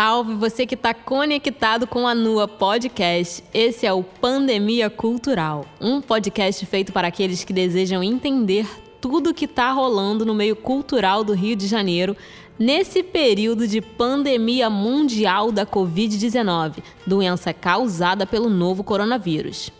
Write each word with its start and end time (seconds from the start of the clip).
Salve, 0.00 0.34
você 0.34 0.64
que 0.64 0.76
está 0.76 0.94
conectado 0.94 1.84
com 1.84 2.06
a 2.06 2.14
NUA 2.14 2.46
Podcast. 2.46 3.42
Esse 3.52 3.84
é 3.84 3.92
o 3.92 4.04
Pandemia 4.04 4.88
Cultural, 4.88 5.66
um 5.80 6.00
podcast 6.00 6.64
feito 6.66 6.92
para 6.92 7.08
aqueles 7.08 7.42
que 7.42 7.52
desejam 7.52 8.00
entender 8.00 8.64
tudo 9.00 9.34
que 9.34 9.46
está 9.46 9.72
rolando 9.72 10.24
no 10.24 10.36
meio 10.36 10.54
cultural 10.54 11.24
do 11.24 11.32
Rio 11.32 11.56
de 11.56 11.66
Janeiro 11.66 12.16
nesse 12.56 13.02
período 13.02 13.66
de 13.66 13.80
pandemia 13.80 14.70
mundial 14.70 15.50
da 15.50 15.66
Covid-19, 15.66 16.76
doença 17.04 17.52
causada 17.52 18.24
pelo 18.24 18.48
novo 18.48 18.84
coronavírus. 18.84 19.72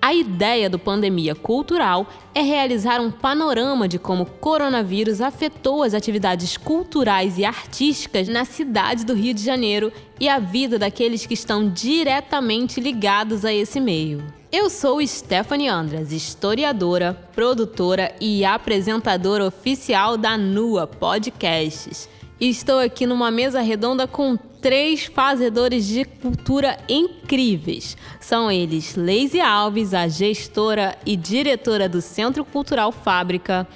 A 0.00 0.14
ideia 0.14 0.70
do 0.70 0.78
Pandemia 0.78 1.34
Cultural 1.34 2.06
é 2.32 2.40
realizar 2.40 3.00
um 3.00 3.10
panorama 3.10 3.88
de 3.88 3.98
como 3.98 4.22
o 4.22 4.26
coronavírus 4.26 5.20
afetou 5.20 5.82
as 5.82 5.92
atividades 5.92 6.56
culturais 6.56 7.36
e 7.36 7.44
artísticas 7.44 8.28
na 8.28 8.44
cidade 8.44 9.04
do 9.04 9.12
Rio 9.12 9.34
de 9.34 9.42
Janeiro 9.42 9.92
e 10.20 10.28
a 10.28 10.38
vida 10.38 10.78
daqueles 10.78 11.26
que 11.26 11.34
estão 11.34 11.68
diretamente 11.68 12.80
ligados 12.80 13.44
a 13.44 13.52
esse 13.52 13.80
meio. 13.80 14.24
Eu 14.52 14.70
sou 14.70 15.04
Stephanie 15.04 15.68
Andras, 15.68 16.12
historiadora, 16.12 17.12
produtora 17.34 18.14
e 18.20 18.44
apresentadora 18.44 19.44
oficial 19.44 20.16
da 20.16 20.38
NUA 20.38 20.86
Podcasts. 20.86 22.08
E 22.40 22.48
estou 22.48 22.78
aqui 22.78 23.04
numa 23.04 23.30
mesa 23.32 23.60
redonda 23.60 24.06
com 24.06 24.36
três 24.36 25.06
fazedores 25.06 25.86
de 25.86 26.04
cultura 26.04 26.78
incríveis. 26.88 27.96
São 28.20 28.50
eles 28.50 28.94
Leise 28.94 29.40
Alves, 29.40 29.92
a 29.92 30.06
gestora 30.06 30.96
e 31.04 31.16
diretora 31.16 31.88
do 31.88 32.00
Centro 32.00 32.44
Cultural 32.44 32.92
Fábrica, 32.92 33.66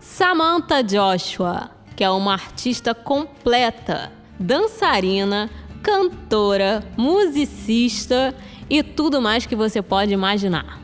Samantha 0.00 0.82
Joshua, 0.82 1.70
que 1.96 2.04
é 2.04 2.10
uma 2.10 2.32
artista 2.32 2.94
completa, 2.94 4.12
dançarina, 4.38 5.50
cantora, 5.82 6.84
musicista 6.96 8.34
e 8.68 8.82
tudo 8.82 9.20
mais 9.20 9.46
que 9.46 9.56
você 9.56 9.80
pode 9.80 10.12
imaginar. 10.12 10.79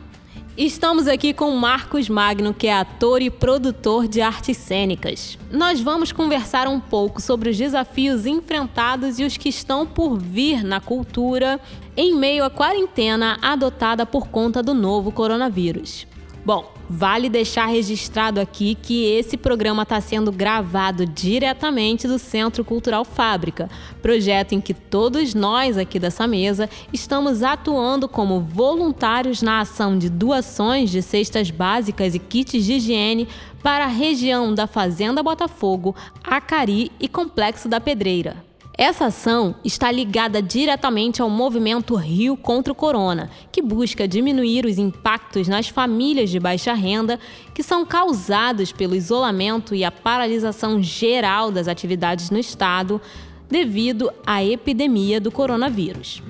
Estamos 0.57 1.07
aqui 1.07 1.35
com 1.35 1.51
Marcos 1.51 2.09
Magno, 2.09 2.51
que 2.51 2.65
é 2.65 2.73
ator 2.73 3.21
e 3.21 3.29
produtor 3.29 4.07
de 4.07 4.21
artes 4.21 4.57
cênicas. 4.57 5.37
Nós 5.51 5.79
vamos 5.79 6.11
conversar 6.11 6.67
um 6.67 6.79
pouco 6.79 7.21
sobre 7.21 7.51
os 7.51 7.57
desafios 7.57 8.25
enfrentados 8.25 9.19
e 9.19 9.23
os 9.23 9.37
que 9.37 9.49
estão 9.49 9.85
por 9.85 10.17
vir 10.17 10.63
na 10.63 10.81
cultura 10.81 11.59
em 11.95 12.15
meio 12.15 12.43
à 12.43 12.49
quarentena 12.49 13.37
adotada 13.39 14.03
por 14.03 14.29
conta 14.29 14.63
do 14.63 14.73
novo 14.73 15.11
coronavírus. 15.11 16.07
Bom, 16.43 16.73
Vale 16.89 17.27
deixar 17.27 17.65
registrado 17.65 18.39
aqui 18.39 18.73
que 18.75 19.05
esse 19.05 19.35
programa 19.35 19.83
está 19.83 19.99
sendo 19.99 20.31
gravado 20.31 21.05
diretamente 21.05 22.07
do 22.07 22.17
Centro 22.17 22.63
Cultural 22.63 23.03
Fábrica, 23.03 23.69
projeto 24.01 24.53
em 24.53 24.61
que 24.61 24.73
todos 24.73 25.33
nós 25.33 25.77
aqui 25.77 25.99
dessa 25.99 26.25
mesa 26.25 26.69
estamos 26.93 27.43
atuando 27.43 28.07
como 28.07 28.39
voluntários 28.39 29.41
na 29.41 29.59
ação 29.59 29.97
de 29.97 30.09
doações 30.09 30.89
de 30.89 31.01
cestas 31.01 31.51
básicas 31.51 32.15
e 32.15 32.19
kits 32.19 32.63
de 32.63 32.73
higiene 32.73 33.27
para 33.61 33.83
a 33.83 33.89
região 33.89 34.53
da 34.53 34.65
Fazenda 34.65 35.21
Botafogo, 35.21 35.93
Acari 36.23 36.89
e 37.01 37.09
Complexo 37.09 37.67
da 37.67 37.81
Pedreira. 37.81 38.46
Essa 38.77 39.07
ação 39.07 39.55
está 39.65 39.91
ligada 39.91 40.39
diretamente 40.39 41.19
ao 41.19 41.31
movimento 41.31 41.95
Rio 41.95 42.37
contra 42.37 42.71
o 42.71 42.75
Corona, 42.75 43.27
que 43.51 43.59
busca 43.59 44.07
diminuir 44.07 44.67
os 44.67 44.77
impactos 44.77 45.47
nas 45.47 45.67
famílias 45.67 46.29
de 46.29 46.39
baixa 46.39 46.75
renda 46.75 47.19
que 47.55 47.63
são 47.63 47.83
causados 47.83 48.71
pelo 48.71 48.93
isolamento 48.93 49.73
e 49.73 49.83
a 49.83 49.89
paralisação 49.89 50.81
geral 50.81 51.49
das 51.49 51.67
atividades 51.67 52.29
no 52.29 52.37
estado 52.37 53.01
devido 53.49 54.11
à 54.23 54.43
epidemia 54.43 55.19
do 55.19 55.31
coronavírus. 55.31 56.21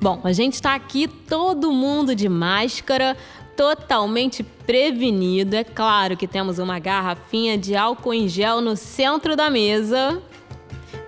Bom, 0.00 0.20
a 0.24 0.32
gente 0.32 0.54
está 0.54 0.74
aqui 0.74 1.06
todo 1.06 1.70
mundo 1.70 2.14
de 2.14 2.30
máscara, 2.30 3.14
totalmente 3.54 4.42
prevenido. 4.42 5.54
É 5.54 5.64
claro 5.64 6.16
que 6.16 6.26
temos 6.26 6.58
uma 6.58 6.78
garrafinha 6.78 7.58
de 7.58 7.76
álcool 7.76 8.14
em 8.14 8.26
gel 8.26 8.62
no 8.62 8.74
centro 8.74 9.36
da 9.36 9.50
mesa 9.50 10.22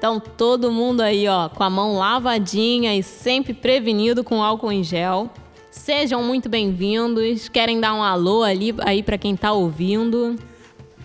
então, 0.06 0.20
todo 0.20 0.70
mundo 0.70 1.00
aí, 1.00 1.26
ó, 1.26 1.48
com 1.48 1.64
a 1.64 1.68
mão 1.68 1.96
lavadinha 1.96 2.96
e 2.96 3.02
sempre 3.02 3.52
prevenido 3.52 4.22
com 4.22 4.40
álcool 4.40 4.70
em 4.70 4.84
gel. 4.84 5.28
Sejam 5.68 6.22
muito 6.22 6.48
bem-vindos. 6.48 7.48
Querem 7.48 7.80
dar 7.80 7.92
um 7.92 8.04
alô 8.04 8.44
ali 8.44 8.72
aí 8.84 9.02
para 9.02 9.18
quem 9.18 9.34
tá 9.34 9.50
ouvindo? 9.50 10.36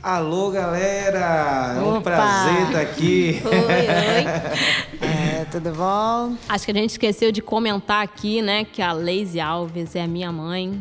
Alô, 0.04 0.52
galera! 0.52 1.78
É 1.78 1.82
um 1.82 2.00
prazer 2.00 2.62
estar 2.62 2.74
tá 2.74 2.82
aqui. 2.82 3.42
Oi, 3.44 3.52
oi. 3.52 5.02
é, 5.02 5.46
tudo 5.46 5.72
bom? 5.72 6.38
Acho 6.48 6.66
que 6.66 6.72
a 6.72 6.76
gente 6.76 6.92
esqueceu 6.92 7.32
de 7.32 7.42
comentar 7.42 8.04
aqui, 8.04 8.40
né, 8.44 8.64
que 8.64 8.84
a 8.84 8.94
Leise 8.94 9.40
Alves 9.40 9.96
é 9.96 10.06
minha 10.06 10.32
mãe 10.32 10.80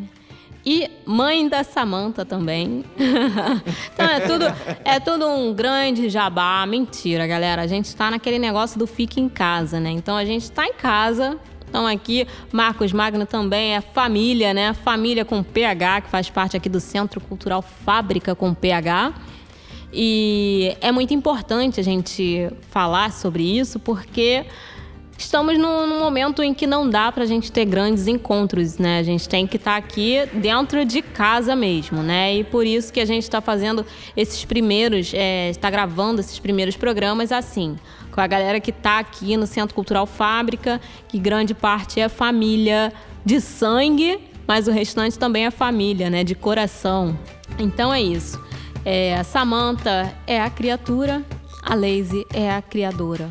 e 0.65 0.91
mãe 1.07 1.49
da 1.49 1.65
Samanta 1.65 2.25
também. 2.25 2.85
então 3.93 4.07
é 4.07 4.21
tudo, 4.21 4.45
é 4.85 5.01
tudo 5.01 5.27
um 5.27 5.55
grande 5.55 6.09
jabá. 6.09 6.65
Mentira, 6.67 7.27
galera. 7.27 7.63
A 7.63 7.67
gente 7.67 7.87
está 7.87 8.11
naquele 8.11 8.39
negócio 8.39 8.79
do 8.79 8.87
fique 8.87 9.21
em 9.21 9.29
casa, 9.29 9.81
né? 9.81 9.91
Então 9.91 10.17
a 10.17 10.25
gente 10.25 10.43
está 10.43 10.67
em 10.67 10.75
casa. 10.75 11.39
Então 11.69 11.87
aqui, 11.87 12.27
Marcos 12.53 12.93
Magno 12.93 13.25
também 13.25 13.77
é 13.77 13.81
família, 13.81 14.53
né? 14.53 14.75
Família 14.75 15.25
com 15.25 15.43
PH, 15.43 16.03
que 16.03 16.09
faz 16.11 16.29
parte 16.29 16.57
aqui 16.57 16.69
do 16.69 16.81
Centro 16.81 17.21
Cultural 17.21 17.63
Fábrica 17.63 18.35
com 18.35 18.53
PH. 18.53 19.15
E 19.93 20.77
é 20.81 20.93
muito 20.93 21.15
importante 21.15 21.81
a 21.81 21.83
gente 21.83 22.49
falar 22.71 23.13
sobre 23.13 23.43
isso, 23.43 23.79
porque 23.79 24.45
estamos 25.23 25.59
num, 25.59 25.87
num, 25.87 25.99
momento 25.99 26.43
em 26.43 26.55
que 26.55 26.67
não 26.67 26.89
dá 26.89 27.13
para 27.13 27.25
a 27.25 27.27
gente 27.27 27.53
ter 27.53 27.65
grandes 27.65 28.07
encontros, 28.07 28.79
né? 28.79 28.99
A 28.99 29.03
gente 29.03 29.29
tem 29.29 29.47
que 29.47 29.57
estar 29.57 29.73
tá 29.73 29.77
aqui 29.77 30.19
dentro 30.35 30.85
de 30.85 31.03
casa 31.03 31.55
mesmo, 31.55 32.03
né? 32.03 32.37
E 32.37 32.45
por 32.45 32.67
isso 32.67 32.93
que 32.93 33.01
a 33.01 33.05
gente 33.05 33.23
está 33.23 33.41
fazendo 33.41 33.85
esses 34.17 34.45
primeiros, 34.45 35.13
é, 35.15 35.51
está 35.51 35.71
gravando 35.71 36.21
esses 36.21 36.39
primeiros 36.39 36.77
programas 36.77 37.33
assim, 37.33 37.77
com 38.11 38.21
a 38.21 38.27
galera 38.27 38.61
que 38.61 38.71
está 38.71 38.99
aqui 38.99 39.37
no 39.37 39.47
Centro 39.47 39.75
Cultural 39.75 40.07
Fábrica, 40.07 40.81
que 41.09 41.19
grande 41.19 41.55
parte 41.55 42.01
é 42.01 42.09
família 42.09 42.93
de 43.25 43.41
sangue, 43.41 44.19
mas 44.47 44.67
o 44.69 44.71
restante 44.71 45.19
também 45.19 45.47
é 45.47 45.51
família, 45.51 46.09
né? 46.09 46.25
De 46.25 46.35
coração. 46.35 47.19
Então 47.59 47.93
é 47.93 48.01
isso. 48.01 48.41
É, 48.85 49.15
a 49.17 49.25
Samantha 49.25 50.15
é 50.27 50.41
a 50.41 50.49
criatura, 50.49 51.23
a 51.63 51.75
Lazy 51.75 52.27
é 52.33 52.51
a 52.51 52.63
criadora. 52.63 53.31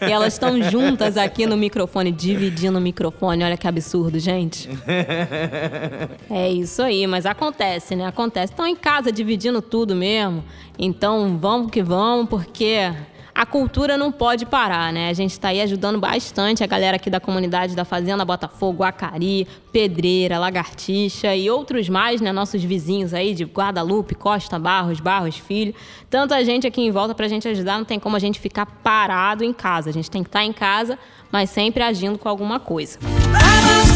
E 0.00 0.12
elas 0.12 0.34
estão 0.34 0.62
juntas 0.62 1.16
aqui 1.16 1.46
no 1.46 1.56
microfone, 1.56 2.12
dividindo 2.12 2.78
o 2.78 2.80
microfone. 2.80 3.44
Olha 3.44 3.56
que 3.56 3.66
absurdo, 3.66 4.18
gente. 4.18 4.68
É 6.30 6.50
isso 6.50 6.82
aí, 6.82 7.06
mas 7.06 7.26
acontece, 7.26 7.96
né? 7.96 8.06
Acontece. 8.06 8.52
Estão 8.52 8.66
em 8.66 8.76
casa 8.76 9.10
dividindo 9.10 9.60
tudo 9.62 9.94
mesmo. 9.94 10.44
Então 10.78 11.38
vamos 11.38 11.70
que 11.70 11.82
vamos, 11.82 12.28
porque 12.28 12.92
a 13.34 13.44
cultura 13.44 13.98
não 13.98 14.12
pode 14.12 14.46
parar, 14.46 14.92
né? 14.92 15.08
A 15.08 15.12
gente 15.12 15.32
está 15.32 15.48
aí 15.48 15.60
ajudando 15.60 15.98
bastante 15.98 16.62
a 16.62 16.66
galera 16.66 16.96
aqui 16.96 17.10
da 17.10 17.18
comunidade 17.18 17.74
da 17.74 17.84
Fazenda 17.84 18.24
Botafogo, 18.24 18.84
Acari, 18.84 19.48
Pedreira, 19.72 20.38
Lagartixa 20.38 21.34
e 21.34 21.50
outros 21.50 21.88
mais, 21.88 22.20
né? 22.20 22.30
Nossos 22.30 22.62
vizinhos 22.62 23.12
aí 23.12 23.34
de 23.34 23.44
Guadalupe, 23.44 24.14
Costa 24.14 24.56
Barros, 24.56 25.00
Barros 25.00 25.36
Filho. 25.36 25.74
Tanta 26.08 26.44
gente 26.44 26.64
aqui 26.64 26.80
em 26.80 26.92
volta 26.92 27.12
para 27.12 27.26
a 27.26 27.28
gente 27.28 27.48
ajudar, 27.48 27.76
não 27.76 27.84
tem 27.84 27.98
como 27.98 28.14
a 28.14 28.20
gente 28.20 28.38
ficar 28.38 28.66
parado 28.66 29.42
em 29.42 29.52
casa. 29.52 29.90
A 29.90 29.92
gente 29.92 30.08
tem 30.08 30.22
que 30.22 30.28
estar 30.28 30.38
tá 30.40 30.44
em 30.44 30.52
casa, 30.52 30.96
mas 31.32 31.50
sempre 31.50 31.82
agindo 31.82 32.16
com 32.16 32.28
alguma 32.28 32.60
coisa. 32.60 33.00
Vamos 33.02 33.94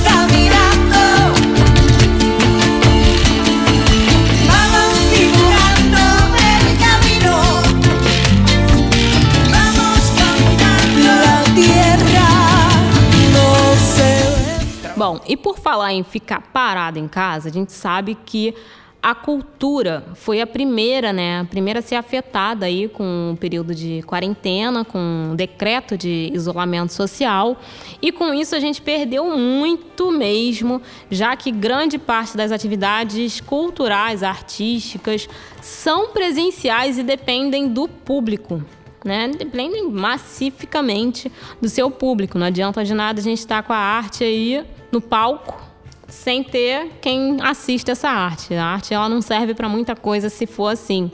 Bom, 14.99 15.21
e 15.29 15.37
por 15.37 15.61
falar 15.61 15.93
em 15.93 16.03
ficar 16.03 16.41
parado 16.53 16.99
em 16.99 17.07
casa, 17.07 17.49
a 17.49 17.53
gente 17.53 17.71
sabe 17.71 18.17
que 18.27 18.53
a 19.01 19.15
cultura 19.15 20.05
foi 20.17 20.41
a 20.41 20.47
primeira, 20.47 21.13
né, 21.13 21.39
a 21.39 21.45
primeira 21.45 21.79
a 21.79 21.83
ser 21.83 21.95
afetada 21.95 22.67
aí 22.67 22.89
com 22.89 23.31
o 23.33 23.37
período 23.37 23.77
de 23.77 24.03
quarentena, 24.03 24.85
com 24.85 25.31
o 25.33 25.37
decreto 25.37 25.97
de 25.97 26.33
isolamento 26.35 26.93
social. 26.93 27.61
E 28.03 28.11
com 28.11 28.35
isso 28.35 28.57
a 28.57 28.59
gente 28.59 28.83
perdeu 28.83 29.25
muito 29.37 30.11
mesmo, 30.11 30.83
já 31.09 31.37
que 31.37 31.53
grande 31.53 31.97
parte 31.97 32.37
das 32.37 32.51
atividades 32.51 33.41
culturais, 33.41 34.25
artísticas, 34.25 35.29
são 35.63 36.09
presenciais 36.09 36.99
e 36.99 37.05
dependem 37.05 37.69
do 37.69 37.87
público. 37.87 38.65
Né? 39.05 39.29
Dependem 39.29 39.91
massificamente 39.91 41.31
do 41.61 41.69
seu 41.69 41.91
público. 41.91 42.39
Não 42.39 42.47
adianta 42.47 42.85
de 42.85 42.95
nada 42.95 43.21
a 43.21 43.23
gente 43.23 43.39
estar 43.39 43.63
tá 43.63 43.67
com 43.67 43.73
a 43.73 43.79
arte 43.79 44.25
aí 44.25 44.65
no 44.91 45.01
palco 45.01 45.69
sem 46.09 46.43
ter 46.43 46.93
quem 47.01 47.37
assista 47.43 47.93
essa 47.93 48.09
arte. 48.09 48.55
A 48.55 48.65
arte 48.65 48.95
ela 48.95 49.09
não 49.09 49.21
serve 49.21 49.55
para 49.55 49.69
muita 49.69 49.95
coisa 49.95 50.29
se 50.29 50.47
for 50.47 50.69
assim. 50.69 51.11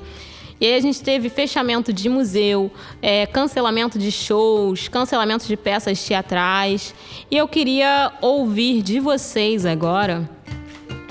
E 0.61 0.67
aí 0.67 0.75
a 0.77 0.81
gente 0.81 1.03
teve 1.03 1.29
fechamento 1.29 1.93
de 1.93 2.09
museu, 2.09 2.71
é, 3.03 3.27
cancelamento 3.27 3.99
de 3.99 4.11
shows, 4.13 4.87
cancelamento 4.89 5.47
de 5.47 5.57
peças 5.57 6.03
teatrais. 6.05 6.95
E 7.31 7.37
eu 7.37 7.49
queria 7.49 8.13
ouvir 8.21 8.81
de 8.81 9.01
vocês 9.01 9.67
agora 9.67 10.31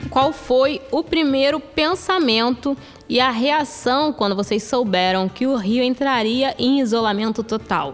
qual 0.09 0.31
foi 0.31 0.81
o 0.91 1.03
primeiro 1.03 1.59
pensamento 1.59 2.77
e 3.13 3.19
a 3.19 3.29
reação 3.29 4.11
quando 4.11 4.35
vocês 4.35 4.63
souberam 4.63 5.29
que 5.29 5.45
o 5.45 5.55
Rio 5.55 5.83
entraria 5.83 6.55
em 6.57 6.79
isolamento 6.79 7.43
total. 7.43 7.93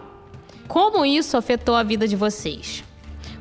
Como 0.66 1.04
isso 1.04 1.36
afetou 1.36 1.74
a 1.74 1.82
vida 1.82 2.08
de 2.08 2.16
vocês? 2.16 2.82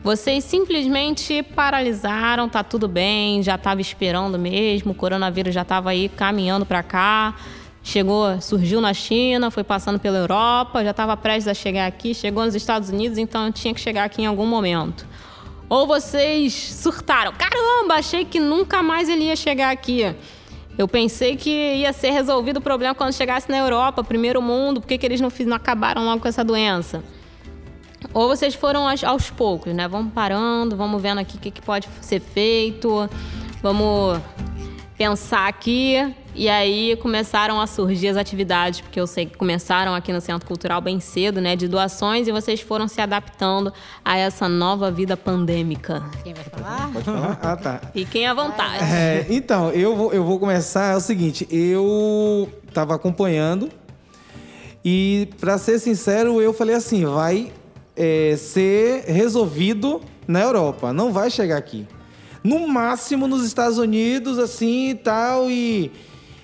Vocês 0.04 0.44
simplesmente 0.44 1.42
paralisaram, 1.42 2.50
tá 2.50 2.66
tudo 2.66 2.86
bem, 2.86 3.42
já 3.42 3.56
estava 3.56 3.80
esperando 3.80 4.38
mesmo, 4.38 4.92
o 4.92 4.94
coronavírus 4.94 5.56
já 5.56 5.62
estava 5.62 5.92
aí 5.92 6.10
caminhando 6.10 6.66
para 6.66 6.84
cá. 6.84 7.38
Chegou, 7.81 8.42
surgiu 8.42 8.81
na 8.81 8.94
China, 8.94 9.50
foi 9.50 9.64
passando 9.64 9.98
pela 9.98 10.18
Europa, 10.18 10.84
já 10.84 10.92
estava 10.92 11.16
prestes 11.16 11.48
a 11.48 11.54
chegar 11.54 11.88
aqui, 11.88 12.14
chegou 12.14 12.44
nos 12.44 12.56
Estados 12.56 12.90
Unidos, 12.90 13.18
então 13.18 13.54
tinha 13.54 13.74
que 13.74 13.80
chegar 13.80 14.04
aqui 14.04 14.24
em 14.24 14.26
algum 14.26 14.46
momento. 14.46 15.08
Ou 15.70 15.88
vocês 15.88 16.52
surtaram, 16.52 17.31
caramba, 17.31 17.94
achei 17.94 18.26
que 18.26 18.38
nunca 18.38 18.84
mais 18.84 19.08
ele 19.08 19.26
ia 19.26 19.36
chegar 19.38 19.72
aqui. 19.72 20.14
Eu 20.80 20.88
pensei 20.88 21.36
que 21.36 21.50
ia 21.50 21.92
ser 21.92 22.12
resolvido 22.12 22.56
o 22.56 22.62
problema 22.62 22.96
quando 22.96 23.12
chegasse 23.12 23.50
na 23.50 23.58
Europa, 23.58 24.02
primeiro 24.02 24.42
mundo, 24.42 24.80
por 24.80 24.88
que, 24.88 24.98
que 24.98 25.06
eles 25.06 25.20
não, 25.20 25.30
não 25.46 25.58
acabaram 25.58 26.06
logo 26.06 26.22
com 26.22 26.28
essa 26.30 26.42
doença? 26.42 27.04
Ou 28.14 28.30
vocês 28.30 28.56
foram 28.56 28.88
aos, 28.88 29.04
aos 29.04 29.30
poucos, 29.30 29.74
né? 29.74 29.90
Vamos 29.90 30.14
parando, 30.14 30.78
vamos 30.78 31.02
vendo 31.02 31.18
aqui 31.18 31.36
o 31.36 31.40
que, 31.42 31.52
que 31.52 31.62
pode 31.62 31.90
ser 32.00 32.22
feito, 32.22 33.10
vamos 33.62 34.22
pensar 35.00 35.48
aqui. 35.48 36.13
E 36.36 36.48
aí 36.50 36.96
começaram 36.98 37.60
a 37.60 37.66
surgir 37.66 38.10
as 38.10 38.18
atividades, 38.18 38.81
porque 38.81 39.00
eu 39.00 39.07
sei 39.07 39.25
que 39.25 39.38
começaram 39.38 39.96
aqui 39.96 40.12
no 40.13 40.22
Centro 40.22 40.46
Cultural 40.46 40.80
bem 40.80 41.00
cedo, 41.00 41.42
né? 41.42 41.56
De 41.56 41.68
doações, 41.68 42.28
e 42.28 42.31
vocês 42.31 42.62
foram 42.62 42.88
se 42.88 43.01
adaptando 43.01 43.74
a 44.04 44.18
essa 44.18 44.48
nova 44.48 44.92
vida 44.92 45.18
pandêmica. 45.18 46.04
Quem 46.24 46.34
vai 46.34 46.44
falar? 46.44 46.92
Pode 46.92 47.06
falar? 47.06 47.40
Ah, 47.42 47.56
tá. 47.56 47.81
Fiquem 47.94 48.28
à 48.28 48.34
vontade. 48.34 48.84
É, 48.84 49.25
então, 49.30 49.72
eu 49.72 49.96
vou, 49.96 50.13
eu 50.13 50.24
vou 50.24 50.38
começar. 50.38 50.94
É 50.94 50.96
o 50.96 51.02
seguinte, 51.02 51.48
eu 51.50 52.50
estava 52.68 52.94
acompanhando 52.94 53.69
e, 54.84 55.30
para 55.40 55.57
ser 55.57 55.80
sincero, 55.80 56.42
eu 56.42 56.54
falei 56.54 56.75
assim: 56.75 57.06
vai 57.06 57.52
é, 57.95 58.36
ser 58.38 59.06
resolvido 59.06 60.02
na 60.28 60.42
Europa, 60.42 60.94
não 60.94 61.12
vai 61.12 61.30
chegar 61.30 61.57
aqui. 61.57 61.88
No 62.44 62.68
máximo 62.68 63.27
nos 63.27 63.45
Estados 63.45 63.77
Unidos, 63.77 64.39
assim 64.39 64.89
e 64.91 64.95
tal, 64.95 65.50
e 65.50 65.91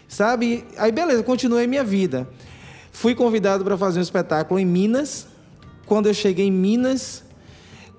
sabe? 0.08 0.66
Aí 0.78 0.92
beleza, 0.92 1.24
continuei 1.24 1.68
minha 1.68 1.84
vida. 1.84 2.28
Fui 2.92 3.16
convidado 3.16 3.64
para 3.64 3.78
fazer 3.78 4.00
um 4.00 4.02
espetáculo 4.02 4.60
em 4.60 4.66
Minas. 4.66 5.28
Quando 5.86 6.08
eu 6.08 6.14
cheguei 6.14 6.48
em 6.48 6.52
Minas, 6.52 7.24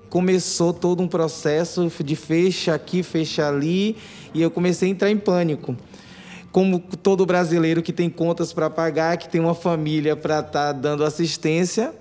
começou 0.09 0.73
todo 0.73 1.01
um 1.01 1.07
processo 1.07 1.89
de 2.03 2.15
fecha 2.15 2.73
aqui, 2.73 3.03
fecha 3.03 3.47
ali, 3.47 3.95
e 4.33 4.41
eu 4.41 4.51
comecei 4.51 4.89
a 4.89 4.91
entrar 4.91 5.11
em 5.11 5.17
pânico. 5.17 5.75
Como 6.51 6.79
todo 6.79 7.25
brasileiro 7.25 7.81
que 7.83 7.93
tem 7.93 8.09
contas 8.09 8.53
para 8.53 8.69
pagar, 8.69 9.17
que 9.17 9.29
tem 9.29 9.39
uma 9.39 9.53
família 9.53 10.15
para 10.15 10.39
estar 10.39 10.51
tá 10.51 10.71
dando 10.71 11.03
assistência, 11.03 11.93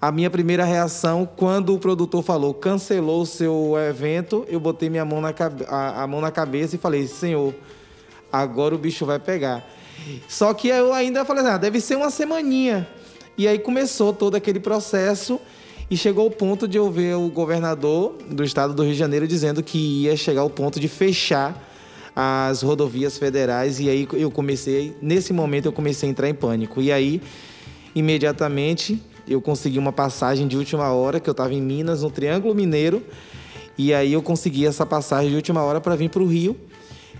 a 0.00 0.10
minha 0.10 0.30
primeira 0.30 0.64
reação, 0.64 1.28
quando 1.36 1.74
o 1.74 1.78
produtor 1.78 2.22
falou, 2.22 2.54
cancelou 2.54 3.20
o 3.20 3.26
seu 3.26 3.74
evento, 3.76 4.46
eu 4.48 4.58
botei 4.58 4.88
minha 4.88 5.04
mão 5.04 5.20
na, 5.20 5.34
a, 5.68 6.02
a 6.02 6.06
mão 6.06 6.22
na 6.22 6.30
cabeça 6.30 6.74
e 6.74 6.78
falei, 6.78 7.06
senhor, 7.06 7.54
agora 8.32 8.74
o 8.74 8.78
bicho 8.78 9.04
vai 9.04 9.18
pegar. 9.18 9.62
Só 10.26 10.54
que 10.54 10.68
eu 10.68 10.94
ainda 10.94 11.22
falei, 11.26 11.44
ah, 11.44 11.58
deve 11.58 11.82
ser 11.82 11.96
uma 11.96 12.08
semaninha. 12.08 12.88
E 13.36 13.46
aí 13.46 13.58
começou 13.58 14.12
todo 14.14 14.36
aquele 14.36 14.58
processo 14.58 15.38
e 15.90 15.96
chegou 15.98 16.26
o 16.26 16.30
ponto 16.30 16.66
de 16.66 16.78
eu 16.78 16.90
ver 16.90 17.16
o 17.16 17.28
governador 17.28 18.16
do 18.30 18.42
estado 18.42 18.72
do 18.72 18.82
Rio 18.82 18.92
de 18.92 18.98
Janeiro 18.98 19.28
dizendo 19.28 19.62
que 19.62 20.04
ia 20.04 20.16
chegar 20.16 20.40
ao 20.40 20.48
ponto 20.48 20.80
de 20.80 20.88
fechar 20.88 21.68
as 22.16 22.62
rodovias 22.62 23.18
federais 23.18 23.78
e 23.80 23.88
aí 23.88 24.08
eu 24.14 24.30
comecei, 24.30 24.96
nesse 25.00 25.32
momento 25.32 25.66
eu 25.66 25.72
comecei 25.72 26.08
a 26.08 26.10
entrar 26.10 26.28
em 26.28 26.34
pânico. 26.34 26.80
E 26.80 26.90
aí 26.90 27.20
imediatamente 27.94 29.02
eu 29.26 29.40
consegui 29.40 29.78
uma 29.78 29.92
passagem 29.92 30.46
de 30.46 30.56
última 30.56 30.92
hora, 30.92 31.20
que 31.20 31.28
eu 31.28 31.32
estava 31.32 31.54
em 31.54 31.60
Minas, 31.60 32.02
no 32.02 32.10
Triângulo 32.10 32.54
Mineiro. 32.54 33.02
E 33.76 33.94
aí 33.94 34.12
eu 34.12 34.22
consegui 34.22 34.66
essa 34.66 34.84
passagem 34.84 35.30
de 35.30 35.36
última 35.36 35.62
hora 35.62 35.80
para 35.80 35.96
vir 35.96 36.10
para 36.10 36.22
o 36.22 36.26
Rio. 36.26 36.56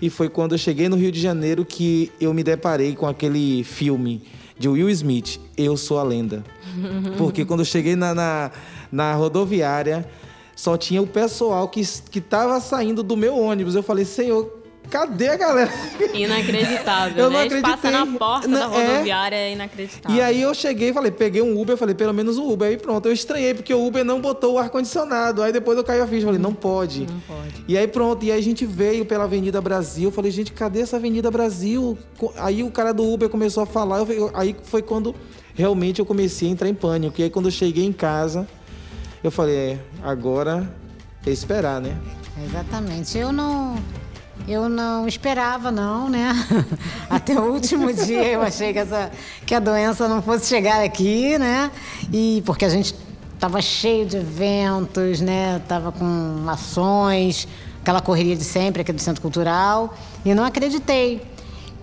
E 0.01 0.09
foi 0.09 0.29
quando 0.29 0.53
eu 0.53 0.57
cheguei 0.57 0.89
no 0.89 0.95
Rio 0.95 1.11
de 1.11 1.19
Janeiro 1.19 1.63
que 1.65 2.11
eu 2.19 2.33
me 2.33 2.43
deparei 2.43 2.95
com 2.95 3.07
aquele 3.07 3.63
filme 3.63 4.23
de 4.57 4.67
Will 4.67 4.89
Smith, 4.89 5.39
Eu 5.57 5.75
Sou 5.77 5.99
a 5.99 6.03
Lenda. 6.03 6.43
Porque 7.17 7.45
quando 7.45 7.61
eu 7.61 7.65
cheguei 7.65 7.95
na, 7.95 8.13
na, 8.13 8.51
na 8.91 9.13
rodoviária, 9.15 10.07
só 10.55 10.77
tinha 10.77 11.01
o 11.01 11.07
pessoal 11.07 11.67
que 11.67 11.81
estava 11.81 12.59
saindo 12.59 13.01
do 13.01 13.17
meu 13.17 13.37
ônibus. 13.37 13.73
Eu 13.73 13.83
falei, 13.83 14.05
Senhor, 14.05 14.60
cadê 14.91 15.29
a 15.29 15.37
galera? 15.37 15.71
Inacreditável, 16.13 17.23
eu 17.23 17.29
né? 17.29 17.37
não 17.37 17.45
acreditei. 17.45 17.71
passa 17.71 17.91
na 17.91 18.05
porta 18.19 18.47
não, 18.47 18.69
da 18.69 18.77
é. 18.77 18.87
rodoviária, 18.87 19.35
é... 19.35 19.49
é 19.49 19.53
inacreditável. 19.53 20.17
E 20.17 20.21
aí 20.21 20.41
eu 20.41 20.53
cheguei 20.53 20.89
e 20.89 20.93
falei, 20.93 21.09
peguei 21.09 21.41
um 21.41 21.59
Uber, 21.59 21.77
falei, 21.77 21.95
pelo 21.95 22.13
menos 22.13 22.37
um 22.37 22.51
Uber. 22.51 22.67
Aí 22.67 22.77
pronto, 22.77 23.07
eu 23.07 23.13
estranhei, 23.13 23.53
porque 23.53 23.73
o 23.73 23.87
Uber 23.87 24.03
não 24.03 24.19
botou 24.19 24.55
o 24.55 24.59
ar-condicionado. 24.59 25.41
Aí 25.41 25.53
depois 25.53 25.77
eu 25.77 25.83
caí 25.83 26.01
a 26.01 26.05
ficha, 26.05 26.25
falei, 26.25 26.41
não 26.41 26.53
pode. 26.53 27.07
Não 27.07 27.19
pode. 27.21 27.63
E 27.67 27.77
aí 27.77 27.87
pronto, 27.87 28.23
e 28.25 28.31
aí 28.31 28.37
a 28.37 28.43
gente 28.43 28.65
veio 28.65 29.05
pela 29.05 29.23
Avenida 29.23 29.61
Brasil. 29.61 30.09
Eu 30.09 30.11
falei, 30.11 30.29
gente, 30.29 30.51
cadê 30.51 30.81
essa 30.81 30.97
Avenida 30.97 31.31
Brasil? 31.31 31.97
Aí 32.35 32.61
o 32.61 32.69
cara 32.69 32.93
do 32.93 33.09
Uber 33.09 33.29
começou 33.29 33.63
a 33.63 33.65
falar, 33.65 33.99
eu, 34.09 34.29
aí 34.33 34.55
foi 34.63 34.81
quando 34.81 35.15
realmente 35.55 35.99
eu 35.99 36.05
comecei 36.05 36.49
a 36.49 36.51
entrar 36.51 36.67
em 36.67 36.73
pânico. 36.73 37.21
E 37.21 37.23
aí 37.23 37.29
quando 37.29 37.45
eu 37.45 37.51
cheguei 37.51 37.85
em 37.85 37.93
casa, 37.93 38.45
eu 39.23 39.31
falei, 39.31 39.55
é, 39.55 39.79
agora 40.03 40.69
é 41.25 41.29
esperar, 41.29 41.79
né? 41.79 41.97
Exatamente. 42.43 43.17
Eu 43.17 43.31
não 43.31 43.75
eu 44.51 44.69
não 44.69 45.07
esperava, 45.07 45.71
não, 45.71 46.09
né? 46.09 46.33
Até 47.09 47.39
o 47.39 47.51
último 47.51 47.91
dia 47.93 48.27
eu 48.27 48.41
achei 48.41 48.73
que, 48.73 48.79
essa, 48.79 49.11
que 49.45 49.55
a 49.55 49.59
doença 49.59 50.07
não 50.07 50.21
fosse 50.21 50.47
chegar 50.47 50.83
aqui, 50.83 51.37
né? 51.37 51.71
E 52.11 52.43
porque 52.45 52.65
a 52.65 52.69
gente 52.69 52.95
estava 53.33 53.61
cheio 53.61 54.05
de 54.05 54.17
eventos, 54.17 55.21
né? 55.21 55.61
Tava 55.67 55.91
com 55.91 56.43
ações, 56.47 57.47
aquela 57.81 58.01
correria 58.01 58.35
de 58.35 58.43
sempre 58.43 58.81
aqui 58.81 58.91
do 58.91 59.01
Centro 59.01 59.21
Cultural. 59.21 59.95
E 60.23 60.33
não 60.33 60.45
acreditei. 60.45 61.21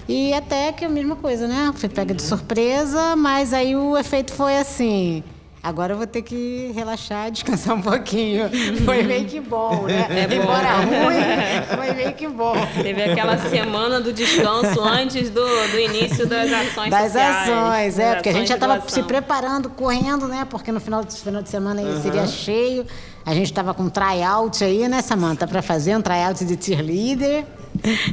E 0.09 0.33
até 0.33 0.73
que 0.73 0.85
a 0.85 0.89
mesma 0.89 1.17
coisa, 1.17 1.47
né? 1.47 1.73
Fui 1.75 1.89
pega 1.89 2.15
de 2.15 2.23
surpresa, 2.23 3.15
mas 3.15 3.53
aí 3.53 3.77
o 3.77 3.97
efeito 3.97 4.33
foi 4.33 4.57
assim. 4.57 5.23
Agora 5.63 5.93
eu 5.93 5.97
vou 5.97 6.07
ter 6.07 6.23
que 6.23 6.73
relaxar, 6.75 7.31
descansar 7.31 7.75
um 7.75 7.83
pouquinho. 7.83 8.49
Foi 8.85 9.03
meio 9.03 9.25
que 9.27 9.41
bom, 9.41 9.87
né? 9.87 10.07
É 10.11 10.35
Embora 10.35 10.77
ruim, 10.77 11.77
foi 11.77 11.95
meio 11.95 12.13
que 12.13 12.29
bom. 12.29 12.55
Teve 12.83 13.03
aquela 13.03 13.37
semana 13.39 14.01
do 14.01 14.13
descanso 14.13 14.81
antes 14.81 15.31
do, 15.31 15.45
do 15.71 15.79
início 15.79 16.27
das 16.27 16.53
ações 16.53 16.91
das 16.91 17.13
sociais. 17.13 17.49
Ações, 17.49 17.99
é, 17.99 18.15
porque 18.15 18.29
a 18.29 18.33
gente 18.33 18.49
já 18.49 18.55
estava 18.55 18.83
se 18.89 19.03
preparando, 19.03 19.69
correndo, 19.71 20.29
né? 20.29 20.47
Porque 20.49 20.71
no 20.71 20.81
final, 20.81 21.05
final 21.05 21.43
de 21.43 21.49
semana 21.49 21.83
uhum. 21.83 22.03
seria 22.03 22.27
cheio. 22.27 22.87
A 23.27 23.35
gente 23.35 23.47
estava 23.47 23.75
com 23.75 23.85
um 23.85 23.91
tryout 23.91 24.63
aí, 24.63 24.89
né, 24.89 25.03
Samanta? 25.03 25.47
Para 25.47 25.61
fazer 25.61 25.97
um 25.97 26.01
tryout 26.01 26.45
de 26.45 26.65
cheerleader. 26.65 27.45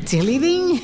Cheerleading. 0.05 0.81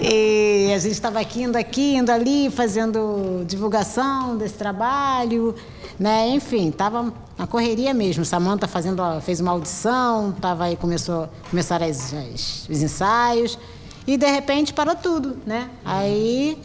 e 0.00 0.72
a 0.74 0.78
gente 0.78 0.92
estava 0.92 1.20
aqui, 1.20 1.42
indo 1.42 1.56
aqui, 1.56 1.96
indo 1.96 2.10
ali, 2.10 2.50
fazendo 2.50 3.44
divulgação 3.46 4.36
desse 4.36 4.54
trabalho, 4.54 5.54
né? 5.98 6.28
Enfim, 6.28 6.68
estava 6.68 7.12
na 7.38 7.46
correria 7.46 7.92
mesmo. 7.94 8.24
Samanta 8.24 8.66
fazendo, 8.66 9.02
fez 9.20 9.40
uma 9.40 9.52
audição, 9.52 10.32
tava 10.32 10.64
aí 10.64 10.76
começou, 10.76 11.28
começaram 11.50 11.86
as, 11.86 12.12
as, 12.12 12.68
os 12.68 12.82
ensaios 12.82 13.58
e 14.06 14.16
de 14.16 14.26
repente 14.26 14.72
parou 14.72 14.94
tudo, 14.94 15.36
né? 15.46 15.70
Aí 15.84 16.58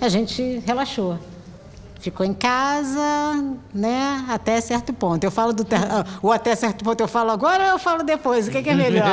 a 0.00 0.08
gente 0.08 0.62
relaxou. 0.64 1.18
Ficou 2.00 2.24
em 2.24 2.32
casa, 2.32 3.44
né, 3.74 4.24
até 4.28 4.60
certo 4.60 4.92
ponto. 4.92 5.22
Eu 5.22 5.30
falo 5.30 5.52
do 5.52 5.64
ter... 5.64 5.76
Ah, 5.76 6.04
o 6.22 6.32
até 6.32 6.54
certo 6.56 6.82
ponto 6.82 7.00
eu 7.00 7.08
falo 7.08 7.30
agora 7.30 7.64
ou 7.64 7.70
eu 7.70 7.78
falo 7.78 8.02
depois? 8.02 8.48
O 8.48 8.50
que 8.50 8.58
é, 8.58 8.62
que 8.62 8.70
é 8.70 8.74
melhor? 8.74 9.06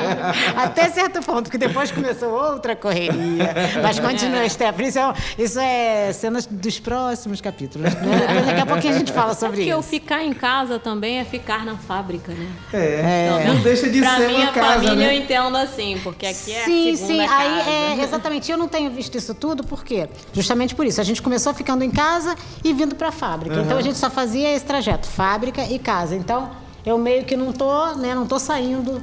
até 0.56 0.88
certo 0.90 1.22
ponto, 1.22 1.44
porque 1.44 1.58
depois 1.58 1.90
começou 1.90 2.30
outra 2.30 2.76
correria. 2.76 3.54
Mas 3.82 3.98
continua, 3.98 4.46
Stephanie, 4.48 4.88
isso 4.88 4.98
é, 4.98 5.14
isso 5.38 5.58
é 5.58 6.12
cenas 6.12 6.46
dos 6.46 6.78
próximos 6.78 7.40
capítulos. 7.40 7.92
Né? 7.94 8.44
Daqui 8.46 8.60
a 8.60 8.66
pouquinho 8.66 8.94
a 8.94 8.98
gente 8.98 9.12
fala 9.12 9.34
sobre 9.34 9.56
Porque 9.56 9.70
isso. 9.70 9.78
o 9.78 9.82
ficar 9.82 10.22
em 10.22 10.32
casa 10.32 10.78
também 10.78 11.18
é 11.18 11.24
ficar 11.24 11.64
na 11.64 11.76
fábrica, 11.76 12.32
né? 12.32 12.48
É, 12.72 13.44
não 13.46 13.60
deixa 13.62 13.88
de 13.88 14.00
pra 14.00 14.16
ser 14.16 14.28
minha 14.28 14.40
uma 14.40 14.52
casa, 14.52 14.74
família 14.74 14.94
né? 14.94 15.16
eu 15.16 15.22
entendo 15.22 15.56
assim, 15.56 15.98
porque 16.02 16.26
aqui 16.26 16.52
é 16.52 16.64
sim, 16.64 16.92
a 16.92 16.96
segunda 16.96 17.22
sim. 17.22 17.28
casa. 17.28 17.42
Aí 17.42 17.98
é 18.00 18.04
exatamente. 18.04 18.52
Eu 18.52 18.58
não 18.58 18.68
tenho 18.68 18.90
visto 18.90 19.16
isso 19.16 19.34
tudo, 19.34 19.64
por 19.64 19.84
quê? 19.84 20.08
Justamente 20.32 20.74
por 20.74 20.84
isso. 20.84 21.00
A 21.00 21.04
gente 21.04 21.22
começou 21.22 21.54
ficando 21.54 21.82
em 21.82 21.90
casa 21.90 22.25
e 22.64 22.72
vindo 22.72 22.94
para 22.94 23.08
a 23.08 23.12
fábrica. 23.12 23.56
Então 23.60 23.76
a 23.76 23.82
gente 23.82 23.98
só 23.98 24.08
fazia 24.10 24.54
esse 24.54 24.64
trajeto, 24.64 25.06
fábrica 25.06 25.62
e 25.64 25.78
casa. 25.78 26.14
Então 26.16 26.48
eu 26.84 26.96
meio 26.96 27.24
que 27.24 27.36
não 27.36 27.52
tô, 27.52 27.94
né, 27.96 28.14
não 28.14 28.26
tô 28.26 28.38
saindo, 28.38 29.02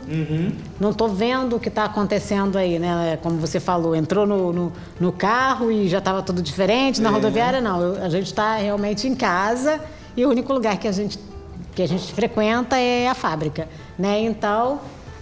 não 0.80 0.94
tô 0.94 1.08
vendo 1.10 1.58
o 1.58 1.60
que 1.60 1.68
está 1.68 1.84
acontecendo 1.86 2.58
aí, 2.58 2.80
né? 2.80 3.20
Como 3.22 3.38
você 3.38 3.60
falou, 3.60 3.94
entrou 3.94 4.26
no, 4.26 4.54
no, 4.54 4.74
no 5.00 5.12
carro 5.12 5.70
e 5.72 5.88
já 5.90 5.98
estava 6.00 6.22
tudo 6.22 6.42
diferente. 6.42 7.02
Na 7.02 7.10
rodoviária 7.10 7.60
não, 7.62 7.82
Eu- 7.82 8.04
a 8.04 8.10
gente 8.10 8.28
está 8.28 8.56
realmente 8.56 9.08
em 9.08 9.14
casa 9.16 9.82
e 10.16 10.26
o 10.26 10.30
único 10.30 10.52
lugar 10.54 10.78
que 10.78 10.88
a 10.88 10.92
gente 10.92 11.20
que 11.76 11.82
a 11.82 11.88
gente 11.88 12.14
frequenta 12.14 12.78
é 12.78 13.08
a 13.10 13.16
fábrica, 13.16 13.68
né? 13.98 14.20
Então 14.22 14.80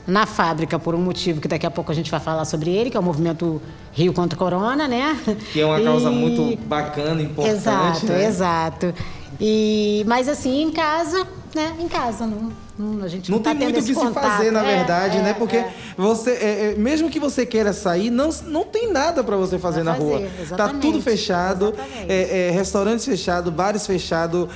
na 0.07 0.25
fábrica 0.25 0.79
por 0.79 0.95
um 0.95 1.01
motivo 1.01 1.39
que 1.39 1.47
daqui 1.47 1.65
a 1.65 1.71
pouco 1.71 1.91
a 1.91 1.95
gente 1.95 2.09
vai 2.09 2.19
falar 2.19 2.45
sobre 2.45 2.71
ele, 2.71 2.89
que 2.89 2.97
é 2.97 2.99
o 2.99 3.03
movimento 3.03 3.61
Rio 3.93 4.13
contra 4.13 4.37
Corona, 4.37 4.87
né? 4.87 5.17
Que 5.53 5.61
é 5.61 5.65
uma 5.65 5.79
causa 5.81 6.09
E- 6.09 6.13
muito 6.15 6.57
bacana, 6.65 7.21
importante. 7.21 7.55
Exato, 7.57 8.05
né? 8.07 8.25
exato. 8.25 8.93
E 9.39 10.03
mas 10.07 10.27
assim 10.27 10.61
em 10.63 10.71
casa, 10.71 11.25
né? 11.55 11.73
Em 11.79 11.87
casa 11.87 12.25
não, 12.25 12.51
não- 12.77 13.03
a 13.03 13.07
gente 13.07 13.29
não, 13.29 13.37
Não 13.37 13.43
tá 13.43 13.51
tem 13.51 13.59
muito 13.59 13.75
o 13.75 13.79
que 13.79 13.87
se 13.87 13.93
contato. 13.93 14.23
fazer, 14.23 14.51
na 14.51 14.63
É, 14.63 14.77
verdade, 14.77 15.17
é, 15.17 15.21
né? 15.21 15.33
Porque 15.33 15.57
é. 15.57 15.71
você, 15.97 16.31
é, 16.31 16.71
é, 16.71 16.75
mesmo 16.77 17.09
que 17.09 17.19
você 17.19 17.45
queira 17.45 17.73
sair, 17.73 18.09
não, 18.09 18.29
não 18.47 18.63
tem 18.63 18.91
nada 18.91 19.23
para 19.23 19.35
você 19.37 19.59
fazer 19.59 19.83
na 19.83 19.93
fazer, 19.93 20.05
rua. 20.05 20.19
Tá 20.21 20.41
exatamente, 20.41 20.81
tudo 20.81 21.01
fechado, 21.01 21.73
é, 22.07 22.49
restaurantes 22.53 23.05
fechados, 23.05 23.53
bares 23.53 23.85
fechados, 23.85 24.47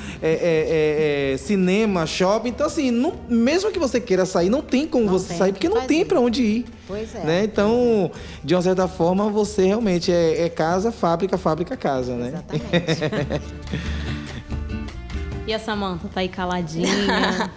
cinema, 1.39 2.05
shopping. 2.05 2.49
Então, 2.49 2.67
assim, 2.67 2.91
não- 2.91 3.13
mesmo 3.29 3.71
que 3.71 3.79
você 3.79 3.99
queira 3.99 4.25
sair, 4.25 4.49
não 4.49 4.61
tem 4.61 4.87
como 4.87 5.05
Não 5.05 5.13
você 5.13 5.29
tem 5.29 5.37
sair, 5.37 5.51
porque 5.53 5.67
que 5.67 5.73
não 5.73 5.81
tem 5.81 5.99
fazer. 5.99 6.05
para 6.05 6.19
onde 6.19 6.41
ir. 6.43 6.65
Pois 6.87 7.15
é. 7.15 7.19
Né? 7.23 7.43
Então, 7.45 8.11
de 8.43 8.53
uma 8.55 8.61
certa 8.61 8.87
forma, 8.87 9.29
você 9.29 9.65
realmente 9.65 10.11
é, 10.11 10.43
é 10.43 10.49
casa, 10.49 10.91
fábrica, 10.91 11.37
fábrica, 11.37 11.75
casa, 11.75 12.13
né? 12.15 12.27
Exatamente. 12.51 13.45
E 15.47 15.53
a 15.53 15.59
Samanta 15.59 16.07
tá 16.13 16.21
aí 16.21 16.29
caladinha. 16.29 16.87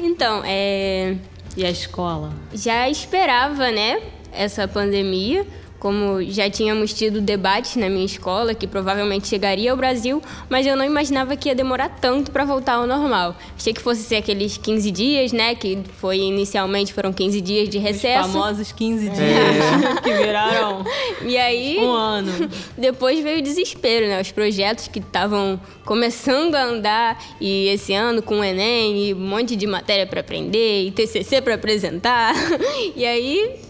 Então, 0.00 0.42
é, 0.44 1.16
e 1.56 1.64
a 1.64 1.70
escola? 1.70 2.32
já 2.54 2.88
esperava, 2.88 3.70
né, 3.70 4.00
essa 4.32 4.66
pandemia, 4.68 5.44
como 5.78 6.20
já 6.24 6.48
tínhamos 6.50 6.92
tido 6.92 7.20
debates 7.20 7.76
na 7.76 7.88
minha 7.88 8.04
escola 8.06 8.52
que 8.54 8.66
provavelmente 8.66 9.28
chegaria 9.28 9.70
ao 9.70 9.76
Brasil, 9.76 10.20
mas 10.48 10.66
eu 10.66 10.76
não 10.76 10.84
imaginava 10.84 11.36
que 11.36 11.48
ia 11.48 11.54
demorar 11.54 11.88
tanto 12.00 12.30
para 12.32 12.44
voltar 12.44 12.74
ao 12.74 12.86
normal. 12.86 13.36
Achei 13.56 13.72
que 13.72 13.80
fosse 13.80 14.02
ser 14.02 14.16
aqueles 14.16 14.56
15 14.56 14.90
dias, 14.90 15.32
né, 15.32 15.54
que 15.54 15.78
foi 15.98 16.18
inicialmente 16.18 16.92
foram 16.92 17.12
15 17.12 17.40
dias 17.40 17.68
de 17.68 17.78
Os 17.78 17.82
recesso. 17.84 18.28
famosos 18.32 18.72
15 18.72 19.08
É. 19.08 19.10
dias 19.10 20.00
que 20.02 20.12
viraram 20.14 20.84
E 21.28 21.36
aí 21.36 21.78
um 21.78 21.90
ano. 21.90 22.32
Depois 22.76 23.22
veio 23.22 23.40
o 23.40 23.42
desespero, 23.42 24.06
né? 24.06 24.20
Os 24.20 24.32
projetos 24.32 24.88
que 24.88 24.98
estavam 24.98 25.60
começando 25.84 26.54
a 26.54 26.64
andar 26.64 27.22
e 27.40 27.68
esse 27.68 27.92
ano 27.92 28.22
com 28.22 28.40
o 28.40 28.44
Enem 28.44 29.08
e 29.08 29.14
um 29.14 29.18
monte 29.18 29.54
de 29.54 29.66
matéria 29.66 30.06
para 30.06 30.20
aprender 30.20 30.86
e 30.86 30.90
TCC 30.90 31.40
para 31.40 31.54
apresentar. 31.54 32.34
E 32.96 33.04
aí, 33.04 33.60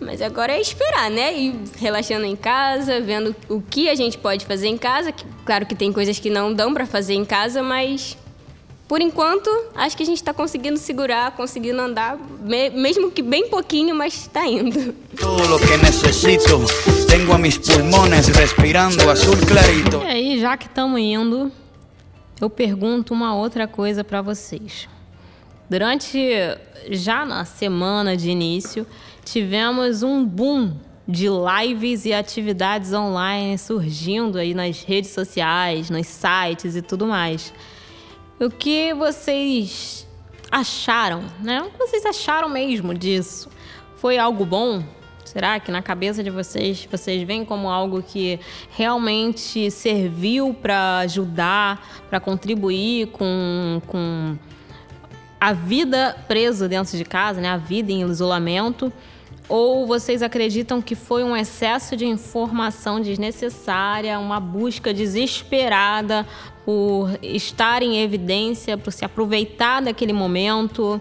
mas 0.00 0.20
agora 0.20 0.52
é 0.52 0.60
esperar, 0.60 1.10
né? 1.10 1.36
E 1.36 1.54
relaxando 1.78 2.24
em 2.24 2.36
casa, 2.36 3.00
vendo 3.00 3.34
o 3.48 3.60
que 3.60 3.88
a 3.88 3.94
gente 3.94 4.18
pode 4.18 4.44
fazer 4.44 4.68
em 4.68 4.76
casa. 4.76 5.12
Claro 5.44 5.66
que 5.66 5.74
tem 5.74 5.92
coisas 5.92 6.18
que 6.18 6.30
não 6.30 6.52
dão 6.52 6.72
para 6.72 6.86
fazer 6.86 7.14
em 7.14 7.24
casa, 7.24 7.62
mas 7.62 8.16
por 8.86 9.00
enquanto 9.00 9.48
acho 9.74 9.96
que 9.96 10.02
a 10.02 10.06
gente 10.06 10.18
está 10.18 10.32
conseguindo 10.34 10.76
segurar, 10.78 11.30
conseguindo 11.32 11.80
andar, 11.80 12.18
me- 12.42 12.70
mesmo 12.70 13.10
que 13.10 13.22
bem 13.22 13.48
pouquinho, 13.48 13.94
mas 13.94 14.14
está 14.14 14.46
indo. 14.46 14.92
Todo 15.18 15.46
lo 15.48 15.58
que 15.58 15.76
necesito, 15.78 16.60
tengo 17.08 17.32
a 17.32 17.38
mis 17.38 17.56
pulmones 17.58 18.28
respirando 18.28 19.08
azul 19.10 19.36
clarito. 19.46 19.96
E 20.02 20.06
aí, 20.06 20.40
já 20.40 20.56
que 20.56 20.66
estamos 20.66 21.00
indo, 21.00 21.50
eu 22.40 22.50
pergunto 22.50 23.14
uma 23.14 23.34
outra 23.34 23.66
coisa 23.66 24.04
para 24.04 24.20
vocês. 24.20 24.88
Durante 25.70 26.18
já 26.90 27.24
na 27.24 27.44
semana 27.46 28.14
de 28.16 28.28
início, 28.30 28.86
tivemos 29.24 30.02
um 30.02 30.22
boom 30.24 30.74
de 31.08 31.26
lives 31.28 32.04
e 32.04 32.12
atividades 32.12 32.92
online 32.92 33.56
surgindo 33.58 34.38
aí 34.38 34.52
nas 34.54 34.82
redes 34.82 35.10
sociais, 35.10 35.88
nos 35.88 36.06
sites 36.06 36.76
e 36.76 36.82
tudo 36.82 37.06
mais. 37.06 37.52
O 38.40 38.50
que 38.50 38.92
vocês 38.94 40.08
acharam, 40.50 41.24
né? 41.40 41.62
O 41.62 41.70
que 41.70 41.78
vocês 41.78 42.04
acharam 42.04 42.48
mesmo 42.48 42.92
disso? 42.92 43.48
Foi 43.96 44.18
algo 44.18 44.44
bom? 44.44 44.82
Será 45.24 45.58
que 45.60 45.70
na 45.70 45.80
cabeça 45.80 46.22
de 46.22 46.30
vocês, 46.30 46.86
vocês 46.90 47.22
veem 47.22 47.44
como 47.44 47.68
algo 47.68 48.02
que 48.02 48.38
realmente 48.70 49.70
serviu 49.70 50.52
para 50.52 50.98
ajudar, 50.98 52.04
para 52.10 52.18
contribuir 52.18 53.06
com, 53.08 53.80
com 53.86 54.36
a 55.40 55.52
vida 55.52 56.16
preso 56.26 56.68
dentro 56.68 56.98
de 56.98 57.04
casa, 57.04 57.40
né? 57.40 57.48
A 57.48 57.56
vida 57.56 57.92
em 57.92 58.02
isolamento? 58.02 58.92
Ou 59.48 59.86
vocês 59.86 60.22
acreditam 60.22 60.80
que 60.80 60.94
foi 60.94 61.22
um 61.22 61.36
excesso 61.36 61.96
de 61.96 62.06
informação 62.06 63.00
desnecessária, 63.00 64.18
uma 64.18 64.40
busca 64.40 64.92
desesperada 64.92 66.26
por 66.64 67.10
estar 67.22 67.82
em 67.82 68.00
evidência, 68.00 68.78
por 68.78 68.90
se 68.90 69.04
aproveitar 69.04 69.82
daquele 69.82 70.14
momento? 70.14 71.00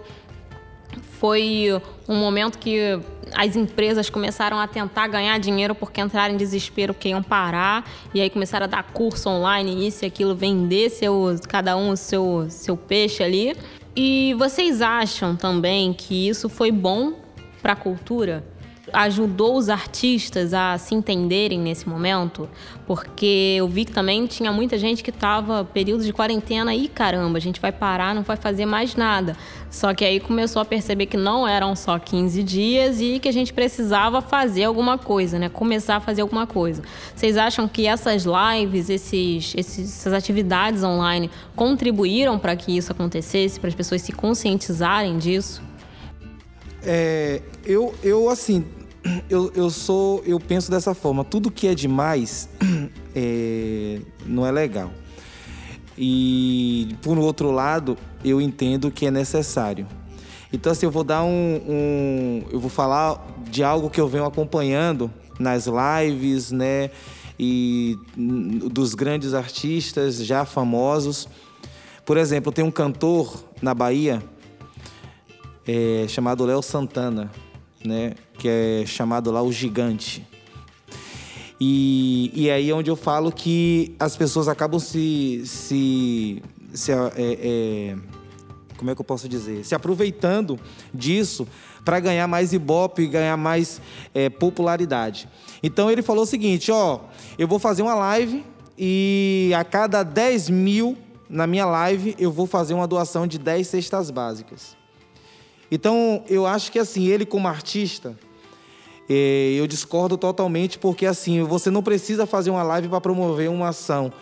Foi 1.20 1.70
um 2.08 2.16
momento 2.18 2.60
que 2.60 3.00
as 3.34 3.56
empresas 3.56 4.10
começaram 4.10 4.60
a 4.60 4.68
tentar 4.68 5.08
ganhar 5.08 5.40
dinheiro 5.40 5.74
porque 5.74 6.02
entraram 6.02 6.34
em 6.34 6.38
desespero, 6.38 6.94
porque 6.94 7.10
iam 7.10 7.24
parar, 7.24 7.90
e 8.14 8.20
aí 8.20 8.30
começaram 8.30 8.66
a 8.66 8.68
dar 8.68 8.84
curso 8.84 9.30
online, 9.30 9.88
isso 9.88 10.04
e 10.04 10.08
aquilo, 10.08 10.36
vender 10.36 10.90
seu, 10.90 11.34
cada 11.48 11.78
um 11.78 11.92
o 11.92 11.98
seu, 11.98 12.46
seu 12.50 12.76
peixe 12.76 13.24
ali. 13.24 13.56
E 13.96 14.36
vocês 14.38 14.82
acham 14.82 15.34
também 15.34 15.94
que 15.94 16.28
isso 16.28 16.50
foi 16.50 16.72
bom 16.72 17.23
para 17.64 17.74
a 17.74 17.76
cultura? 17.78 18.44
Ajudou 18.92 19.56
os 19.56 19.70
artistas 19.70 20.54
a 20.54 20.78
se 20.78 20.94
entenderem 20.94 21.58
nesse 21.58 21.88
momento? 21.88 22.50
Porque 22.86 23.56
eu 23.58 23.66
vi 23.66 23.86
que 23.86 23.94
também 23.94 24.28
tinha 24.28 24.52
muita 24.52 24.78
gente 24.78 25.02
que 25.02 25.10
estava 25.10 25.64
período 25.64 26.04
de 26.04 26.12
quarentena 26.12 26.76
e 26.76 26.90
caramba, 26.90 27.38
a 27.38 27.42
gente 27.42 27.62
vai 27.62 27.72
parar, 27.72 28.14
não 28.14 28.24
vai 28.24 28.36
fazer 28.36 28.66
mais 28.66 28.94
nada. 28.94 29.38
Só 29.72 29.94
que 29.94 30.04
aí 30.04 30.20
começou 30.20 30.62
a 30.62 30.66
perceber 30.66 31.06
que 31.06 31.16
não 31.16 31.48
eram 31.48 31.78
só 31.78 31.98
15 31.98 32.44
dias 32.44 33.00
e 33.00 33.20
que 33.20 33.30
a 33.30 33.32
gente 33.32 33.54
precisava 33.54 34.22
fazer 34.22 34.66
alguma 34.66 34.98
coisa, 34.98 35.40
né? 35.40 35.48
Começar 35.48 35.96
a 35.96 36.00
fazer 36.02 36.22
alguma 36.22 36.46
coisa. 36.46 36.84
Vocês 37.16 37.38
acham 37.38 37.70
que 37.70 37.88
essas 37.88 38.26
lives, 38.26 38.90
esses, 38.90 39.56
esses, 39.56 40.00
essas 40.00 40.12
atividades 40.12 40.84
online 40.84 41.32
contribuíram 41.56 42.38
para 42.38 42.54
que 42.58 42.76
isso 42.76 42.92
acontecesse, 42.92 43.62
para 43.62 43.70
as 43.70 43.76
pessoas 43.76 44.02
se 44.02 44.12
conscientizarem 44.12 45.18
disso? 45.18 45.62
É, 46.86 47.42
eu, 47.66 47.94
eu 48.04 48.30
assim, 48.30 48.66
eu, 49.30 49.52
eu 49.56 49.70
sou, 49.70 50.22
eu 50.26 50.40
penso 50.40 50.70
dessa 50.70 50.94
forma. 50.94 51.24
Tudo 51.24 51.50
que 51.52 51.68
é 51.68 51.76
demais 51.76 52.50
é, 53.16 54.00
não 54.26 54.46
é 54.46 54.52
legal. 54.52 54.92
E 55.98 56.96
por 57.02 57.18
outro 57.18 57.52
lado, 57.52 57.98
eu 58.24 58.42
entendo 58.42 58.90
que 58.92 59.06
é 59.06 59.12
necessário. 59.12 59.88
Então, 60.52 60.72
assim, 60.72 60.86
eu 60.86 60.92
vou 60.92 61.04
dar 61.04 61.24
um, 61.24 61.30
um- 61.68 62.44
eu 62.52 62.60
vou 62.60 62.70
falar 62.70 63.26
de 63.50 63.64
algo 63.64 63.90
que 63.90 64.00
eu 64.00 64.08
venho 64.08 64.26
acompanhando 64.26 65.12
nas 65.40 65.66
lives, 65.68 66.52
né? 66.52 66.90
E 67.40 67.98
dos 68.16 68.94
grandes 68.94 69.34
artistas 69.34 70.24
já 70.24 70.46
famosos. 70.46 71.28
Por 72.06 72.18
exemplo, 72.18 72.52
tem 72.52 72.64
um 72.64 72.70
cantor 72.72 73.44
na 73.62 73.74
Bahia 73.74 74.22
é, 75.68 76.06
chamado 76.08 76.46
Léo 76.46 76.62
Santana, 76.62 77.32
né? 77.84 78.14
Que 78.38 78.48
é 78.48 78.84
chamado 78.86 79.32
lá 79.32 79.42
o 79.42 79.52
Gigante. 79.52 80.26
E, 81.60 82.32
e 82.34 82.52
aí 82.52 82.70
é 82.70 82.74
onde 82.74 82.90
eu 82.90 82.96
falo 82.96 83.32
que 83.32 83.96
as 84.00 84.16
pessoas 84.16 84.48
acabam 84.48 84.80
se. 84.80 85.44
se, 85.46 86.44
se 86.74 86.92
é, 86.92 87.12
é, 87.16 87.96
como 88.78 88.92
é 88.92 88.96
que 88.96 89.00
eu 89.00 89.06
posso 89.06 89.30
dizer? 89.30 89.64
Se 89.64 89.74
aproveitando 89.74 90.60
disso 90.94 91.48
para 91.86 92.00
ganhar 92.00 92.28
mais 92.28 92.52
ibope, 92.52 93.08
ganhar 93.08 93.38
mais 93.38 93.80
é, 94.14 94.30
popularidade. 94.30 95.30
Então 95.62 95.90
ele 95.90 96.02
falou 96.02 96.24
o 96.24 96.28
seguinte: 96.28 96.72
ó, 96.72 97.00
eu 97.38 97.48
vou 97.48 97.60
fazer 97.60 97.82
uma 97.82 97.96
live 97.96 98.44
e 98.78 99.52
a 99.56 99.64
cada 99.64 100.04
10 100.04 100.50
mil 100.50 100.98
na 101.30 101.48
minha 101.48 101.66
live 101.66 102.16
eu 102.20 102.32
vou 102.32 102.46
fazer 102.46 102.74
uma 102.74 102.88
doação 102.88 103.26
de 103.26 103.38
10 103.38 103.68
cestas 103.68 104.12
básicas. 104.12 104.83
Então 105.74 106.24
eu 106.30 106.46
acho 106.46 106.72
que 106.72 106.78
assim, 106.78 107.08
ele 107.08 107.26
como 107.26 107.48
artista, 107.48 108.16
eh, 109.10 109.56
eu 109.58 109.66
discordo 109.66 110.16
totalmente, 110.20 110.78
porque 110.78 111.04
assim, 111.04 111.42
você 111.42 111.72
não 111.72 111.82
precisa 111.82 112.28
fazer 112.28 112.52
uma 112.52 112.62
live 112.62 112.90
para 112.90 113.02
promover 113.02 113.50
uma 113.50 113.70
ação. 113.70 114.14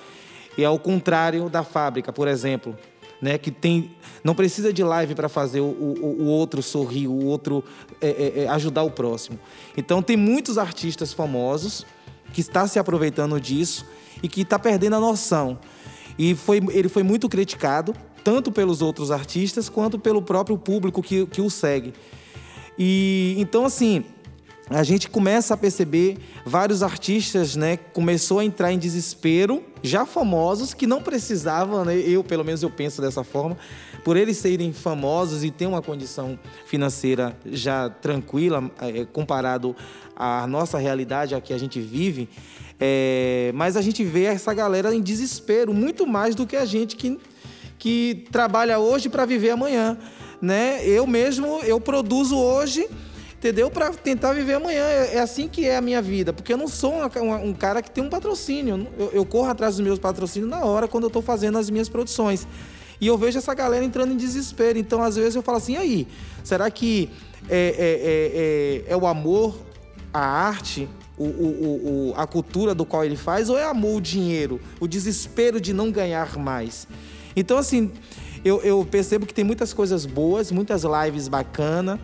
E 0.57 0.63
ao 0.63 0.79
contrário 0.79 1.49
da 1.49 1.61
fábrica, 1.61 2.13
por 2.13 2.29
exemplo, 2.29 2.73
né, 3.21 3.37
que 3.37 3.51
tem, 3.51 3.91
não 4.23 4.33
precisa 4.33 4.71
de 4.71 4.81
live 4.81 5.13
para 5.13 5.27
fazer 5.27 5.59
o, 5.59 5.65
o, 5.65 6.21
o, 6.21 6.25
outro 6.27 6.63
sorrir, 6.63 7.07
o 7.07 7.25
outro 7.25 7.61
é, 7.99 8.07
é, 8.07 8.43
é, 8.43 8.47
ajudar 8.47 8.83
o 8.83 8.89
próximo. 8.89 9.37
Então 9.75 10.01
tem 10.01 10.15
muitos 10.15 10.57
artistas 10.57 11.11
famosos 11.11 11.85
que 12.31 12.39
está 12.39 12.65
se 12.65 12.79
aproveitando 12.79 13.37
disso 13.41 13.85
e 14.23 14.29
que 14.29 14.43
está 14.43 14.57
perdendo 14.57 14.95
a 14.95 15.01
noção. 15.01 15.59
E 16.17 16.33
foi, 16.33 16.61
ele 16.71 16.87
foi 16.87 17.03
muito 17.03 17.27
criticado, 17.27 17.93
tanto 18.23 18.51
pelos 18.51 18.81
outros 18.81 19.11
artistas 19.11 19.69
quanto 19.69 19.99
pelo 19.99 20.21
próprio 20.21 20.57
público 20.57 21.01
que, 21.01 21.25
que 21.25 21.41
o 21.41 21.49
segue. 21.49 21.93
E 22.77 23.35
então 23.37 23.65
assim, 23.65 24.03
a 24.69 24.83
gente 24.83 25.09
começa 25.09 25.53
a 25.53 25.57
perceber 25.57 26.17
vários 26.45 26.81
artistas, 26.81 27.57
né, 27.57 27.75
começou 27.75 28.39
a 28.39 28.45
entrar 28.45 28.71
em 28.71 28.77
desespero, 28.77 29.61
já 29.83 30.05
famosos 30.05 30.73
que 30.73 30.87
não 30.87 31.01
precisavam, 31.01 31.83
né, 31.83 31.97
eu 31.97 32.23
pelo 32.23 32.45
menos 32.45 32.63
eu 32.63 32.69
penso 32.69 33.01
dessa 33.01 33.23
forma, 33.23 33.57
por 34.03 34.15
eles 34.15 34.37
serem 34.37 34.71
famosos 34.71 35.43
e 35.43 35.51
ter 35.51 35.65
uma 35.65 35.81
condição 35.81 36.39
financeira 36.65 37.37
já 37.45 37.89
tranquila 37.89 38.71
é, 38.79 39.03
comparado 39.05 39.75
à 40.15 40.47
nossa 40.47 40.77
realidade, 40.77 41.35
a 41.35 41.41
que 41.41 41.53
a 41.53 41.57
gente 41.57 41.81
vive, 41.81 42.29
é, 42.79 43.51
mas 43.53 43.75
a 43.75 43.81
gente 43.81 44.05
vê 44.05 44.23
essa 44.23 44.53
galera 44.53 44.95
em 44.95 45.01
desespero 45.01 45.73
muito 45.73 46.07
mais 46.07 46.33
do 46.33 46.47
que 46.47 46.55
a 46.55 46.65
gente 46.65 46.95
que 46.95 47.19
que 47.81 48.27
trabalha 48.31 48.77
hoje 48.77 49.09
para 49.09 49.25
viver 49.25 49.49
amanhã, 49.49 49.97
né? 50.39 50.85
Eu 50.85 51.07
mesmo 51.07 51.61
eu 51.63 51.81
produzo 51.81 52.37
hoje 52.37 52.87
entendeu? 53.39 53.71
Para 53.71 53.89
tentar 53.89 54.33
viver 54.33 54.53
amanhã. 54.53 54.83
É, 54.83 55.15
é, 55.15 55.19
assim 55.19 55.47
que 55.47 55.65
é 55.65 55.75
a 55.75 55.81
minha 55.81 55.99
vida, 55.99 56.31
porque 56.31 56.53
eu 56.53 56.57
não 56.57 56.67
sou 56.67 56.93
um 57.43 57.53
cara 57.53 57.81
que 57.81 57.89
tem 57.89 58.03
um 58.03 58.09
patrocínio. 58.09 58.87
Eu, 58.99 59.09
eu, 59.13 59.25
corro 59.25 59.49
atrás 59.49 59.77
dos 59.77 59.83
meus 59.83 59.97
patrocínios 59.97 60.47
na 60.47 60.63
hora 60.63 60.87
quando 60.87 61.05
eu 61.05 61.07
estou 61.07 61.23
fazendo 61.23 61.57
as 61.57 61.71
minhas 61.71 61.89
produções. 61.89 62.47
E 62.99 63.07
eu 63.07 63.17
vejo 63.17 63.39
essa 63.39 63.55
galera 63.55 63.83
entrando 63.83 64.13
em 64.13 64.15
desespero. 64.15 64.77
Então, 64.77 65.01
às 65.01 65.15
vezes, 65.15 65.33
eu 65.33 65.41
falo 65.41 65.57
assim: 65.57 65.75
aí, 65.75 66.07
será 66.43 66.69
que 66.69 67.09
é, 67.49 68.83
é, 68.85 68.91
é, 68.91 68.93
é 68.93 68.95
o 68.95 69.07
amor, 69.07 69.57
a 70.13 70.23
arte, 70.23 70.87
o, 71.17 71.23
o, 71.23 72.11
o, 72.11 72.13
a 72.15 72.27
cultura 72.27 72.75
do 72.75 72.85
qual 72.85 73.03
ele 73.03 73.17
faz, 73.17 73.49
ou 73.49 73.57
é 73.57 73.63
amor, 73.63 73.95
o 73.95 74.01
dinheiro, 74.01 74.61
o 74.79 74.87
desespero 74.87 75.59
de 75.59 75.73
não 75.73 75.91
ganhar 75.91 76.37
mais? 76.37 76.87
Então, 77.35 77.57
assim, 77.57 77.91
eu, 78.43 78.61
eu 78.61 78.85
percebo 78.85 79.25
que 79.25 79.33
tem 79.33 79.43
muitas 79.43 79.73
coisas 79.73 80.05
boas, 80.05 80.51
muitas 80.51 80.83
lives 80.83 81.27
bacanas 81.27 81.99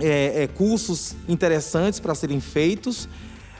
é, 0.00 0.42
é, 0.42 0.46
cursos 0.46 1.14
interessantes 1.28 2.00
para 2.00 2.14
serem 2.14 2.40
feitos, 2.40 3.08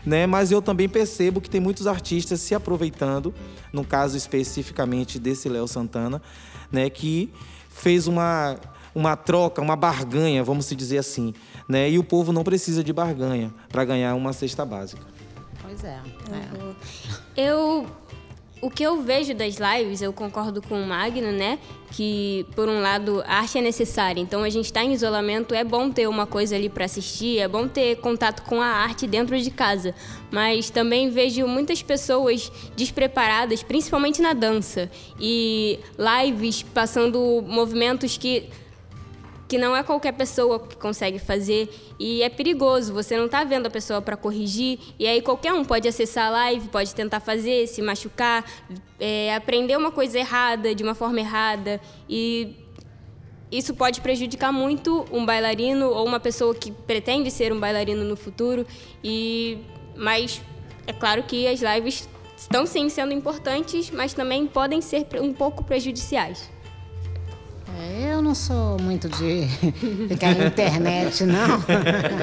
né? 0.04 0.26
Mas 0.26 0.50
eu 0.50 0.60
também 0.60 0.88
percebo 0.88 1.40
que 1.40 1.48
tem 1.48 1.60
muitos 1.60 1.86
artistas 1.86 2.40
se 2.40 2.54
aproveitando, 2.54 3.34
no 3.72 3.84
caso 3.84 4.16
especificamente 4.16 5.18
desse 5.18 5.48
Léo 5.48 5.68
Santana, 5.68 6.20
né? 6.70 6.90
Que 6.90 7.32
fez 7.68 8.06
uma 8.06 8.56
uma 8.94 9.16
troca, 9.16 9.60
uma 9.60 9.74
barganha, 9.74 10.44
vamos 10.44 10.66
se 10.66 10.76
dizer 10.76 10.98
assim, 10.98 11.34
né? 11.68 11.90
E 11.90 11.98
o 11.98 12.04
povo 12.04 12.32
não 12.32 12.44
precisa 12.44 12.84
de 12.84 12.92
barganha 12.92 13.52
para 13.68 13.84
ganhar 13.84 14.14
uma 14.14 14.32
cesta 14.32 14.64
básica. 14.64 15.02
Pois 15.60 15.82
é. 15.82 15.98
é. 17.36 17.44
Eu 17.48 17.86
o 18.64 18.70
que 18.70 18.82
eu 18.82 19.02
vejo 19.02 19.34
das 19.34 19.56
lives, 19.56 20.00
eu 20.00 20.10
concordo 20.10 20.62
com 20.62 20.80
o 20.80 20.86
Magno, 20.86 21.30
né? 21.30 21.58
Que, 21.90 22.46
por 22.56 22.66
um 22.66 22.80
lado, 22.80 23.22
a 23.26 23.40
arte 23.40 23.58
é 23.58 23.60
necessária. 23.60 24.18
Então, 24.18 24.42
a 24.42 24.48
gente 24.48 24.64
está 24.64 24.82
em 24.82 24.94
isolamento, 24.94 25.54
é 25.54 25.62
bom 25.62 25.90
ter 25.90 26.08
uma 26.08 26.26
coisa 26.26 26.56
ali 26.56 26.70
para 26.70 26.86
assistir, 26.86 27.40
é 27.40 27.46
bom 27.46 27.68
ter 27.68 27.96
contato 27.96 28.42
com 28.44 28.62
a 28.62 28.66
arte 28.66 29.06
dentro 29.06 29.38
de 29.38 29.50
casa. 29.50 29.94
Mas 30.30 30.70
também 30.70 31.10
vejo 31.10 31.46
muitas 31.46 31.82
pessoas 31.82 32.50
despreparadas, 32.74 33.62
principalmente 33.62 34.22
na 34.22 34.32
dança. 34.32 34.90
E 35.20 35.78
lives 35.98 36.62
passando 36.62 37.44
movimentos 37.46 38.16
que 38.16 38.48
que 39.46 39.58
não 39.58 39.76
é 39.76 39.82
qualquer 39.82 40.12
pessoa 40.12 40.58
que 40.58 40.76
consegue 40.76 41.18
fazer 41.18 41.68
e 41.98 42.22
é 42.22 42.28
perigoso. 42.28 42.92
Você 42.94 43.16
não 43.16 43.26
está 43.26 43.44
vendo 43.44 43.66
a 43.66 43.70
pessoa 43.70 44.00
para 44.00 44.16
corrigir 44.16 44.78
e 44.98 45.06
aí 45.06 45.20
qualquer 45.20 45.52
um 45.52 45.64
pode 45.64 45.86
acessar 45.86 46.28
a 46.28 46.30
live, 46.30 46.68
pode 46.68 46.94
tentar 46.94 47.20
fazer, 47.20 47.66
se 47.66 47.82
machucar, 47.82 48.44
é, 48.98 49.34
aprender 49.34 49.76
uma 49.76 49.90
coisa 49.90 50.18
errada 50.18 50.74
de 50.74 50.82
uma 50.82 50.94
forma 50.94 51.20
errada 51.20 51.80
e 52.08 52.56
isso 53.52 53.74
pode 53.74 54.00
prejudicar 54.00 54.52
muito 54.52 55.04
um 55.12 55.24
bailarino 55.24 55.88
ou 55.90 56.06
uma 56.06 56.18
pessoa 56.18 56.54
que 56.54 56.72
pretende 56.72 57.30
ser 57.30 57.52
um 57.52 57.60
bailarino 57.60 58.04
no 58.04 58.16
futuro 58.16 58.66
e 59.02 59.58
mas 59.96 60.42
é 60.86 60.92
claro 60.92 61.22
que 61.22 61.46
as 61.46 61.60
lives 61.60 62.08
estão 62.36 62.66
sim 62.66 62.88
sendo 62.88 63.12
importantes, 63.12 63.90
mas 63.90 64.12
também 64.12 64.46
podem 64.46 64.80
ser 64.80 65.06
um 65.20 65.32
pouco 65.32 65.64
prejudiciais. 65.64 66.50
É, 67.80 68.14
eu 68.14 68.22
não 68.22 68.34
sou 68.34 68.78
muito 68.80 69.08
de 69.08 69.48
ficar 70.08 70.34
na 70.34 70.46
internet, 70.46 71.24
não. 71.24 71.62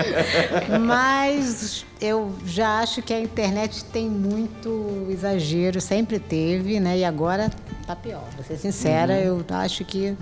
Mas 0.86 1.86
eu 2.00 2.34
já 2.46 2.80
acho 2.80 3.02
que 3.02 3.14
a 3.14 3.20
internet 3.20 3.84
tem 3.86 4.10
muito 4.10 5.08
exagero, 5.10 5.82
sempre 5.82 6.20
teve, 6.20 6.80
né? 6.80 7.00
E 7.00 7.04
agora 7.04 7.50
tá 7.86 7.96
pior. 7.96 8.24
Vou 8.36 8.46
ser 8.46 8.58
sincera, 8.58 9.14
uhum. 9.14 9.44
eu 9.50 9.56
acho 9.56 9.84
que 9.84 10.16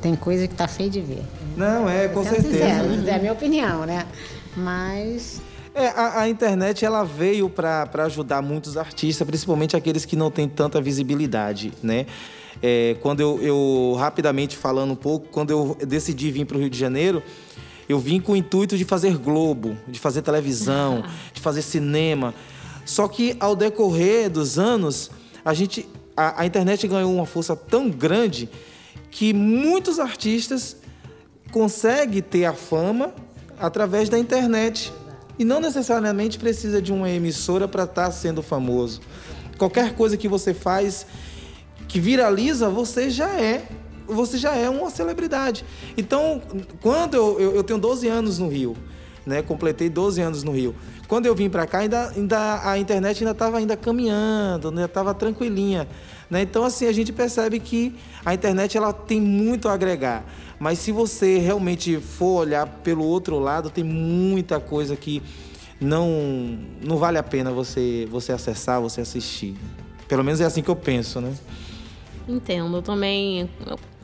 tem 0.00 0.16
coisa 0.16 0.48
que 0.48 0.54
tá 0.54 0.66
feia 0.66 0.88
de 0.88 1.00
ver. 1.00 1.22
Não, 1.56 1.88
é, 1.88 2.08
com 2.08 2.24
certeza. 2.24 2.48
Sincera, 2.48 3.10
é 3.10 3.14
a 3.14 3.18
minha 3.18 3.32
opinião, 3.32 3.84
né? 3.84 4.06
Mas 4.56 5.40
é, 5.74 5.88
a, 5.88 6.22
a, 6.22 6.28
internet 6.28 6.84
ela 6.84 7.04
veio 7.04 7.48
para 7.48 7.88
ajudar 8.04 8.42
muitos 8.42 8.76
artistas, 8.76 9.26
principalmente 9.26 9.76
aqueles 9.76 10.04
que 10.04 10.16
não 10.16 10.30
têm 10.30 10.48
tanta 10.48 10.80
visibilidade, 10.80 11.72
né? 11.82 12.06
É, 12.62 12.96
quando 13.00 13.20
eu, 13.20 13.40
eu, 13.42 13.96
rapidamente 13.98 14.56
falando 14.56 14.92
um 14.92 14.96
pouco, 14.96 15.28
quando 15.28 15.50
eu 15.50 15.76
decidi 15.86 16.30
vir 16.30 16.44
para 16.44 16.56
o 16.56 16.60
Rio 16.60 16.68
de 16.68 16.78
Janeiro, 16.78 17.22
eu 17.88 17.98
vim 17.98 18.20
com 18.20 18.32
o 18.32 18.36
intuito 18.36 18.76
de 18.76 18.84
fazer 18.84 19.16
Globo, 19.16 19.76
de 19.88 19.98
fazer 19.98 20.22
televisão, 20.22 21.02
de 21.32 21.40
fazer 21.40 21.62
cinema. 21.62 22.34
Só 22.84 23.08
que 23.08 23.36
ao 23.40 23.56
decorrer 23.56 24.30
dos 24.30 24.58
anos, 24.58 25.10
a 25.44 25.54
gente, 25.54 25.88
a, 26.16 26.42
a 26.42 26.46
internet 26.46 26.86
ganhou 26.86 27.12
uma 27.12 27.26
força 27.26 27.56
tão 27.56 27.88
grande 27.90 28.48
que 29.10 29.32
muitos 29.32 29.98
artistas 29.98 30.76
conseguem 31.50 32.22
ter 32.22 32.44
a 32.44 32.52
fama 32.52 33.12
através 33.58 34.08
da 34.08 34.18
internet 34.18 34.92
e 35.38 35.44
não 35.44 35.60
necessariamente 35.60 36.38
precisa 36.38 36.80
de 36.80 36.92
uma 36.92 37.10
emissora 37.10 37.66
para 37.66 37.84
estar 37.84 38.04
tá 38.04 38.12
sendo 38.12 38.42
famoso. 38.42 39.00
Qualquer 39.58 39.94
coisa 39.94 40.16
que 40.16 40.28
você 40.28 40.54
faz 40.54 41.06
que 41.90 41.98
viraliza, 41.98 42.70
você 42.70 43.10
já 43.10 43.28
é 43.28 43.66
você 44.06 44.38
já 44.38 44.54
é 44.54 44.68
uma 44.68 44.90
celebridade. 44.90 45.64
Então, 45.96 46.42
quando 46.80 47.14
eu, 47.14 47.40
eu, 47.40 47.54
eu 47.56 47.62
tenho 47.62 47.78
12 47.78 48.08
anos 48.08 48.38
no 48.38 48.48
Rio, 48.48 48.76
né? 49.24 49.42
Completei 49.42 49.88
12 49.88 50.20
anos 50.20 50.42
no 50.42 50.52
Rio. 50.52 50.74
Quando 51.06 51.26
eu 51.26 51.34
vim 51.34 51.48
para 51.48 51.66
cá, 51.66 51.78
ainda, 51.78 52.10
ainda 52.10 52.68
a 52.68 52.78
internet 52.78 53.18
ainda 53.20 53.32
estava 53.32 53.58
ainda 53.58 53.76
caminhando, 53.76 54.68
ainda 54.68 54.84
estava 54.84 55.14
tranquilinha. 55.14 55.86
Né? 56.28 56.42
Então, 56.42 56.64
assim, 56.64 56.86
a 56.86 56.92
gente 56.92 57.12
percebe 57.12 57.58
que 57.58 57.94
a 58.24 58.34
internet 58.34 58.76
ela 58.76 58.92
tem 58.92 59.20
muito 59.20 59.68
a 59.68 59.72
agregar. 59.72 60.24
Mas 60.58 60.78
se 60.78 60.92
você 60.92 61.38
realmente 61.38 61.98
for 61.98 62.42
olhar 62.42 62.66
pelo 62.66 63.04
outro 63.04 63.38
lado, 63.38 63.70
tem 63.70 63.84
muita 63.84 64.60
coisa 64.60 64.94
que 64.96 65.22
não, 65.80 66.58
não 66.82 66.96
vale 66.96 67.18
a 67.18 67.22
pena 67.22 67.50
você, 67.50 68.06
você 68.10 68.32
acessar, 68.32 68.80
você 68.80 69.00
assistir. 69.00 69.56
Pelo 70.06 70.22
menos 70.22 70.40
é 70.40 70.44
assim 70.44 70.62
que 70.62 70.68
eu 70.68 70.76
penso, 70.76 71.20
né? 71.20 71.32
Entendo, 72.28 72.76
eu 72.76 72.82
também 72.82 73.48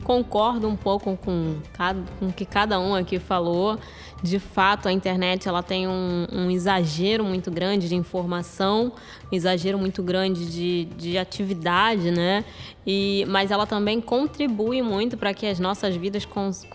concordo 0.03 0.67
um 0.67 0.75
pouco 0.75 1.17
com, 1.17 1.57
cada, 1.73 2.01
com 2.17 2.27
o 2.27 2.33
que 2.33 2.45
cada 2.45 2.79
um 2.79 2.95
aqui 2.95 3.19
falou. 3.19 3.77
De 4.23 4.39
fato, 4.39 4.87
a 4.87 4.91
internet 4.91 5.47
ela 5.47 5.61
tem 5.61 5.87
um, 5.87 6.25
um 6.31 6.49
exagero 6.49 7.23
muito 7.23 7.51
grande 7.51 7.87
de 7.87 7.95
informação, 7.95 8.91
um 9.31 9.35
exagero 9.35 9.77
muito 9.77 10.01
grande 10.01 10.45
de, 10.49 10.85
de 10.97 11.17
atividade, 11.17 12.09
né? 12.09 12.43
E, 12.85 13.25
mas 13.27 13.51
ela 13.51 13.67
também 13.67 14.01
contribui 14.01 14.81
muito 14.81 15.17
para 15.17 15.33
que 15.33 15.45
as 15.45 15.59
nossas 15.59 15.95
vidas 15.95 16.25
cons, 16.25 16.65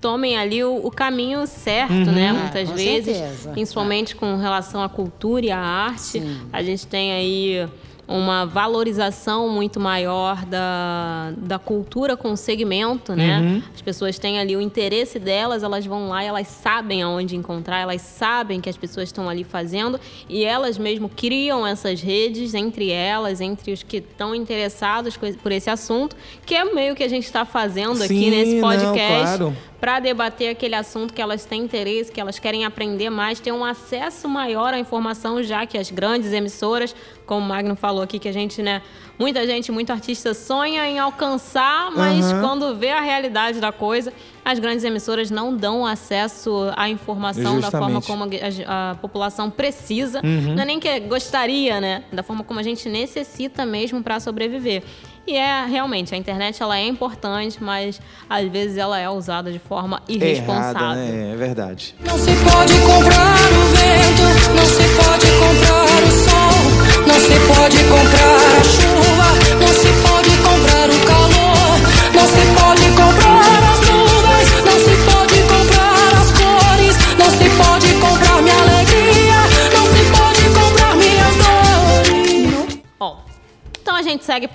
tomem 0.00 0.36
ali 0.36 0.62
o, 0.62 0.76
o 0.84 0.90
caminho 0.90 1.46
certo, 1.46 1.92
uhum, 1.92 2.12
né? 2.12 2.32
Muitas 2.32 2.70
vezes, 2.70 3.16
certeza. 3.16 3.50
principalmente 3.50 4.14
com 4.14 4.36
relação 4.36 4.82
à 4.82 4.88
cultura 4.88 5.46
e 5.46 5.50
à 5.50 5.58
arte. 5.58 6.20
Sim. 6.20 6.40
A 6.52 6.62
gente 6.62 6.86
tem 6.86 7.12
aí 7.12 7.68
uma 8.12 8.44
valorização 8.44 9.48
muito 9.48 9.80
maior 9.80 10.44
da, 10.44 11.32
da 11.36 11.58
cultura 11.58 12.16
com 12.16 12.32
o 12.32 12.36
segmento, 12.36 13.16
né? 13.16 13.40
Uhum. 13.40 13.62
As 13.74 13.80
pessoas 13.80 14.18
têm 14.18 14.38
ali 14.38 14.54
o 14.54 14.60
interesse 14.60 15.18
delas, 15.18 15.62
elas 15.62 15.86
vão 15.86 16.08
lá 16.08 16.22
e 16.22 16.26
elas 16.26 16.46
sabem 16.46 17.02
aonde 17.02 17.36
encontrar, 17.36 17.80
elas 17.80 18.02
sabem 18.02 18.60
que 18.60 18.68
as 18.68 18.76
pessoas 18.76 19.08
estão 19.08 19.28
ali 19.28 19.44
fazendo 19.44 19.98
e 20.28 20.44
elas 20.44 20.76
mesmo 20.76 21.08
criam 21.08 21.66
essas 21.66 22.00
redes 22.00 22.54
entre 22.54 22.90
elas, 22.90 23.40
entre 23.40 23.72
os 23.72 23.82
que 23.82 23.96
estão 23.96 24.34
interessados 24.34 25.16
por 25.16 25.50
esse 25.50 25.70
assunto, 25.70 26.14
que 26.44 26.54
é 26.54 26.64
meio 26.64 26.94
que 26.94 27.02
a 27.02 27.08
gente 27.08 27.24
está 27.24 27.44
fazendo 27.44 28.02
aqui 28.02 28.08
Sim, 28.08 28.30
nesse 28.30 28.54
não, 28.60 28.68
podcast 28.68 29.38
claro. 29.38 29.56
Para 29.82 29.98
debater 29.98 30.48
aquele 30.48 30.76
assunto 30.76 31.12
que 31.12 31.20
elas 31.20 31.44
têm 31.44 31.62
interesse, 31.62 32.12
que 32.12 32.20
elas 32.20 32.38
querem 32.38 32.64
aprender 32.64 33.10
mais, 33.10 33.40
ter 33.40 33.50
um 33.50 33.64
acesso 33.64 34.28
maior 34.28 34.72
à 34.72 34.78
informação, 34.78 35.42
já 35.42 35.66
que 35.66 35.76
as 35.76 35.90
grandes 35.90 36.32
emissoras, 36.32 36.94
como 37.26 37.44
o 37.44 37.48
Magno 37.48 37.74
falou 37.74 38.00
aqui, 38.00 38.20
que 38.20 38.28
a 38.28 38.32
gente, 38.32 38.62
né, 38.62 38.80
muita 39.18 39.44
gente, 39.44 39.72
muito 39.72 39.90
artista 39.90 40.34
sonha 40.34 40.86
em 40.86 41.00
alcançar, 41.00 41.90
mas 41.90 42.30
Aham. 42.30 42.40
quando 42.40 42.76
vê 42.76 42.90
a 42.90 43.00
realidade 43.00 43.58
da 43.58 43.72
coisa, 43.72 44.12
as 44.44 44.60
grandes 44.60 44.84
emissoras 44.84 45.32
não 45.32 45.56
dão 45.56 45.84
acesso 45.84 46.72
à 46.76 46.88
informação 46.88 47.58
da 47.58 47.68
forma 47.72 48.00
Justamente. 48.00 48.06
como 48.06 48.64
a, 48.68 48.90
a 48.92 48.94
população 48.94 49.50
precisa, 49.50 50.20
Uhum. 50.22 50.54
não 50.54 50.62
é 50.62 50.64
nem 50.64 50.78
que 50.78 51.00
gostaria, 51.00 51.80
né, 51.80 52.04
da 52.12 52.22
forma 52.22 52.44
como 52.44 52.60
a 52.60 52.62
gente 52.62 52.88
necessita 52.88 53.66
mesmo 53.66 54.00
para 54.00 54.20
sobreviver. 54.20 54.84
E 55.26 55.36
é 55.36 55.64
realmente 55.66 56.14
a 56.14 56.18
internet 56.18 56.60
ela 56.62 56.76
é 56.76 56.86
importante, 56.86 57.62
mas 57.62 58.00
às 58.28 58.50
vezes 58.50 58.76
ela 58.76 58.98
é 58.98 59.08
usada 59.08 59.52
de 59.52 59.58
forma 59.58 60.02
irresponsável. 60.08 60.80
Errada, 60.80 60.96
né? 60.96 61.32
É 61.32 61.36
verdade. 61.36 61.94
Não 62.00 62.18
se 62.18 62.30
pode 62.44 62.72
comprar 62.80 63.36
o 63.36 63.64
vento, 63.76 63.91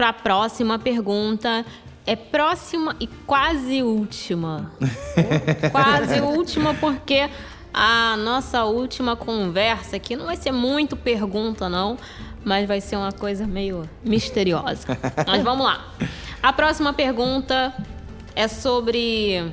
para 0.07 0.09
a 0.09 0.13
próxima 0.13 0.79
pergunta. 0.79 1.65
É 2.05 2.15
próxima 2.15 2.95
e 2.99 3.07
quase 3.07 3.83
última. 3.83 4.71
quase 5.71 6.21
última 6.21 6.73
porque 6.73 7.29
a 7.73 8.15
nossa 8.15 8.63
última 8.63 9.17
conversa 9.17 9.97
aqui 9.97 10.15
não 10.15 10.25
vai 10.25 10.37
ser 10.37 10.53
muito 10.53 10.95
pergunta 10.95 11.67
não, 11.67 11.97
mas 12.45 12.65
vai 12.65 12.79
ser 12.79 12.95
uma 12.95 13.11
coisa 13.11 13.45
meio 13.45 13.89
misteriosa. 14.05 14.87
mas 15.27 15.43
vamos 15.43 15.65
lá. 15.65 15.93
A 16.41 16.53
próxima 16.53 16.93
pergunta 16.93 17.73
é 18.33 18.47
sobre 18.47 19.51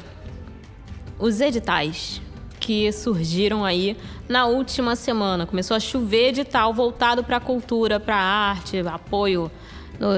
os 1.18 1.40
editais 1.40 2.22
que 2.60 2.92
surgiram 2.92 3.64
aí 3.64 3.96
na 4.28 4.46
última 4.46 4.94
semana. 4.94 5.44
Começou 5.44 5.76
a 5.76 5.80
chover 5.80 6.28
edital 6.28 6.72
voltado 6.72 7.24
para 7.24 7.38
a 7.38 7.40
cultura, 7.40 7.98
para 7.98 8.14
a 8.14 8.50
arte, 8.50 8.78
apoio 8.86 9.50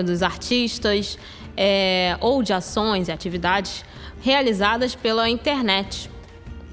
dos 0.05 0.23
artistas, 0.23 1.19
é, 1.57 2.17
ou 2.21 2.43
de 2.43 2.53
ações 2.53 3.09
e 3.09 3.13
atividades 3.13 3.85
realizadas 4.21 4.95
pela 4.95 5.29
internet. 5.29 6.11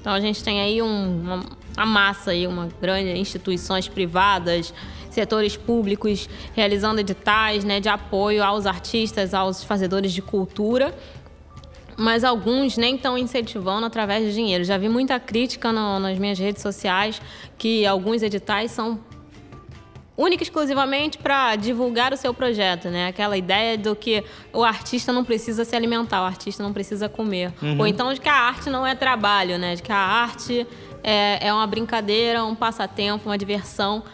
Então 0.00 0.12
a 0.12 0.20
gente 0.20 0.42
tem 0.42 0.60
aí 0.60 0.82
um- 0.82 1.20
uma, 1.22 1.44
uma 1.76 1.86
massa 1.86 2.32
aí, 2.32 2.46
uma 2.46 2.68
grande 2.80 3.18
instituições 3.18 3.88
privadas, 3.88 4.72
setores 5.10 5.56
públicos 5.56 6.28
realizando 6.54 6.98
editais 7.00 7.62
né, 7.64 7.78
de 7.80 7.88
apoio 7.88 8.42
aos 8.42 8.66
artistas, 8.66 9.32
aos 9.32 9.62
fazedores 9.64 10.12
de 10.12 10.20
cultura 10.22 10.94
mas 11.96 12.24
alguns 12.24 12.76
nem 12.76 12.96
estão 12.96 13.16
incentivando 13.16 13.86
através 13.86 14.24
de 14.24 14.34
dinheiro. 14.34 14.64
Já 14.64 14.76
vi 14.76 14.88
muita 14.88 15.20
crítica 15.20 15.72
no- 15.72 16.00
nas 16.00 16.18
minhas 16.18 16.36
redes 16.40 16.60
sociais 16.60 17.22
que 17.56 17.86
alguns 17.86 18.20
editais 18.20 18.72
são 18.72 18.98
única 20.16 20.42
e 20.42 20.46
exclusivamente 20.46 21.18
para 21.18 21.56
divulgar 21.56 22.12
o 22.12 22.16
seu 22.16 22.32
projeto, 22.32 22.88
né? 22.88 23.08
Aquela 23.08 23.36
ideia 23.36 23.76
do 23.76 23.96
que 23.96 24.24
o 24.52 24.62
artista 24.62 25.12
não 25.12 25.24
precisa 25.24 25.64
se 25.64 25.74
alimentar, 25.74 26.22
o 26.22 26.24
artista 26.24 26.62
não 26.62 26.72
precisa 26.72 27.08
comer. 27.08 27.52
Ou 27.78 27.86
então 27.86 28.12
de 28.12 28.20
que 28.20 28.28
a 28.28 28.34
arte 28.34 28.70
não 28.70 28.86
é 28.86 28.94
trabalho, 28.94 29.58
né? 29.58 29.74
De 29.74 29.82
que 29.82 29.92
a 29.92 29.96
arte 29.96 30.66
é, 31.02 31.48
é 31.48 31.52
uma 31.52 31.66
brincadeira, 31.66 32.44
um 32.44 32.54
passatempo, 32.54 33.28
uma 33.28 33.36
diversão. 33.36 34.04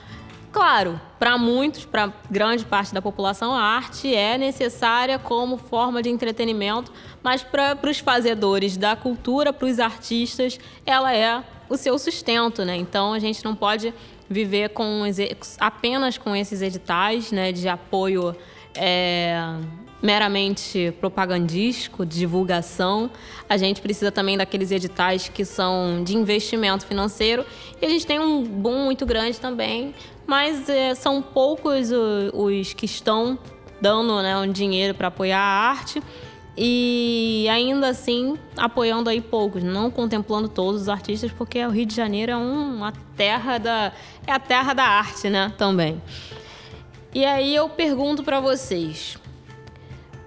Claro, 0.50 1.00
para 1.18 1.38
muitos, 1.38 1.84
para 1.84 2.12
grande 2.28 2.64
parte 2.64 2.92
da 2.92 3.00
população, 3.00 3.54
a 3.54 3.62
arte 3.62 4.12
é 4.12 4.36
necessária 4.36 5.16
como 5.16 5.56
forma 5.56 6.02
de 6.02 6.08
entretenimento, 6.08 6.90
mas 7.22 7.42
para 7.42 7.78
os 7.88 8.00
fazedores 8.00 8.76
da 8.76 8.96
cultura, 8.96 9.52
para 9.52 9.68
os 9.68 9.78
artistas, 9.78 10.58
ela 10.84 11.14
é 11.14 11.44
o 11.68 11.76
seu 11.76 11.96
sustento, 11.98 12.64
né? 12.64 12.74
Então 12.74 13.12
a 13.12 13.18
gente 13.20 13.44
não 13.44 13.54
pode 13.54 13.94
viver 14.30 14.70
com 14.70 15.02
os 15.02 15.16
apenas 15.58 16.16
com 16.16 16.34
esses 16.36 16.62
editais, 16.62 17.32
né, 17.32 17.50
de 17.50 17.68
apoio 17.68 18.34
é, 18.76 19.36
meramente 20.00 20.94
propagandístico, 21.00 22.06
de 22.06 22.20
divulgação. 22.20 23.10
A 23.48 23.56
gente 23.56 23.82
precisa 23.82 24.10
também 24.12 24.36
daqueles 24.38 24.70
editais 24.70 25.28
que 25.28 25.44
são 25.44 26.02
de 26.04 26.16
investimento 26.16 26.86
financeiro. 26.86 27.44
E 27.82 27.84
a 27.84 27.88
gente 27.88 28.06
tem 28.06 28.18
um 28.20 28.42
boom 28.44 28.84
muito 28.84 29.04
grande 29.04 29.38
também, 29.40 29.94
mas 30.26 30.68
é, 30.68 30.94
são 30.94 31.20
poucos 31.20 31.90
o- 31.90 32.30
os 32.46 32.72
que 32.72 32.86
estão 32.86 33.38
dando 33.80 34.22
né, 34.22 34.36
um 34.38 34.50
dinheiro 34.50 34.94
para 34.94 35.08
apoiar 35.08 35.38
a 35.40 35.70
arte. 35.70 36.00
E 36.56 37.46
ainda 37.50 37.88
assim, 37.88 38.36
apoiando 38.56 39.08
aí 39.08 39.20
poucos, 39.20 39.62
não 39.62 39.90
contemplando 39.90 40.48
todos 40.48 40.82
os 40.82 40.88
artistas, 40.88 41.30
porque 41.32 41.64
o 41.64 41.70
Rio 41.70 41.86
de 41.86 41.94
Janeiro 41.94 42.32
é 42.32 42.36
um- 42.36 42.76
uma 42.76 42.92
terra 43.16 43.58
da. 43.58 43.92
é 44.26 44.32
a 44.32 44.38
terra 44.38 44.74
da 44.74 44.84
arte, 44.84 45.28
né? 45.30 45.52
Também. 45.56 46.02
E 47.14 47.24
aí 47.24 47.54
eu 47.54 47.68
pergunto 47.68 48.22
para 48.22 48.40
vocês: 48.40 49.16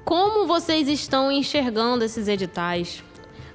como 0.04 0.48
vocês 0.48 0.88
estão 0.88 1.32
enxergando 1.32 2.04
esses 2.04 2.28
editais? 2.28 3.04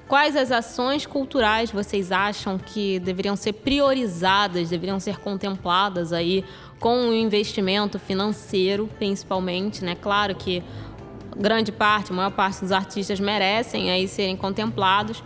Quais 0.07 0.35
as 0.35 0.51
ações 0.51 1.05
culturais 1.05 1.69
vocês 1.71 2.11
acham 2.11 2.57
que 2.57 2.97
deveriam 2.99 3.35
ser 3.35 3.53
priorizadas, 3.53 4.69
deveriam 4.69 4.99
ser 4.99 5.19
contempladas 5.19 6.11
aí 6.11 6.43
com 6.79 7.09
o 7.09 7.13
investimento 7.13 7.99
financeiro, 7.99 8.89
principalmente, 8.97 9.83
né? 9.85 9.93
Claro 9.95 10.33
que 10.33 10.63
grande 11.37 11.71
parte, 11.71 12.11
a 12.11 12.15
maior 12.15 12.31
parte 12.31 12.61
dos 12.61 12.71
artistas 12.71 13.19
merecem 13.19 13.91
aí 13.91 14.07
serem 14.07 14.35
contemplados, 14.35 15.23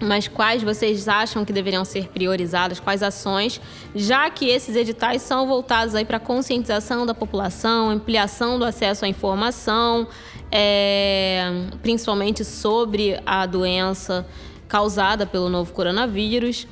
mas 0.00 0.28
quais 0.28 0.62
vocês 0.62 1.08
acham 1.08 1.44
que 1.44 1.52
deveriam 1.52 1.84
ser 1.84 2.08
priorizadas, 2.08 2.80
quais 2.80 3.02
ações, 3.02 3.60
já 3.94 4.28
que 4.30 4.46
esses 4.46 4.76
editais 4.76 5.22
são 5.22 5.46
voltados 5.46 5.94
aí 5.94 6.04
para 6.04 6.18
conscientização 6.18 7.06
da 7.06 7.14
população, 7.14 7.90
ampliação 7.90 8.58
do 8.58 8.64
acesso 8.64 9.04
à 9.04 9.08
informação, 9.08 10.06
é, 10.50 11.68
principalmente 11.82 12.44
sobre 12.44 13.20
a 13.24 13.46
doença 13.46 14.26
causada 14.68 15.26
pelo 15.26 15.48
novo 15.48 15.72
coronavírus. 15.72 16.66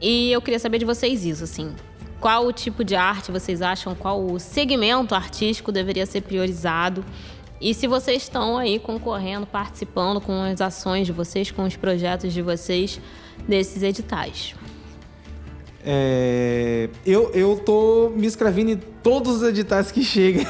E 0.00 0.32
eu 0.32 0.42
queria 0.42 0.58
saber 0.58 0.78
de 0.78 0.84
vocês 0.84 1.24
isso, 1.24 1.44
assim, 1.44 1.74
qual 2.22 2.46
o 2.46 2.52
tipo 2.52 2.84
de 2.84 2.94
arte 2.94 3.32
vocês 3.32 3.60
acham, 3.60 3.94
qual 3.94 4.24
o 4.24 4.38
segmento 4.38 5.14
artístico 5.14 5.72
deveria 5.72 6.06
ser 6.06 6.20
priorizado? 6.22 7.04
E 7.62 7.72
se 7.72 7.86
vocês 7.86 8.24
estão 8.24 8.58
aí 8.58 8.80
concorrendo, 8.80 9.46
participando 9.46 10.20
com 10.20 10.42
as 10.42 10.60
ações 10.60 11.06
de 11.06 11.12
vocês, 11.12 11.52
com 11.52 11.62
os 11.62 11.76
projetos 11.76 12.32
de 12.32 12.42
vocês 12.42 13.00
desses 13.46 13.84
editais. 13.84 14.56
É, 15.84 16.88
eu, 17.06 17.30
eu 17.30 17.56
tô 17.64 18.10
me 18.16 18.26
inscrevendo 18.26 18.72
em 18.72 18.76
todos 18.76 19.36
os 19.36 19.42
editais 19.44 19.92
que 19.92 20.02
chegam. 20.02 20.44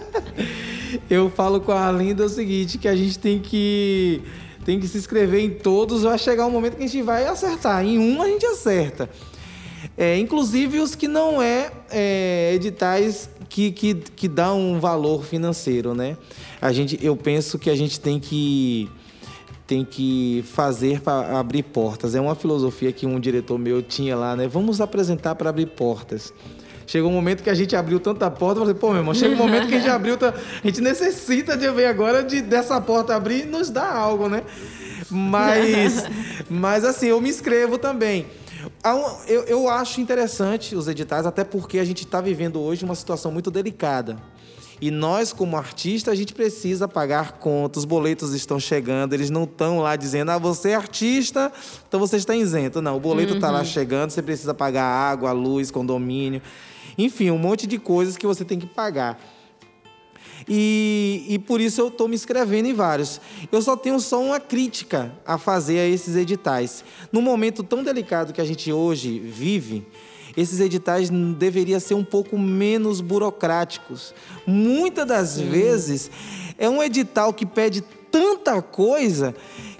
eu 1.08 1.30
falo 1.30 1.58
com 1.58 1.72
a 1.72 1.90
Linda 1.90 2.26
o 2.26 2.28
seguinte, 2.28 2.76
que 2.76 2.86
a 2.86 2.94
gente 2.94 3.18
tem 3.18 3.38
que, 3.38 4.20
tem 4.62 4.78
que 4.78 4.86
se 4.86 4.98
inscrever 4.98 5.40
em 5.42 5.50
todos, 5.50 6.02
vai 6.02 6.18
chegar 6.18 6.44
um 6.44 6.50
momento 6.50 6.76
que 6.76 6.84
a 6.84 6.86
gente 6.86 7.02
vai 7.02 7.24
acertar. 7.24 7.82
Em 7.82 7.98
um 7.98 8.20
a 8.20 8.26
gente 8.26 8.44
acerta. 8.44 9.08
É, 9.96 10.18
inclusive 10.18 10.80
os 10.80 10.94
que 10.94 11.08
não 11.08 11.40
é, 11.40 11.70
é, 11.90 12.52
editais 12.54 13.30
que, 13.50 13.72
que, 13.72 13.94
que 13.94 14.28
dão 14.28 14.58
um 14.60 14.80
valor 14.80 15.24
financeiro, 15.24 15.92
né? 15.92 16.16
A 16.62 16.72
gente, 16.72 16.98
eu 17.04 17.16
penso 17.16 17.58
que 17.58 17.68
a 17.68 17.74
gente 17.74 18.00
tem 18.00 18.18
que 18.18 18.88
tem 19.66 19.84
que 19.84 20.44
fazer 20.52 21.00
para 21.00 21.38
abrir 21.38 21.62
portas. 21.62 22.16
É 22.16 22.20
uma 22.20 22.34
filosofia 22.34 22.90
que 22.90 23.06
um 23.06 23.20
diretor 23.20 23.56
meu 23.56 23.80
tinha 23.80 24.16
lá, 24.16 24.34
né? 24.34 24.48
Vamos 24.48 24.80
apresentar 24.80 25.36
para 25.36 25.50
abrir 25.50 25.66
portas. 25.66 26.32
Chegou 26.86 27.08
um 27.08 27.14
momento 27.14 27.42
que 27.44 27.50
a 27.50 27.54
gente 27.54 27.76
abriu 27.76 28.00
tanta 28.00 28.28
porta, 28.28 28.58
eu 28.58 28.64
falei, 28.64 28.74
pô, 28.74 28.88
meu 28.88 28.98
irmão, 28.98 29.14
chega 29.14 29.32
um 29.32 29.38
momento 29.38 29.68
que 29.68 29.74
a 29.76 29.78
gente 29.78 29.90
abriu, 29.90 30.18
a 30.20 30.66
gente 30.66 30.80
necessita 30.80 31.56
de 31.56 31.70
ver 31.70 31.86
agora 31.86 32.24
de 32.24 32.40
dessa 32.42 32.80
porta 32.80 33.14
abrir 33.14 33.44
e 33.44 33.46
nos 33.46 33.70
dar 33.70 33.94
algo, 33.94 34.28
né? 34.28 34.42
Mas, 35.08 36.04
mas 36.48 36.84
assim, 36.84 37.06
eu 37.06 37.20
me 37.20 37.28
inscrevo 37.28 37.78
também. 37.78 38.26
Eu, 39.26 39.42
eu 39.44 39.68
acho 39.68 40.00
interessante 40.00 40.74
os 40.74 40.88
editais, 40.88 41.26
até 41.26 41.44
porque 41.44 41.78
a 41.78 41.84
gente 41.84 42.04
está 42.04 42.20
vivendo 42.20 42.60
hoje 42.60 42.84
uma 42.84 42.94
situação 42.94 43.30
muito 43.30 43.50
delicada. 43.50 44.16
E 44.80 44.90
nós, 44.90 45.30
como 45.30 45.58
artista, 45.58 46.10
a 46.10 46.14
gente 46.14 46.32
precisa 46.32 46.88
pagar 46.88 47.32
contas, 47.32 47.82
os 47.82 47.84
boletos 47.84 48.32
estão 48.32 48.58
chegando, 48.58 49.12
eles 49.12 49.28
não 49.28 49.44
estão 49.44 49.80
lá 49.80 49.94
dizendo, 49.94 50.30
ah, 50.30 50.38
você 50.38 50.70
é 50.70 50.74
artista, 50.74 51.52
então 51.86 52.00
você 52.00 52.16
está 52.16 52.34
isento. 52.34 52.80
Não, 52.80 52.96
o 52.96 53.00
boleto 53.00 53.34
está 53.34 53.50
lá 53.50 53.62
chegando, 53.62 54.10
você 54.10 54.22
precisa 54.22 54.54
pagar 54.54 54.84
água, 54.84 55.32
luz, 55.32 55.70
condomínio, 55.70 56.40
enfim, 56.96 57.30
um 57.30 57.38
monte 57.38 57.66
de 57.66 57.78
coisas 57.78 58.16
que 58.16 58.26
você 58.26 58.42
tem 58.42 58.58
que 58.58 58.66
pagar. 58.66 59.20
E, 60.48 61.26
e 61.28 61.38
por 61.38 61.60
isso 61.60 61.80
eu 61.80 61.88
estou 61.88 62.08
me 62.08 62.14
inscrevendo 62.14 62.68
em 62.68 62.74
vários. 62.74 63.20
Eu 63.50 63.60
só 63.62 63.76
tenho 63.76 63.98
só 64.00 64.22
uma 64.22 64.40
crítica 64.40 65.12
a 65.24 65.38
fazer 65.38 65.78
a 65.78 65.86
esses 65.86 66.16
editais. 66.16 66.84
No 67.12 67.20
momento 67.22 67.62
tão 67.62 67.82
delicado 67.82 68.32
que 68.32 68.40
a 68.40 68.44
gente 68.44 68.72
hoje 68.72 69.18
vive, 69.18 69.86
esses 70.36 70.60
editais 70.60 71.10
deveriam 71.10 71.80
ser 71.80 71.94
um 71.94 72.04
pouco 72.04 72.38
menos 72.38 73.00
burocráticos. 73.00 74.14
Muitas 74.46 75.06
das 75.06 75.40
vezes 75.40 76.10
é 76.56 76.68
um 76.68 76.82
edital 76.82 77.32
que 77.32 77.44
pede 77.44 77.82
tanta 78.10 78.60
coisa 78.62 79.34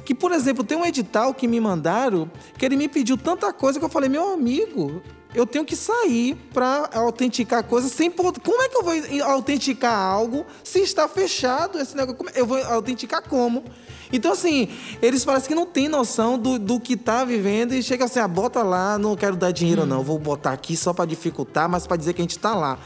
que, 0.04 0.14
por 0.14 0.32
exemplo, 0.32 0.64
tem 0.64 0.76
um 0.76 0.84
edital 0.84 1.32
que 1.32 1.46
me 1.46 1.60
mandaram 1.60 2.30
que 2.58 2.64
ele 2.64 2.76
me 2.76 2.88
pediu 2.88 3.16
tanta 3.16 3.52
coisa 3.52 3.78
que 3.78 3.84
eu 3.84 3.88
falei, 3.88 4.08
meu 4.08 4.32
amigo, 4.32 5.00
eu 5.34 5.46
tenho 5.46 5.64
que 5.64 5.76
sair 5.76 6.34
para 6.52 6.90
autenticar 6.94 7.62
coisas 7.64 7.92
sem 7.92 8.10
pod- 8.10 8.40
Como 8.40 8.60
é 8.62 8.68
que 8.68 8.76
eu 8.76 8.82
vou 8.82 8.94
autenticar 9.32 9.96
algo 9.96 10.44
se 10.64 10.80
está 10.80 11.06
fechado 11.08 11.78
esse 11.78 11.96
negócio? 11.96 12.16
Como- 12.16 12.30
Eu 12.34 12.46
vou 12.46 12.62
autenticar 12.64 13.22
como? 13.28 13.64
Então, 14.12 14.32
assim, 14.32 14.68
eles 15.00 15.24
parecem 15.24 15.48
que 15.50 15.54
não 15.54 15.66
têm 15.66 15.88
noção 15.88 16.36
do, 16.36 16.58
do 16.58 16.80
que 16.80 16.96
tá 16.96 17.24
vivendo 17.24 17.72
e 17.74 17.82
chega 17.82 18.06
assim, 18.06 18.18
ah, 18.18 18.26
bota 18.26 18.60
lá, 18.62 18.98
não 18.98 19.14
quero 19.14 19.36
dar 19.36 19.52
dinheiro 19.52 19.86
não, 19.86 20.02
vou 20.02 20.18
botar 20.18 20.50
aqui 20.50 20.76
só 20.76 20.92
para 20.92 21.04
dificultar, 21.04 21.68
mas 21.68 21.86
para 21.86 21.96
dizer 21.96 22.12
que 22.14 22.20
a 22.20 22.24
gente 22.24 22.36
está 22.36 22.54
lá. 22.56 22.76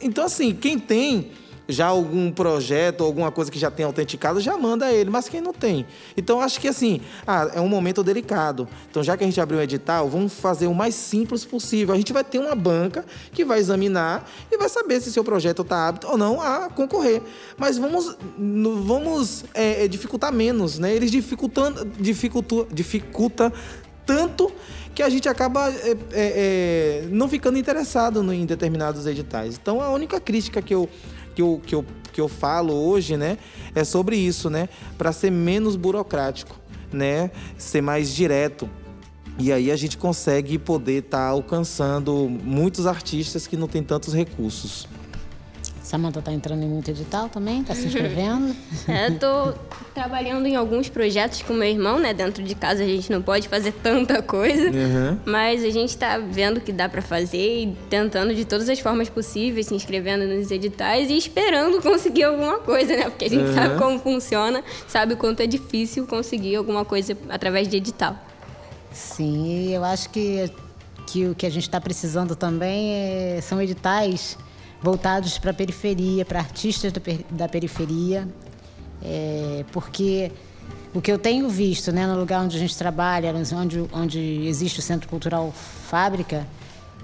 Então, 0.00 0.24
assim, 0.24 0.52
quem 0.52 0.76
tem 0.78 1.30
já 1.68 1.88
algum 1.88 2.32
projeto, 2.32 3.04
alguma 3.04 3.30
coisa 3.30 3.50
que 3.50 3.58
já 3.58 3.70
tem 3.70 3.84
autenticado, 3.84 4.40
já 4.40 4.56
manda 4.56 4.90
ele, 4.90 5.10
mas 5.10 5.28
quem 5.28 5.40
não 5.40 5.52
tem. 5.52 5.86
Então, 6.16 6.40
acho 6.40 6.58
que 6.58 6.66
assim, 6.66 7.00
ah, 7.26 7.50
é 7.54 7.60
um 7.60 7.68
momento 7.68 8.02
delicado. 8.02 8.66
Então, 8.90 9.02
já 9.02 9.16
que 9.16 9.24
a 9.24 9.26
gente 9.26 9.38
abriu 9.40 9.58
um 9.58 9.62
edital, 9.62 10.08
vamos 10.08 10.32
fazer 10.32 10.66
o 10.66 10.74
mais 10.74 10.94
simples 10.94 11.44
possível. 11.44 11.94
A 11.94 11.98
gente 11.98 12.12
vai 12.12 12.24
ter 12.24 12.38
uma 12.38 12.54
banca 12.54 13.04
que 13.32 13.44
vai 13.44 13.58
examinar 13.58 14.28
e 14.50 14.56
vai 14.56 14.68
saber 14.68 15.00
se 15.02 15.12
seu 15.12 15.22
projeto 15.22 15.62
está 15.62 15.88
apto 15.88 16.08
ou 16.08 16.16
não 16.16 16.40
a 16.40 16.70
concorrer. 16.70 17.20
Mas 17.58 17.76
vamos, 17.76 18.16
vamos 18.38 19.44
é, 19.52 19.84
é, 19.84 19.88
dificultar 19.88 20.32
menos, 20.32 20.78
né? 20.78 20.94
Eles 20.94 21.10
dificultando, 21.10 21.84
dificulta, 21.84 22.66
dificulta 22.72 23.52
tanto 24.06 24.50
que 24.94 25.02
a 25.02 25.08
gente 25.08 25.28
acaba 25.28 25.70
é, 25.70 25.90
é, 25.90 25.96
é, 26.12 27.08
não 27.10 27.28
ficando 27.28 27.58
interessado 27.58 28.20
em 28.32 28.46
determinados 28.46 29.06
editais. 29.06 29.56
Então, 29.60 29.82
a 29.82 29.90
única 29.90 30.18
crítica 30.18 30.62
que 30.62 30.74
eu, 30.74 30.88
que 31.38 31.42
eu, 31.42 31.60
que 31.64 31.72
eu, 31.72 31.84
que 32.12 32.20
eu 32.20 32.26
falo 32.26 32.74
hoje, 32.74 33.16
né, 33.16 33.38
é 33.72 33.84
sobre 33.84 34.16
isso, 34.16 34.50
né, 34.50 34.68
para 34.96 35.12
ser 35.12 35.30
menos 35.30 35.76
burocrático, 35.76 36.58
né, 36.92 37.30
ser 37.56 37.80
mais 37.80 38.12
direto. 38.12 38.68
E 39.38 39.52
aí 39.52 39.70
a 39.70 39.76
gente 39.76 39.96
consegue 39.96 40.58
poder 40.58 41.04
estar 41.04 41.28
alcançando 41.28 42.28
muitos 42.28 42.88
artistas 42.88 43.46
que 43.46 43.56
não 43.56 43.68
têm 43.68 43.84
tantos 43.84 44.12
recursos. 44.12 44.88
Samanta 45.88 46.20
tá 46.20 46.30
entrando 46.30 46.62
em 46.62 46.68
muito 46.68 46.90
edital 46.90 47.30
também? 47.30 47.64
Tá 47.64 47.74
se 47.74 47.86
inscrevendo? 47.86 48.54
É, 48.86 49.10
tô 49.10 49.54
trabalhando 49.94 50.46
em 50.46 50.54
alguns 50.54 50.88
projetos 50.90 51.40
com 51.40 51.54
meu 51.54 51.66
irmão, 51.68 51.98
né? 51.98 52.12
Dentro 52.12 52.42
de 52.42 52.54
casa 52.54 52.82
a 52.82 52.86
gente 52.86 53.10
não 53.10 53.22
pode 53.22 53.48
fazer 53.48 53.72
tanta 53.72 54.20
coisa, 54.22 54.68
Uhum. 54.70 55.18
mas 55.24 55.64
a 55.64 55.70
gente 55.70 55.96
tá 55.96 56.18
vendo 56.18 56.60
que 56.60 56.72
dá 56.72 56.88
pra 56.90 57.00
fazer 57.00 57.62
e 57.62 57.76
tentando 57.88 58.34
de 58.34 58.44
todas 58.44 58.68
as 58.68 58.78
formas 58.80 59.08
possíveis, 59.08 59.66
se 59.66 59.74
inscrevendo 59.74 60.26
nos 60.26 60.50
editais 60.50 61.08
e 61.10 61.16
esperando 61.16 61.80
conseguir 61.80 62.24
alguma 62.24 62.58
coisa, 62.58 62.94
né? 62.94 63.04
Porque 63.04 63.24
a 63.24 63.30
gente 63.30 63.54
sabe 63.54 63.78
como 63.78 63.98
funciona, 63.98 64.62
sabe 64.86 65.14
o 65.14 65.16
quanto 65.16 65.40
é 65.40 65.46
difícil 65.46 66.06
conseguir 66.06 66.56
alguma 66.56 66.84
coisa 66.84 67.16
através 67.30 67.66
de 67.66 67.78
edital. 67.78 68.14
Sim, 68.92 69.68
e 69.68 69.72
eu 69.74 69.82
acho 69.84 70.10
que, 70.10 70.50
que 71.06 71.26
o 71.26 71.34
que 71.34 71.46
a 71.46 71.50
gente 71.50 71.62
está 71.64 71.80
precisando 71.80 72.36
também 72.36 72.92
é- 72.92 73.40
são 73.42 73.60
editais 73.60 74.36
voltados 74.82 75.38
para 75.38 75.50
a 75.50 75.54
periferia, 75.54 76.24
para 76.24 76.38
artistas 76.38 76.92
da, 76.92 77.00
per- 77.00 77.24
da 77.30 77.48
periferia, 77.48 78.28
é, 79.02 79.64
porque 79.72 80.30
o 80.94 81.00
que 81.00 81.10
eu 81.10 81.18
tenho 81.18 81.48
visto 81.48 81.92
né, 81.92 82.06
no 82.06 82.18
lugar 82.18 82.42
onde 82.42 82.56
a 82.56 82.60
gente 82.60 82.76
trabalha, 82.76 83.34
onde, 83.54 83.84
onde 83.92 84.18
existe 84.46 84.78
o 84.78 84.82
Centro 84.82 85.08
Cultural 85.08 85.52
Fábrica, 85.52 86.46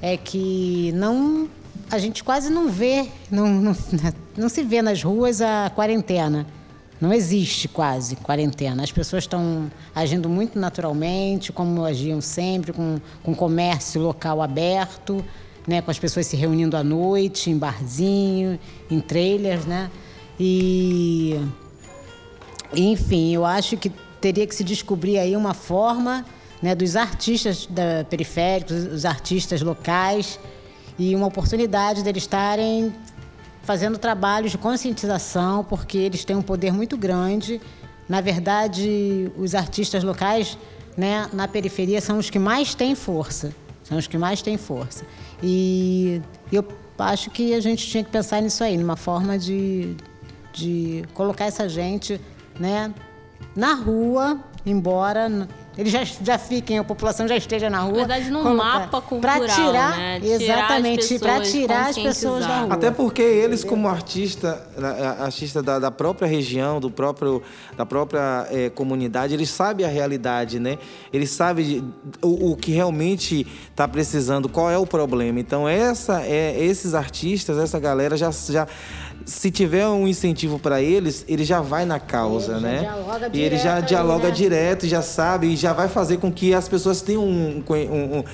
é 0.01 0.17
que 0.17 0.93
não 0.95 1.49
a 1.91 1.99
gente 1.99 2.23
quase 2.25 2.51
não 2.51 2.69
vê, 2.69 3.07
não, 3.31 3.49
não, 3.49 3.77
não 4.37 4.49
se 4.49 4.63
vê 4.63 4.81
nas 4.81 5.03
ruas 5.03 5.41
a 5.41 5.71
quarentena. 5.75 6.47
Não 7.01 7.13
existe 7.13 7.69
quase 7.69 8.17
quarentena. 8.17 8.83
As 8.83 8.91
pessoas 8.93 9.25
estão 9.25 9.71
agindo 9.95 10.29
muito 10.29 10.59
naturalmente, 10.59 11.53
como 11.53 11.85
agiam 11.85 12.21
sempre, 12.21 12.73
com, 12.73 12.99
com 13.23 13.35
comércio 13.35 14.01
local 14.01 14.41
aberto, 14.41 15.23
né, 15.66 15.81
com 15.81 15.90
as 15.90 15.98
pessoas 15.98 16.27
se 16.27 16.37
reunindo 16.37 16.77
à 16.77 16.85
noite, 16.85 17.50
em 17.50 17.57
barzinho, 17.57 18.59
em 18.90 19.00
trailers, 19.00 19.64
né? 19.64 19.90
E 20.38 21.40
enfim, 22.74 23.33
eu 23.35 23.44
acho 23.44 23.77
que 23.77 23.90
teria 24.20 24.46
que 24.46 24.55
se 24.55 24.64
descobrir 24.64 25.18
aí 25.18 25.37
uma 25.37 25.55
forma 25.55 26.24
né, 26.62 26.74
dos 26.74 26.96
artistas 26.96 27.66
da 27.66 28.05
periféricos, 28.09 28.74
os 28.87 29.05
artistas 29.05 29.61
locais, 29.61 30.38
e 30.98 31.14
uma 31.14 31.27
oportunidade 31.27 32.03
deles 32.03 32.22
estarem 32.22 32.94
fazendo 33.62 33.98
trabalhos 33.98 34.53
de 34.53 34.59
conscientização, 34.59 35.64
porque 35.64 35.98
eles 35.98 36.24
têm 36.24 36.37
um 36.37 36.42
poder 36.42 36.72
muito 36.72 36.96
grande. 36.96 37.61
Na 38.09 38.20
verdade, 38.20 39.31
os 39.37 39.55
artistas 39.55 40.05
locais 40.05 40.59
né, 40.96 41.29
na 41.33 41.48
periferia 41.48 42.00
são 42.00 42.18
os 42.18 42.31
que 42.31 42.38
mais 42.38 42.74
têm 42.74 42.94
força. 42.94 43.53
São 43.85 43.97
os 43.99 44.07
que 44.07 44.18
mais 44.18 44.42
têm 44.42 44.57
força. 44.57 45.05
E 45.42 46.20
eu 46.51 46.66
acho 46.99 47.31
que 47.31 47.55
a 47.55 47.61
gente 47.61 47.87
tinha 47.87 48.03
que 48.03 48.11
pensar 48.11 48.40
nisso 48.40 48.64
aí, 48.64 48.77
numa 48.77 48.97
forma 48.97 49.38
de, 49.38 49.94
de 50.53 51.05
colocar 51.14 51.44
essa 51.44 51.68
gente 51.68 52.20
né, 52.59 52.92
na 53.55 53.75
rua, 53.75 54.40
embora 54.64 55.29
eles 55.77 55.93
já, 55.93 56.05
já 56.05 56.39
fiquem, 56.39 56.79
a 56.79 56.85
população 56.85 57.27
já 57.27 57.37
esteja 57.37 57.69
na 57.69 57.81
rua. 57.81 57.93
Na 57.93 57.99
verdade, 58.07 58.31
num 58.31 58.55
mapa 58.55 58.89
pra 58.89 59.01
cultural, 59.01 59.41
tirar, 59.45 59.97
né? 59.97 60.21
Tirar 60.21 60.35
as 60.37 60.41
exatamente, 60.43 61.19
para 61.19 61.41
tirar 61.41 61.87
as 61.89 61.99
pessoas 61.99 62.47
da 62.47 62.59
rua. 62.61 62.75
Até 62.75 62.91
porque 62.91 63.23
eles, 63.23 63.65
como 63.65 63.89
artista, 63.89 64.67
artista 65.21 65.63
da, 65.63 65.79
da 65.79 65.91
própria 65.91 66.29
região, 66.29 66.79
do 66.81 66.91
próprio, 66.91 67.43
da 67.77 67.85
própria 67.85 68.47
eh, 68.51 68.71
comunidade, 68.71 69.35
eles 69.35 69.51
sabem 69.51 69.85
a 69.85 69.89
realidade, 69.89 70.59
né? 70.61 70.79
Eles 71.13 71.31
sabem 71.31 71.65
de- 71.65 71.85
o, 72.23 72.53
o 72.53 72.57
que 72.57 72.71
realmente 72.73 73.47
está 73.71 73.89
precisando, 73.89 74.49
qual 74.49 74.71
é 74.71 74.79
o 74.79 74.87
problema. 74.87 75.41
Então, 75.41 75.69
essa, 75.69 76.23
é, 76.23 76.57
esses 76.65 76.95
artistas, 76.95 77.59
essa 77.59 77.79
galera 77.81 78.17
já, 78.17 78.31
já 78.31 78.67
se 79.27 79.51
tiver 79.51 79.87
um 79.89 80.07
incentivo 80.07 80.59
para 80.59 80.83
eles, 80.83 81.25
ele 81.27 81.45
já 81.45 81.61
vai 81.63 81.87
na 81.87 81.99
causa, 81.99 82.53
Ele 82.53 82.61
já 82.61 82.67
né? 82.69 82.79
dialoga 82.81 83.31
e 83.33 83.41
ele 83.41 83.57
já 83.57 83.81
dialoga 83.81 84.25
né? 84.29 84.31
direto 84.35 84.87
já 84.87 85.01
sabe 85.01 85.47
e 85.49 85.57
já 85.57 85.73
vai 85.73 85.89
fazer 85.89 86.19
com 86.19 86.31
que 86.31 86.53
as 86.53 86.69
pessoas 86.69 87.01
tenham 87.01 87.25
um, 87.25 87.63
um- 87.67 88.19
um- 88.19 88.25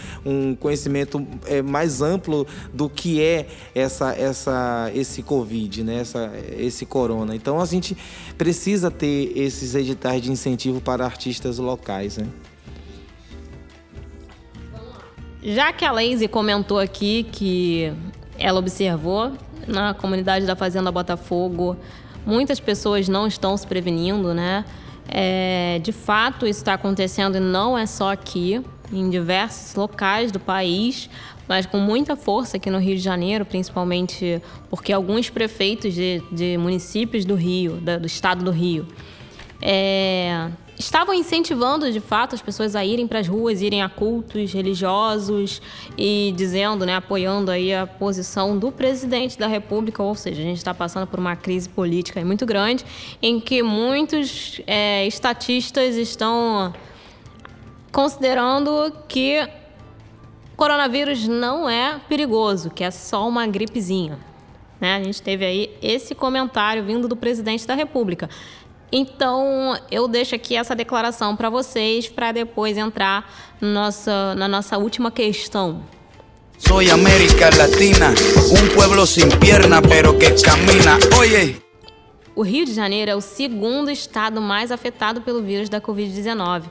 um 0.51 0.55
conhecimento 0.57 1.25
é, 1.47 1.63
mais 1.63 2.03
amplo 2.03 2.45
do 2.75 2.89
que 2.89 3.23
é 3.23 3.47
essa, 3.75 4.13
essa, 4.15 4.91
esse 4.95 5.23
Covid, 5.23 5.85
né? 5.85 6.01
essa, 6.01 6.33
esse 6.59 6.85
corona. 6.85 7.37
Então 7.37 7.61
a 7.61 7.67
gente 7.67 7.97
precisa 8.37 8.91
ter 8.91 9.33
esses 9.37 9.77
editais 9.77 10.21
de 10.23 10.33
incentivo 10.33 10.81
para 10.81 11.05
artistas 11.05 11.59
locais. 11.59 12.17
Né? 12.17 12.27
Já 15.43 15.73
que 15.73 15.85
a 15.85 15.93
Lazy 15.93 16.29
comentou 16.29 16.79
aqui 16.79 17.23
que 17.31 17.93
ela 18.39 18.59
observou 18.59 19.33
na 19.67 19.95
comunidade 19.95 20.47
da 20.47 20.55
Fazenda 20.57 20.91
Botafogo, 20.93 21.77
muitas 22.27 22.61
pessoas 22.61 23.09
não 23.09 23.27
estão 23.27 23.57
se 23.57 23.67
prevenindo, 23.67 24.33
né? 24.35 24.65
É, 25.09 25.81
de 25.83 25.93
fato, 25.93 26.47
isso 26.47 26.61
está 26.61 26.75
acontecendo 26.75 27.37
e 27.37 27.41
não 27.41 27.77
é 27.77 27.87
só 27.87 28.13
aqui, 28.13 28.63
em 28.93 29.09
diversos 29.09 29.75
locais 29.75 30.31
do 30.33 30.39
país, 30.41 31.09
mas 31.49 31.67
com 31.67 31.79
muita 31.79 32.15
força 32.17 32.57
aqui 32.57 32.71
no 32.71 32.79
Rio 32.79 32.97
de 32.97 33.03
Janeiro, 33.03 33.45
principalmente 33.45 34.41
porque 34.69 34.93
alguns 34.93 35.31
prefeitos 35.31 35.95
de, 35.95 36.23
de 36.31 36.57
municípios 36.59 37.25
do 37.25 37.35
Rio, 37.35 37.75
da- 37.81 37.99
do 37.99 38.07
estado 38.07 38.45
do 38.45 38.51
Rio, 38.51 38.87
é, 39.61 40.51
estavam 40.79 41.15
incentivando 41.15 41.91
de 41.93 42.01
fato 42.01 42.35
as 42.35 42.41
pessoas 42.41 42.75
a 42.75 42.85
irem 42.85 43.07
para 43.07 43.19
as 43.19 43.29
ruas, 43.29 43.61
irem 43.61 43.83
a 43.83 43.89
cultos 43.89 44.53
religiosos 44.53 45.61
e 45.97 46.33
dizendo, 46.37 46.87
né, 46.87 46.97
apoiando 46.97 47.51
aí 47.51 47.75
a 47.75 47.87
posição 47.87 48.59
do 48.59 48.73
presidente 48.73 49.39
da 49.39 49.47
República, 49.47 50.03
ou 50.03 50.15
seja, 50.15 50.41
a 50.41 50.45
gente 50.45 50.57
está 50.57 50.73
passando 50.73 51.07
por 51.07 51.21
uma 51.21 51.37
crise 51.37 51.69
política 51.69 52.25
muito 52.25 52.47
grande, 52.47 52.85
em 53.21 53.39
que 53.39 53.63
muitos 53.63 54.61
é, 54.67 55.07
estatistas 55.07 55.97
estão 55.97 56.73
considerando 57.93 58.93
que 59.07 59.47
coronavírus 60.57 61.27
não 61.29 61.69
é 61.69 62.01
perigoso, 62.09 62.71
que 62.71 62.85
é 62.85 62.91
só 62.91 63.29
uma 63.29 63.47
gripezinha. 63.47 64.19
Né? 64.81 64.97
A 64.97 65.03
gente 65.03 65.21
teve 65.21 65.45
aí 65.45 65.77
esse 65.83 66.15
comentário 66.15 66.83
vindo 66.83 67.07
do 67.07 67.15
presidente 67.15 67.67
da 67.67 67.75
República. 67.75 68.31
Então, 68.93 69.79
eu 69.91 70.09
deixo 70.09 70.35
aqui 70.35 70.57
essa 70.57 70.75
declaração 70.75 71.37
para 71.37 71.49
vocês, 71.49 72.09
para 72.09 72.33
depois 72.33 72.77
entrar 72.77 73.31
nossa, 73.61 74.35
na 74.35 74.49
nossa 74.49 74.79
última 74.79 75.11
questão. 75.11 75.83
Soy 76.59 76.91
América 76.91 77.51
Latina, 77.57 78.13
un 78.51 78.69
pueblo 78.75 79.07
sin 79.07 79.29
pierna 79.39 79.81
pero 79.81 80.17
que 80.19 80.31
camina. 80.43 80.99
Oye. 81.19 81.57
O 82.35 82.43
Rio 82.43 82.65
de 82.65 82.75
Janeiro 82.75 83.11
é 83.11 83.17
o 83.17 83.21
segundo 83.21 83.91
estado 83.91 84.41
mais 84.41 84.71
afetado 84.71 85.21
pelo 85.21 85.43
vírus 85.43 85.69
da 85.69 85.81
Covid-19. 85.81 86.65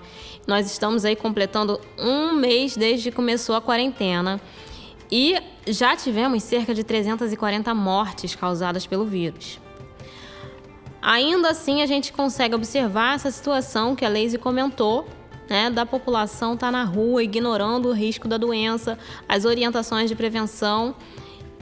Nós 0.48 0.72
estamos 0.72 1.06
aí 1.06 1.16
completando 1.16 1.80
um 1.98 2.34
mês 2.36 2.78
desde 2.78 3.10
que 3.10 3.16
começou 3.16 3.56
a 3.56 3.62
quarentena 3.62 4.40
e 5.12 5.36
já 5.68 5.96
tivemos 5.96 6.44
cerca 6.44 6.74
de 6.74 6.84
340 6.84 7.74
mortes 7.74 8.36
causadas 8.36 8.86
pelo 8.86 9.06
vírus. 9.06 9.60
Ainda 11.02 11.50
assim, 11.50 11.82
a 11.82 11.86
gente 11.86 12.12
consegue 12.12 12.54
observar 12.56 13.16
essa 13.16 13.32
situação 13.32 13.96
que 13.96 14.04
a 14.04 14.10
Leise 14.10 14.38
comentou, 14.38 15.08
né, 15.50 15.70
da 15.70 15.86
população 15.86 16.54
estar 16.54 16.68
tá 16.68 16.72
na 16.72 16.84
rua 16.84 17.24
ignorando 17.24 17.90
o 17.90 17.94
risco 17.94 18.28
da 18.28 18.38
doença, 18.38 18.98
as 19.28 19.46
orientações 19.46 20.10
de 20.10 20.16
prevenção 20.16 20.96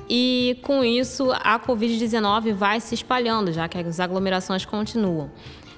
e 0.09 0.59
com 0.63 0.83
isso 0.83 1.31
a 1.31 1.59
Covid-19 1.59 2.53
vai 2.53 2.79
se 2.79 2.95
espalhando, 2.95 3.51
já 3.51 3.67
que 3.67 3.77
as 3.77 3.99
aglomerações 3.99 4.65
continuam. 4.65 5.29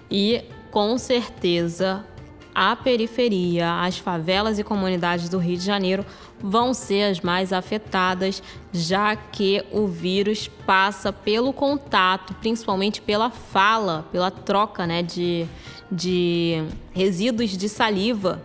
E 0.09 0.43
com 0.71 0.97
certeza 0.97 2.05
a 2.53 2.75
periferia, 2.75 3.81
as 3.81 3.97
favelas 3.97 4.59
e 4.59 4.63
comunidades 4.63 5.29
do 5.29 5.37
Rio 5.37 5.57
de 5.57 5.63
Janeiro 5.63 6.05
vão 6.41 6.73
ser 6.73 7.11
as 7.11 7.21
mais 7.21 7.51
afetadas, 7.51 8.41
já 8.71 9.15
que 9.15 9.63
o 9.71 9.87
vírus 9.87 10.47
passa 10.65 11.11
pelo 11.11 11.51
contato, 11.51 12.33
principalmente 12.35 13.01
pela 13.01 13.29
fala, 13.29 14.05
pela 14.11 14.31
troca 14.31 14.87
né, 14.87 15.01
de, 15.01 15.45
de 15.91 16.63
resíduos 16.93 17.57
de 17.57 17.67
saliva 17.67 18.41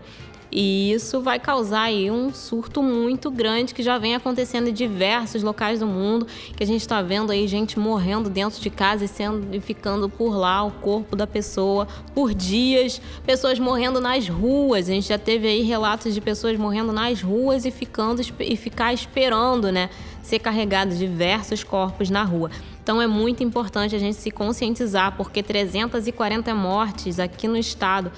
e 0.56 0.92
isso 0.92 1.20
vai 1.20 1.40
causar 1.40 1.82
aí 1.82 2.12
um 2.12 2.32
surto 2.32 2.80
muito 2.80 3.28
grande 3.28 3.74
que 3.74 3.82
já 3.82 3.98
vem 3.98 4.14
acontecendo 4.14 4.68
em 4.68 4.72
diversos 4.72 5.42
locais 5.42 5.80
do 5.80 5.86
mundo, 5.86 6.28
que 6.56 6.62
a 6.62 6.66
gente 6.66 6.80
está 6.80 7.02
vendo 7.02 7.32
aí 7.32 7.48
gente 7.48 7.76
morrendo 7.76 8.30
dentro 8.30 8.60
de 8.60 8.70
casa 8.70 9.04
e 9.04 9.08
sendo 9.08 9.52
e 9.52 9.58
ficando 9.58 10.08
por 10.08 10.36
lá 10.36 10.62
o 10.62 10.70
corpo 10.70 11.16
da 11.16 11.26
pessoa 11.26 11.88
por 12.14 12.32
dias, 12.32 13.00
pessoas 13.26 13.58
morrendo 13.58 14.00
nas 14.00 14.28
ruas. 14.28 14.88
A 14.88 14.92
gente 14.92 15.08
já 15.08 15.18
teve 15.18 15.48
aí 15.48 15.62
relatos 15.62 16.14
de 16.14 16.20
pessoas 16.20 16.56
morrendo 16.56 16.92
nas 16.92 17.20
ruas 17.20 17.64
e 17.64 17.72
ficando 17.72 18.22
e 18.38 18.56
ficar 18.56 18.94
esperando, 18.94 19.72
né, 19.72 19.90
ser 20.22 20.38
carregados 20.38 20.96
diversos 20.96 21.64
corpos 21.64 22.10
na 22.10 22.22
rua. 22.22 22.48
Então 22.80 23.00
é 23.00 23.06
muito 23.06 23.42
importante 23.42 23.96
a 23.96 23.98
gente 23.98 24.18
se 24.18 24.30
conscientizar, 24.30 25.16
porque 25.16 25.42
340 25.42 26.54
mortes 26.54 27.18
aqui 27.18 27.48
no 27.48 27.56
estado 27.56 28.12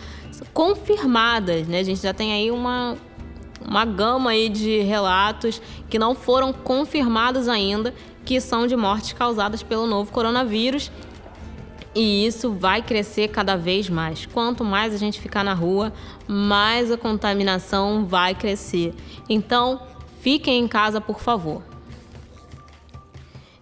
confirmadas, 0.52 1.66
né? 1.66 1.80
A 1.80 1.82
gente 1.82 2.02
já 2.02 2.12
tem 2.12 2.32
aí 2.32 2.50
uma, 2.50 2.96
uma 3.60 3.84
gama 3.84 4.30
aí 4.30 4.48
de 4.48 4.80
relatos 4.80 5.60
que 5.88 5.98
não 5.98 6.14
foram 6.14 6.52
confirmados 6.52 7.48
ainda, 7.48 7.94
que 8.24 8.40
são 8.40 8.66
de 8.66 8.76
mortes 8.76 9.12
causadas 9.12 9.62
pelo 9.62 9.86
novo 9.86 10.12
coronavírus. 10.12 10.90
E 11.94 12.26
isso 12.26 12.52
vai 12.52 12.82
crescer 12.82 13.28
cada 13.28 13.56
vez 13.56 13.88
mais. 13.88 14.26
Quanto 14.26 14.62
mais 14.62 14.92
a 14.92 14.98
gente 14.98 15.18
ficar 15.18 15.42
na 15.42 15.54
rua, 15.54 15.92
mais 16.28 16.92
a 16.92 16.98
contaminação 16.98 18.04
vai 18.04 18.34
crescer. 18.34 18.94
Então, 19.28 19.80
fiquem 20.20 20.62
em 20.62 20.68
casa, 20.68 21.00
por 21.00 21.20
favor. 21.20 21.62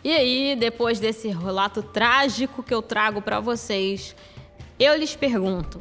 E 0.03 0.11
aí, 0.11 0.57
depois 0.57 0.99
desse 0.99 1.29
relato 1.29 1.83
trágico 1.83 2.63
que 2.63 2.75
eu 2.75 2.83
trago 2.83 3.23
para 3.23 3.39
vocês, 3.39 4.17
eu 4.79 4.97
lhes 4.97 5.15
pergunto: 5.15 5.81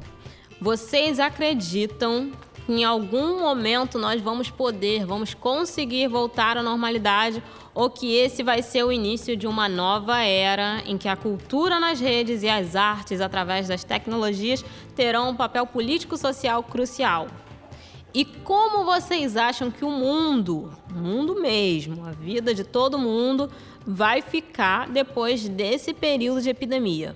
vocês 0.63 1.19
acreditam 1.19 2.31
que 2.65 2.71
em 2.71 2.85
algum 2.85 3.41
momento 3.41 3.99
nós 3.99 4.21
vamos 4.21 4.49
poder, 4.49 5.05
vamos 5.05 5.33
conseguir 5.33 6.07
voltar 6.07 6.55
à 6.55 6.63
normalidade 6.63 7.43
ou 7.75 7.89
que 7.89 8.15
esse 8.15 8.41
vai 8.41 8.61
ser 8.61 8.81
o 8.85 8.89
início 8.89 9.35
de 9.35 9.45
uma 9.45 9.67
nova 9.67 10.21
era 10.21 10.81
em 10.85 10.97
que 10.97 11.09
a 11.09 11.17
cultura 11.17 11.81
nas 11.81 11.99
redes 11.99 12.43
e 12.43 12.47
as 12.47 12.77
artes 12.77 13.19
através 13.19 13.67
das 13.67 13.83
tecnologias 13.83 14.63
terão 14.95 15.31
um 15.31 15.35
papel 15.35 15.67
político-social 15.67 16.63
crucial? 16.63 17.27
E 18.13 18.23
como 18.23 18.85
vocês 18.85 19.35
acham 19.35 19.69
que 19.69 19.83
o 19.83 19.91
mundo, 19.91 20.71
o 20.89 20.97
mundo 20.97 21.41
mesmo, 21.41 22.05
a 22.05 22.11
vida 22.11 22.53
de 22.53 22.63
todo 22.63 22.97
mundo, 22.97 23.51
vai 23.85 24.21
ficar 24.21 24.87
depois 24.87 25.49
desse 25.49 25.93
período 25.93 26.41
de 26.41 26.49
epidemia? 26.49 27.13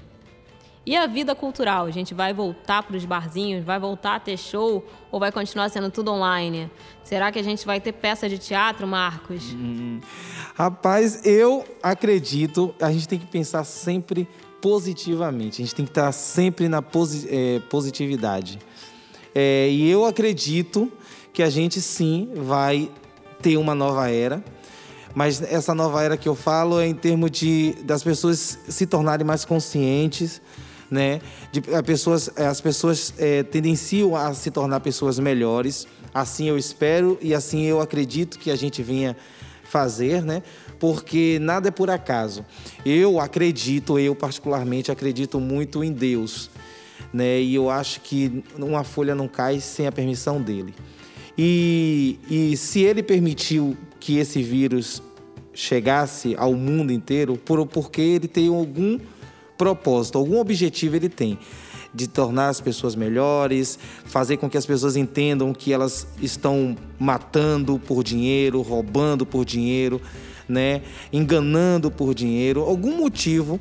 E 0.88 0.95
a 0.95 1.06
vida 1.06 1.36
cultural? 1.36 1.86
A 1.86 1.91
gente 1.91 2.13
vai 2.13 2.34
voltar 2.34 2.82
para 2.82 2.95
os 2.95 3.04
barzinhos? 3.04 3.62
Vai 3.62 3.78
voltar 3.78 4.15
a 4.15 4.19
ter 4.21 4.38
show? 4.38 4.86
Ou 5.12 5.19
vai 5.19 5.34
continuar 5.34 5.67
sendo 5.67 5.91
tudo 5.91 6.13
online? 6.13 6.71
Será 7.04 7.30
que 7.30 7.38
a 7.38 7.43
gente 7.43 7.65
vai 7.65 7.82
ter 7.82 7.91
peça 7.91 8.30
de 8.30 8.38
teatro, 8.38 8.88
Marcos? 8.88 9.52
Hum, 9.52 10.00
rapaz, 10.56 11.26
eu 11.26 11.65
acredito, 11.84 12.73
a 12.82 12.89
gente 12.89 13.06
tem 13.06 13.19
que 13.19 13.26
pensar 13.26 13.65
sempre 13.65 14.30
positivamente. 14.62 15.62
A 15.62 15.65
gente 15.65 15.76
tem 15.76 15.84
que 15.84 15.91
estar 15.91 16.10
sempre 16.13 16.69
na 16.69 16.82
posi 16.82 17.28
é, 17.30 17.60
positividade. 17.69 18.58
É, 19.36 19.67
e 19.69 19.89
eu 19.89 20.06
acredito 20.06 20.89
que 21.34 21.43
a 21.43 21.50
gente 21.50 21.82
sim 21.82 22.30
vai 22.34 22.89
ter 23.41 23.58
uma 23.58 23.76
nova 23.76 24.10
era. 24.10 24.41
Mas 25.13 25.41
essa 25.41 25.76
nova 25.76 26.02
era 26.02 26.15
que 26.15 26.30
eu 26.30 26.36
falo 26.36 26.80
é 26.80 26.88
em 26.88 26.95
termos 26.95 27.30
de 27.32 27.76
das 27.84 28.04
pessoas 28.04 28.58
se 28.69 28.88
tornarem 28.88 29.28
mais 29.28 29.43
conscientes, 29.43 30.41
né? 30.89 31.21
De, 31.52 31.62
a 31.73 31.84
pessoas, 31.84 32.30
as 32.38 32.62
pessoas 32.62 33.13
é, 33.17 33.43
tendenciam 33.43 34.15
a 34.15 34.34
se 34.34 34.52
tornar 34.52 34.80
pessoas 34.80 35.19
melhores. 35.19 35.88
Assim 36.13 36.47
eu 36.50 36.58
espero 36.58 37.17
e 37.21 37.34
assim 37.34 37.63
eu 37.65 37.82
acredito 37.82 38.39
que 38.39 38.50
a 38.50 38.56
gente 38.56 38.82
venha 38.82 39.15
fazer, 39.63 40.23
né? 40.23 40.41
Porque 40.80 41.38
nada 41.41 41.67
é 41.67 41.71
por 41.71 41.89
acaso. 41.89 42.45
Eu 42.86 43.19
acredito, 43.19 44.00
eu 44.00 44.15
particularmente 44.15 44.91
acredito 44.91 45.39
muito 45.39 45.84
em 45.84 45.91
Deus 45.91 46.50
né? 47.13 47.41
E 47.41 47.56
eu 47.56 47.69
acho 47.69 48.02
que 48.02 48.43
uma 48.58 48.84
folha 48.84 49.15
não 49.15 49.28
cai 49.28 49.60
sem 49.60 49.88
a 49.88 49.91
permissão 49.91 50.41
dele. 50.41 50.73
E, 51.38 52.19
e 52.30 52.58
se 52.58 52.82
ele 52.82 53.04
permitiu 53.04 53.78
que 54.00 54.17
esse 54.17 54.41
vírus 54.41 55.02
chegasse 55.54 56.36
ao 56.38 56.54
mundo 56.54 56.91
inteiro, 56.91 57.38
por, 57.38 57.65
porque 57.67 58.02
ele 58.02 58.28
tem 58.28 58.47
algum 58.47 59.00
propósito, 59.58 60.17
algum 60.17 60.39
objetivo 60.39 60.96
ele 60.96 61.10
tem 61.10 61.39
de 61.93 62.08
tornar 62.08 62.50
as 62.50 62.62
pessoas 62.62 62.96
melhores, 62.96 63.80
fazer 64.06 64.38
com 64.38 64.50
que 64.50 64.58
as 64.58 64.65
pessoas 64.65 64.96
entendam 64.96 65.54
que 65.54 65.74
elas 65.74 66.08
estão 66.22 66.78
matando 67.00 67.80
por 67.80 68.04
dinheiro, 68.04 68.62
roubando 68.62 69.26
por 69.26 69.43
dinheiro, 69.43 70.00
né, 70.48 70.82
enganando 71.12 71.89
por 71.89 72.13
dinheiro. 72.13 72.62
Algum 72.62 72.98
motivo 72.98 73.60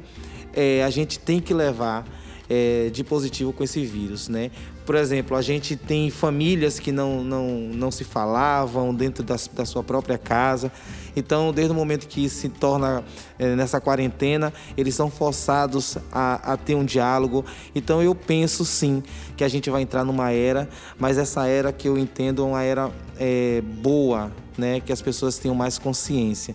é, 0.53 0.83
a 0.85 0.91
gente 0.91 1.19
tem 1.19 1.41
que 1.41 1.55
levar 1.55 2.07
é, 2.49 2.91
de 2.93 3.03
positivo 3.03 3.53
com 3.53 3.65
esse 3.65 3.85
vírus, 3.85 4.29
né? 4.29 4.51
Por 4.85 4.95
exemplo, 4.95 5.37
a 5.37 5.43
gente 5.43 5.75
tem 5.75 6.11
famílias 6.11 6.79
que 6.79 6.93
não, 6.93 7.25
não, 7.25 7.49
não 7.49 7.91
se 7.91 8.05
falavam 8.05 8.95
dentro 8.95 9.25
da, 9.25 9.35
da 9.53 9.65
sua 9.65 9.83
própria 9.83 10.17
casa. 10.17 10.71
Então, 11.17 11.51
desde 11.51 11.73
o 11.73 11.75
momento 11.75 12.07
que 12.07 12.29
se 12.29 12.51
torna 12.51 13.03
é, 13.39 13.57
nessa 13.57 13.81
quarentena, 13.81 14.53
eles 14.77 14.95
são 14.95 15.11
forçados 15.11 15.97
a, 16.13 16.53
a, 16.53 16.57
ter 16.59 16.75
um 16.75 16.85
diálogo. 16.85 17.43
Então, 17.75 18.03
eu 18.03 18.15
penso 18.15 18.67
sim 18.67 19.03
que 19.35 19.43
a 19.43 19.49
gente 19.49 19.71
vai 19.71 19.81
entrar 19.81 20.05
numa 20.05 20.31
era, 20.31 20.69
mas 20.99 21.17
essa 21.17 21.47
era 21.47 21.73
que 21.73 21.89
eu 21.89 21.97
entendo 21.97 22.43
é 22.43 22.45
uma 22.45 22.63
era 22.63 22.91
é, 23.19 23.63
boa, 23.63 24.31
né? 24.59 24.81
Que 24.81 24.93
as 24.93 25.01
pessoas 25.01 25.39
tenham 25.39 25.55
mais 25.55 25.79
consciência. 25.79 26.55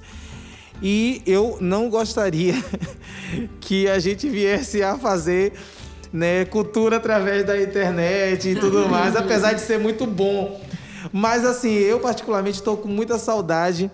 E 0.82 1.22
eu 1.26 1.58
não 1.60 1.90
gostaria 1.90 2.54
que 3.60 3.88
a 3.88 3.98
gente 3.98 4.30
viesse 4.30 4.84
a 4.84 4.98
fazer 4.98 5.54
né, 6.14 6.46
cultura 6.46 6.98
através 6.98 7.46
da 7.46 7.60
internet 7.60 8.50
e 8.50 8.56
tudo 8.56 8.88
mais, 8.88 9.16
apesar 9.18 9.54
de 9.54 9.62
ser 9.62 9.80
muito 9.80 10.06
bom. 10.06 10.62
Mas 11.12 11.46
assim, 11.46 11.74
eu 11.74 12.00
particularmente 12.00 12.58
estou 12.58 12.78
com 12.78 12.88
muita 12.88 13.18
saudade 13.18 13.90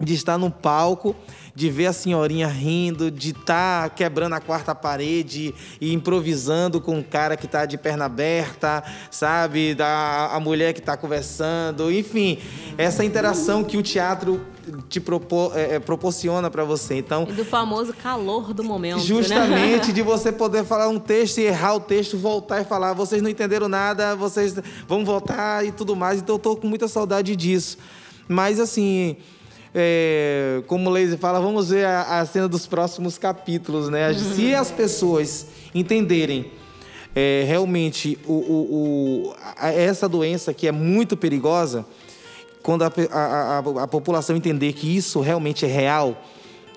de 0.00 0.14
estar 0.14 0.38
no 0.38 0.50
palco, 0.50 1.14
de 1.54 1.68
ver 1.68 1.86
a 1.86 1.92
senhorinha 1.92 2.48
rindo, 2.48 3.10
de 3.10 3.30
estar 3.30 3.82
tá 3.82 3.88
quebrando 3.90 4.34
a 4.34 4.40
quarta 4.40 4.74
parede 4.74 5.54
e 5.80 5.92
improvisando 5.92 6.80
com 6.80 6.96
um 6.96 7.02
cara 7.02 7.36
que 7.36 7.44
está 7.44 7.66
de 7.66 7.76
perna 7.76 8.06
aberta, 8.06 8.82
sabe? 9.10 9.74
Da 9.74 10.30
a 10.32 10.40
mulher 10.40 10.72
que 10.72 10.80
está 10.80 10.96
conversando, 10.96 11.92
enfim, 11.92 12.38
essa 12.78 13.04
interação 13.04 13.62
que 13.62 13.76
o 13.76 13.82
teatro 13.82 14.40
te 14.88 15.00
propor, 15.00 15.56
é, 15.56 15.74
é 15.74 15.78
proporciona 15.78 16.50
para 16.50 16.64
você. 16.64 16.94
Então, 16.96 17.26
e 17.28 17.32
do 17.32 17.44
famoso 17.44 17.92
calor 17.92 18.54
do 18.54 18.64
momento. 18.64 18.98
Né? 18.98 19.04
Justamente 19.04 19.88
né? 19.88 19.92
de 19.92 20.02
você 20.02 20.32
poder 20.32 20.64
falar 20.64 20.88
um 20.88 20.98
texto 20.98 21.38
e 21.38 21.44
errar 21.44 21.74
o 21.74 21.80
texto, 21.80 22.16
voltar 22.16 22.60
e 22.60 22.64
falar, 22.64 22.92
vocês 22.94 23.20
não 23.20 23.28
entenderam 23.28 23.68
nada, 23.68 24.14
vocês 24.14 24.54
vão 24.86 25.04
voltar 25.04 25.64
e 25.66 25.72
tudo 25.72 25.94
mais. 25.94 26.20
Então 26.20 26.36
eu 26.36 26.38
tô 26.38 26.56
com 26.56 26.66
muita 26.66 26.88
saudade 26.88 27.34
disso 27.36 27.78
Mas 28.28 28.60
assim, 28.60 29.16
é, 29.74 30.62
como 30.66 30.90
o 30.90 30.92
Lazy 30.92 31.16
fala, 31.16 31.40
vamos 31.40 31.70
ver 31.70 31.84
a, 31.86 32.20
a 32.20 32.26
cena 32.26 32.48
dos 32.48 32.66
próximos 32.66 33.16
capítulos, 33.18 33.88
né? 33.88 34.12
Se 34.14 34.54
as 34.54 34.70
pessoas 34.70 35.46
entenderem 35.74 36.50
é, 37.14 37.44
realmente 37.46 38.16
o, 38.26 38.32
o- 38.32 39.26
o- 39.30 39.34
a- 39.56 39.70
essa 39.72 40.08
doença 40.08 40.54
que 40.54 40.66
é 40.68 40.72
muito 40.72 41.16
perigosa, 41.16 41.84
quando 42.62 42.82
a- 42.84 42.92
a- 43.12 43.58
a 43.82 43.86
população 43.88 44.36
entender 44.36 44.72
que 44.74 44.96
isso 44.96 45.20
realmente 45.20 45.64
é 45.64 45.68
real, 45.68 46.22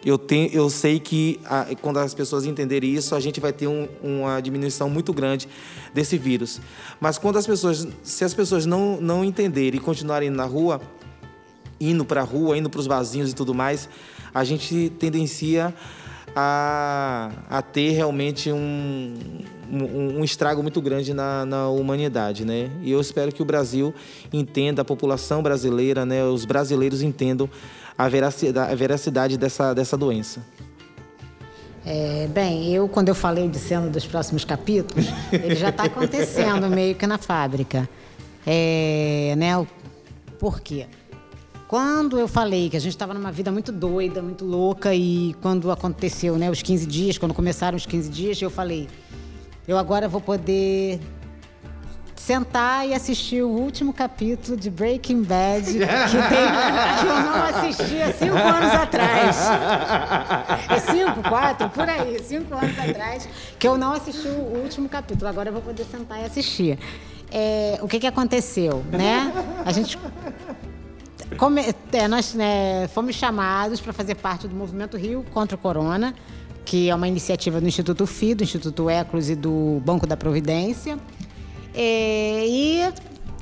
eu, 0.06 0.18
tenho, 0.18 0.50
eu 0.52 0.70
sei 0.72 1.00
que 1.00 1.40
a- 1.46 1.68
quando 1.82 1.98
as 2.00 2.14
pessoas 2.16 2.46
entenderem 2.46 2.92
isso, 2.92 3.14
a 3.16 3.20
gente 3.20 3.40
vai 3.40 3.54
ter 3.54 3.68
um- 3.68 3.88
uma 4.04 4.40
diminuição 4.42 4.90
muito 4.90 5.14
grande 5.14 5.48
desse 5.94 6.18
vírus. 6.18 6.60
Mas 7.00 7.18
quando 7.20 7.38
as 7.38 7.46
pessoas, 7.46 7.88
se 8.02 8.24
as 8.24 8.34
pessoas 8.34 8.66
não, 8.66 9.00
não 9.00 9.24
entenderem 9.24 9.80
e 9.80 9.84
continuarem 9.84 10.30
na 10.32 10.46
rua, 10.46 10.82
indo 11.80 12.06
para 12.06 12.22
a 12.22 12.24
rua, 12.24 12.58
indo 12.58 12.70
para 12.70 12.80
os 12.80 12.88
vasinhos 12.88 13.32
e 13.32 13.36
tudo 13.36 13.54
mais, 13.54 13.90
a 14.34 14.44
gente 14.44 14.92
tendencia 15.00 15.74
a, 16.36 17.32
a 17.50 17.62
ter 17.62 17.92
realmente 17.92 18.52
um, 18.52 19.14
um, 19.72 20.20
um 20.20 20.24
estrago 20.24 20.62
muito 20.62 20.82
grande 20.82 21.14
na, 21.14 21.46
na 21.46 21.70
humanidade, 21.70 22.46
né? 22.46 22.72
E 22.82 22.92
eu 22.92 23.00
espero 23.00 23.32
que 23.32 23.42
o 23.42 23.46
Brasil 23.46 23.94
entenda, 24.32 24.82
a 24.82 24.86
população 24.86 25.44
brasileira, 25.44 26.06
né, 26.06 26.24
os 26.24 26.46
brasileiros 26.46 27.02
entendam 27.02 27.50
a 27.98 28.10
veracidade, 28.10 28.72
a 28.72 28.76
veracidade 28.76 29.38
dessa, 29.38 29.74
dessa 29.74 29.98
doença. 29.98 30.42
É, 31.86 32.28
bem, 32.28 32.74
eu 32.74 32.88
quando 32.88 33.10
eu 33.10 33.16
falei 33.16 33.48
de 33.50 33.60
cena 33.60 33.88
dos 33.88 34.06
próximos 34.06 34.46
capítulos, 34.46 35.06
ele 35.32 35.56
já 35.56 35.70
está 35.70 35.84
acontecendo 35.84 36.70
meio 36.72 36.96
que 36.96 37.06
na 37.06 37.18
fábrica. 37.18 37.88
É, 38.46 39.36
né, 39.38 39.66
por 40.40 40.62
quê? 40.62 40.88
Quando 41.74 42.20
eu 42.20 42.28
falei 42.28 42.70
que 42.70 42.78
a 42.78 42.80
gente 42.80 42.92
estava 42.92 43.16
numa 43.16 43.32
vida 43.32 43.52
muito 43.52 43.72
doida, 43.72 44.22
muito 44.22 44.46
louca, 44.46 44.94
e 44.94 45.36
quando 45.42 45.72
aconteceu 45.72 46.38
né, 46.38 46.52
os 46.52 46.62
15 46.62 46.86
dias, 46.86 47.18
quando 47.18 47.34
começaram 47.34 47.76
os 47.76 47.84
15 47.84 48.10
dias, 48.12 48.40
eu 48.40 48.52
falei, 48.52 48.88
eu 49.68 49.76
agora 49.76 50.08
vou 50.08 50.22
poder 50.22 51.00
sentar 52.16 52.88
e 52.88 52.94
assistir 52.94 53.42
o 53.42 53.50
último 53.50 53.92
capítulo 53.92 54.56
de 54.56 54.70
Breaking 54.70 55.24
Bad 55.24 55.66
que, 55.66 55.80
tem- 55.80 55.88
que 57.00 57.08
eu 57.08 57.20
não 57.22 57.44
assisti 57.44 58.02
há 58.04 58.14
cinco 58.14 58.38
anos 58.38 58.72
atrás. 58.72 59.38
É 60.70 60.80
cinco, 60.80 61.28
quatro, 61.28 61.70
por 61.72 61.90
aí, 61.90 62.20
cinco 62.24 62.54
anos 62.54 62.78
atrás, 62.78 63.28
que 63.58 63.68
eu 63.68 63.80
não 63.80 63.94
assisti 63.94 64.28
o 64.28 64.62
último 64.62 64.88
capítulo. 64.88 65.28
Agora 65.28 65.50
eu 65.50 65.54
vou 65.54 65.62
poder 65.64 65.86
sentar 65.86 66.22
e 66.22 66.26
assistir. 66.26 66.78
É, 67.32 67.80
o 67.82 67.88
que, 67.88 68.00
que 68.00 68.06
aconteceu, 68.06 68.84
né? 68.92 69.34
A 69.66 69.72
gente 69.72 69.98
Come- 71.38 71.76
é, 71.92 72.08
nós 72.08 72.34
né, 72.34 72.88
fomos 72.90 73.16
chamados 73.16 73.80
para 73.80 73.94
fazer 73.94 74.16
parte 74.16 74.48
do 74.48 74.56
Movimento 74.56 74.98
Rio 74.98 75.26
contra 75.34 75.56
o 75.56 75.60
Corona, 75.60 76.14
que 76.66 76.90
é 76.90 76.96
uma 76.96 77.08
iniciativa 77.08 77.60
do 77.60 77.68
Instituto 77.68 78.06
FI, 78.06 78.36
do 78.36 78.44
Instituto 78.44 78.90
Eclos 78.90 79.30
e 79.30 79.36
do 79.36 79.82
Banco 79.86 80.08
da 80.08 80.16
Providência. 80.16 80.98
É, 81.74 82.46
e 82.48 82.94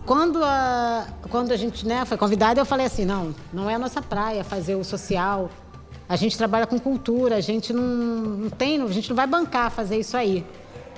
quando 0.06 0.44
a, 0.44 1.08
quando 1.30 1.52
a 1.52 1.58
gente 1.58 1.86
né, 1.86 2.04
foi 2.06 2.18
convidada, 2.18 2.60
eu 2.60 2.66
falei 2.66 2.86
assim, 2.86 3.06
não, 3.06 3.36
não 3.54 3.70
é 3.70 3.76
a 3.76 3.80
nossa 3.80 4.02
praia 4.02 4.44
fazer 4.44 4.76
o 4.76 4.84
social. 4.84 5.50
A 6.10 6.16
gente 6.16 6.38
trabalha 6.38 6.66
com 6.68 6.78
cultura, 6.80 7.36
a 7.36 7.42
gente 7.42 7.72
não, 7.72 7.84
não 7.84 8.50
tem, 8.50 8.82
a 8.82 8.88
gente 8.88 9.10
não 9.10 9.16
vai 9.16 9.28
bancar 9.28 9.72
fazer 9.72 9.98
isso 9.98 10.18
aí. 10.18 10.46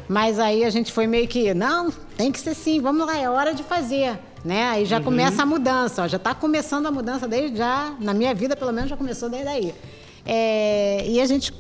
Mas 0.08 0.40
aí 0.40 0.64
a 0.64 0.70
gente 0.70 0.92
foi 0.92 1.08
meio 1.08 1.28
que, 1.28 1.54
não, 1.54 1.92
tem 2.18 2.32
que 2.32 2.40
ser 2.40 2.54
sim, 2.56 2.82
vamos 2.82 3.06
lá, 3.06 3.18
é 3.18 3.30
hora 3.30 3.54
de 3.54 3.64
fazer. 3.64 4.20
Né? 4.44 4.64
Aí 4.64 4.86
já 4.86 5.00
começa 5.00 5.44
a 5.44 5.46
mudança, 5.46 6.04
ó, 6.04 6.08
já 6.08 6.18
está 6.18 6.36
começando 6.36 6.86
a 6.86 6.92
mudança 6.92 7.28
desde 7.28 7.58
já, 7.58 7.96
na 8.00 8.14
minha 8.14 8.34
vida 8.36 8.56
pelo 8.58 8.74
menos 8.74 8.90
já 8.90 8.98
começou 8.98 9.30
desde 9.30 9.48
aí. 9.48 9.74
É, 10.26 11.06
e 11.08 11.22
a 11.22 11.26
gente 11.26 11.54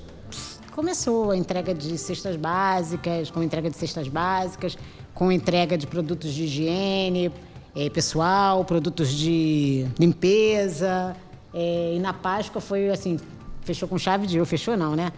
começou 0.73 1.31
a 1.31 1.37
entrega 1.37 1.73
de 1.73 1.97
cestas 1.97 2.35
básicas, 2.35 3.31
com 3.31 3.41
entrega 3.41 3.69
de 3.69 3.77
cestas 3.77 4.07
básicas, 4.07 4.77
com 5.13 5.31
entrega 5.31 5.77
de 5.77 5.87
produtos 5.87 6.33
de 6.33 6.43
higiene 6.43 7.31
eh, 7.75 7.89
pessoal, 7.89 8.63
produtos 8.65 9.11
de 9.11 9.87
limpeza. 9.99 11.15
eh, 11.53 11.93
e 11.95 11.99
na 11.99 12.13
Páscoa 12.13 12.59
foi 12.61 12.89
assim, 12.89 13.19
fechou 13.61 13.87
com 13.87 13.97
chave 13.97 14.25
de 14.27 14.37
ouro, 14.39 14.49
fechou 14.49 14.75
não, 14.75 14.95
né? 14.95 15.11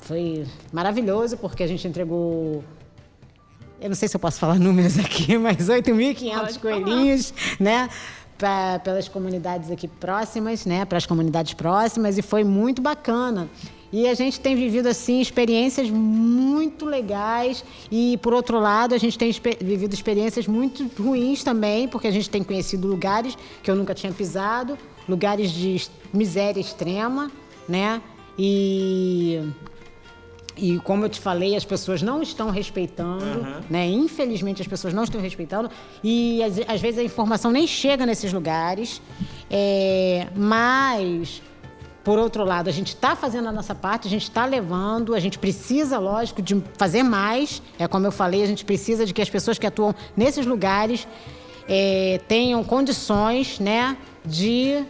Foi 0.00 0.44
maravilhoso 0.72 1.36
porque 1.36 1.62
a 1.62 1.66
gente 1.66 1.86
entregou 1.86 2.62
eu 3.82 3.88
não 3.88 3.94
sei 3.96 4.08
se 4.08 4.16
eu 4.16 4.20
posso 4.20 4.38
falar 4.38 4.54
números 4.60 4.98
aqui, 4.98 5.36
mas 5.36 5.68
8.500 5.68 6.58
coelhinhos, 6.60 7.34
né? 7.60 7.88
Pra, 8.38 8.80
pelas 8.80 9.06
comunidades 9.08 9.70
aqui 9.70 9.86
próximas, 9.86 10.64
né? 10.66 10.84
Para 10.84 10.98
as 10.98 11.06
comunidades 11.06 11.54
próximas 11.54 12.18
e 12.18 12.22
foi 12.22 12.42
muito 12.42 12.82
bacana. 12.82 13.48
E 13.92 14.08
a 14.08 14.14
gente 14.14 14.40
tem 14.40 14.56
vivido 14.56 14.88
assim 14.88 15.20
experiências 15.20 15.90
muito 15.90 16.86
legais 16.86 17.62
e 17.90 18.18
por 18.22 18.32
outro 18.32 18.58
lado 18.58 18.94
a 18.94 18.98
gente 18.98 19.18
tem 19.18 19.28
expe- 19.28 19.58
vivido 19.60 19.92
experiências 19.92 20.46
muito 20.48 20.90
ruins 21.00 21.44
também, 21.44 21.86
porque 21.86 22.06
a 22.06 22.10
gente 22.10 22.28
tem 22.30 22.42
conhecido 22.42 22.88
lugares 22.88 23.36
que 23.62 23.70
eu 23.70 23.76
nunca 23.76 23.94
tinha 23.94 24.10
pisado, 24.12 24.78
lugares 25.06 25.50
de 25.50 25.86
miséria 26.12 26.58
extrema, 26.58 27.30
né? 27.68 28.00
E 28.38 29.40
e 30.56 30.78
como 30.80 31.04
eu 31.04 31.08
te 31.08 31.20
falei, 31.20 31.56
as 31.56 31.64
pessoas 31.64 32.02
não 32.02 32.22
estão 32.22 32.50
respeitando, 32.50 33.46
né? 33.70 33.86
Infelizmente 33.88 34.60
as 34.60 34.68
pessoas 34.68 34.92
não 34.92 35.04
estão 35.04 35.20
respeitando 35.20 35.70
e 36.04 36.42
às, 36.42 36.58
às 36.68 36.80
vezes 36.80 36.98
a 36.98 37.02
informação 37.02 37.50
nem 37.50 37.66
chega 37.66 38.04
nesses 38.04 38.32
lugares. 38.32 39.00
É, 39.50 40.28
mas 40.34 41.42
por 42.04 42.18
outro 42.18 42.44
lado, 42.44 42.68
a 42.68 42.72
gente 42.72 42.88
está 42.88 43.14
fazendo 43.14 43.48
a 43.48 43.52
nossa 43.52 43.74
parte, 43.74 44.08
a 44.08 44.10
gente 44.10 44.24
está 44.24 44.44
levando, 44.44 45.14
a 45.14 45.20
gente 45.20 45.38
precisa, 45.38 45.98
lógico, 45.98 46.42
de 46.42 46.60
fazer 46.76 47.04
mais. 47.04 47.62
É 47.78 47.86
como 47.86 48.06
eu 48.06 48.12
falei, 48.12 48.42
a 48.42 48.46
gente 48.46 48.64
precisa 48.64 49.06
de 49.06 49.14
que 49.14 49.22
as 49.22 49.30
pessoas 49.30 49.56
que 49.56 49.66
atuam 49.66 49.94
nesses 50.16 50.44
lugares 50.44 51.06
é, 51.68 52.20
tenham 52.26 52.64
condições, 52.64 53.60
né, 53.60 53.96
de 54.24 54.84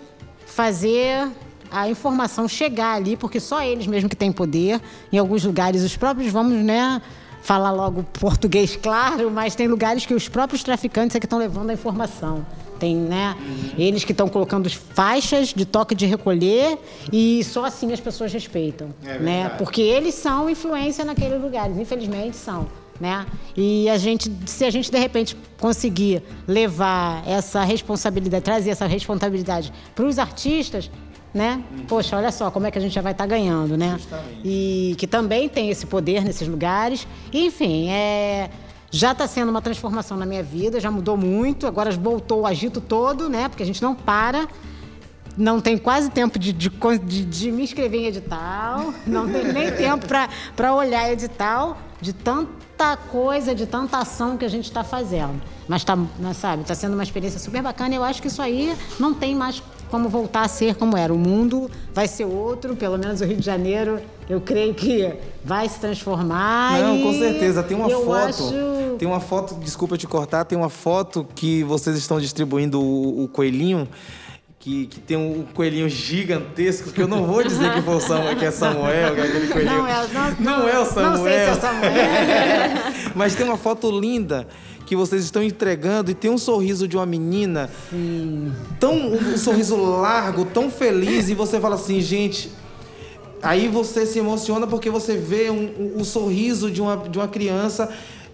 fazer 0.47 1.29
a 1.73 1.89
informação 1.89 2.47
chegar 2.47 2.95
ali, 2.95 3.17
porque 3.17 3.41
só 3.41 3.63
eles 3.63 3.87
mesmo 3.87 4.09
que 4.09 4.17
têm 4.17 4.31
poder. 4.31 4.81
Em 5.13 5.19
alguns 5.19 5.45
lugares, 5.45 5.83
os 5.83 5.97
próprios, 5.97 6.31
vamos, 6.31 6.63
né, 6.65 7.01
falar 7.43 7.73
logo 7.73 8.05
português 8.19 8.77
claro, 8.77 9.31
mas 9.31 9.55
tem 9.55 9.67
lugares 9.67 10.07
que 10.07 10.15
os 10.15 10.29
próprios 10.29 10.63
traficantes 10.63 11.17
é 11.17 11.21
que 11.21 11.27
estão 11.27 11.39
levando 11.39 11.71
a 11.71 11.73
informação. 11.73 12.47
Tem, 12.79 12.97
né, 12.97 13.37
eles 13.79 14.05
que 14.05 14.11
estão 14.11 14.29
colocando 14.29 14.69
faixas 14.69 15.55
de 15.55 15.65
toque 15.65 15.95
de 15.95 16.05
recolher 16.05 16.77
e 17.13 17.45
só 17.45 17.65
assim 17.65 17.93
as 17.93 18.01
pessoas 18.01 18.33
respeitam, 18.33 18.89
né? 19.21 19.51
Porque 19.51 19.81
eles 19.81 20.17
são 20.17 20.51
influência 20.51 21.05
naqueles 21.05 21.41
lugares, 21.41 21.79
infelizmente 21.79 22.37
são. 22.37 22.67
Né? 23.01 23.27
E 23.57 23.89
a 23.89 23.99
gente, 23.99 24.31
se 24.47 24.65
a 24.65 24.71
gente 24.71 24.91
de 24.91 24.99
repente 24.99 25.37
conseguir 25.59 26.23
levar 26.47 27.27
essa 27.27 27.65
responsabilidade, 27.65 28.45
trazer 28.45 28.71
essa 28.71 28.87
responsabilidade 28.87 29.73
para 29.95 30.05
os 30.05 30.19
artistas, 30.19 30.91
né? 31.35 31.63
Poxa, 31.89 32.17
olha 32.17 32.31
só 32.31 32.51
como 32.51 32.67
é 32.67 32.71
que 32.71 32.79
a 32.79 32.81
gente 32.81 32.93
já 32.95 33.01
vai 33.01 33.13
estar 33.13 33.27
ganhando, 33.27 33.77
né? 33.77 33.99
E 34.45 34.95
que 34.99 35.07
também 35.07 35.49
tem 35.49 35.71
esse 35.71 35.87
poder 35.87 36.25
nesses 36.25 36.47
lugares. 36.47 37.07
Enfim, 37.33 37.89
é, 37.91 38.51
já 38.91 39.13
está 39.13 39.27
sendo 39.27 39.49
uma 39.51 39.63
transformação 39.63 40.17
na 40.17 40.27
minha 40.27 40.43
vida, 40.43 40.79
já 40.79 40.91
mudou 40.91 41.17
muito. 41.17 41.67
Agora 41.67 41.91
voltou 41.93 42.41
o 42.43 42.47
agito 42.47 42.81
todo, 42.81 43.29
né? 43.29 43.49
Porque 43.49 43.63
a 43.63 43.67
gente 43.67 43.81
não 43.83 43.95
para. 43.95 44.47
Não 45.35 45.59
tem 45.63 45.79
quase 45.79 46.11
tempo 46.11 46.39
de, 46.39 46.53
de, 46.53 46.69
de- 46.69 47.25
de 47.25 47.51
me 47.51 47.63
inscrever 47.63 48.01
em 48.03 48.07
edital, 48.07 48.93
não 49.07 49.27
tem 49.27 49.51
nem 49.51 49.73
tempo 49.73 50.05
para 50.55 50.75
olhar 50.75 51.11
edital, 51.11 51.79
de 52.03 52.13
tanta 52.13 52.99
coisa, 53.11 53.55
de 53.55 53.65
tanta 53.65 53.97
ação 53.97 54.37
que 54.37 54.45
a 54.45 54.49
gente 54.49 54.67
está 54.67 54.85
fazendo. 54.85 55.41
Mas 55.67 55.83
tá, 55.85 55.97
mas, 55.97 56.37
sabe, 56.37 56.61
está 56.61 56.75
sendo 56.75 56.93
uma 56.93 57.03
experiência 57.03 57.39
super 57.41 57.63
bacana 57.63 57.95
e 57.95 57.97
eu 57.97 58.05
acho 58.05 58.21
que 58.21 58.29
isso 58.29 58.43
aí 58.43 58.77
não 59.01 59.15
tem 59.15 59.35
mais 59.35 59.63
como 59.93 60.09
voltar 60.09 60.41
a 60.43 60.49
ser 60.49 60.75
como 60.75 60.97
era. 60.97 61.13
O 61.13 61.19
mundo 61.19 61.71
vai 61.93 62.09
ser 62.09 62.25
outro, 62.25 62.75
pelo 62.75 62.97
menos 62.99 63.21
o 63.21 63.25
Rio 63.27 63.37
de 63.37 63.45
Janeiro, 63.45 64.01
eu 64.29 64.41
creio 64.41 64.73
que 64.73 65.13
vai 65.45 65.69
se 65.69 65.79
transformar. 65.79 66.81
Não, 66.81 66.97
e 66.97 67.03
com 67.03 67.13
certeza. 67.13 67.63
Tem 67.63 67.77
uma 67.77 67.91
eu 67.91 68.03
foto. 68.05 68.25
acho- 68.25 68.97
Tem 68.99 69.07
uma 69.07 69.21
foto, 69.21 69.55
desculpa 69.57 69.99
te 69.99 70.07
cortar, 70.07 70.47
tem 70.47 70.57
uma 70.57 70.71
foto 70.71 71.27
que 71.35 71.63
vocês 71.65 71.97
estão 71.99 72.19
distribuindo 72.19 72.81
o, 72.81 73.25
o 73.25 73.29
coelhinho. 73.29 73.87
Que, 74.59 74.87
que 74.87 75.01
tem 75.01 75.17
um 75.17 75.45
coelhinho 75.53 75.89
gigantesco, 75.89 76.93
que 76.93 77.03
eu 77.03 77.09
não 77.09 77.27
vou 77.27 77.43
dizer 77.43 77.75
que, 77.75 77.83
foi 77.83 77.97
o 77.97 78.01
Samuel, 78.01 78.37
que 78.37 78.45
é 78.45 78.51
Samuel, 78.53 79.13
que 79.17 79.21
é 79.21 79.25
aquele 79.25 79.49
coelhinho. 79.49 79.77
Não 79.79 79.87
é, 79.89 80.07
não, 80.39 80.59
Não 80.61 80.69
é 80.69 80.79
o 80.79 80.87
Samuel. 80.87 81.11
Não 81.19 81.25
sei 81.25 81.33
se 81.33 81.39
é 81.39 81.51
o 81.53 81.61
Samuel. 81.61 81.93
Mas 83.17 83.35
tem 83.35 83.45
uma 83.45 83.57
foto 83.57 83.91
linda 83.91 84.47
que 84.87 84.95
vocês 84.97 85.23
estão 85.25 85.43
entregando 85.43 86.11
e 86.11 86.15
tem 86.15 86.31
um 86.31 86.39
sorriso 86.39 86.87
de 86.89 86.97
uma 86.97 87.07
menina. 87.07 87.71
Tão, 88.81 88.95
um, 88.95 89.35
um 89.35 89.37
sorriso 89.39 89.77
largo, 89.77 90.45
tão 90.45 90.71
feliz, 90.71 91.29
e 91.29 91.35
você 91.35 91.61
fala 91.61 91.75
assim, 91.77 92.01
gente. 92.01 92.51
Aí 93.43 93.67
você 93.69 94.07
se 94.07 94.19
emociona 94.19 94.67
porque 94.67 94.89
você 94.91 95.17
vê 95.17 95.51
um- 95.51 95.95
um- 95.97 96.01
o 96.01 96.05
sorriso 96.05 96.71
de 96.71 96.81
uma, 96.81 96.97
de 96.97 97.19
uma 97.19 97.27
criança 97.27 97.89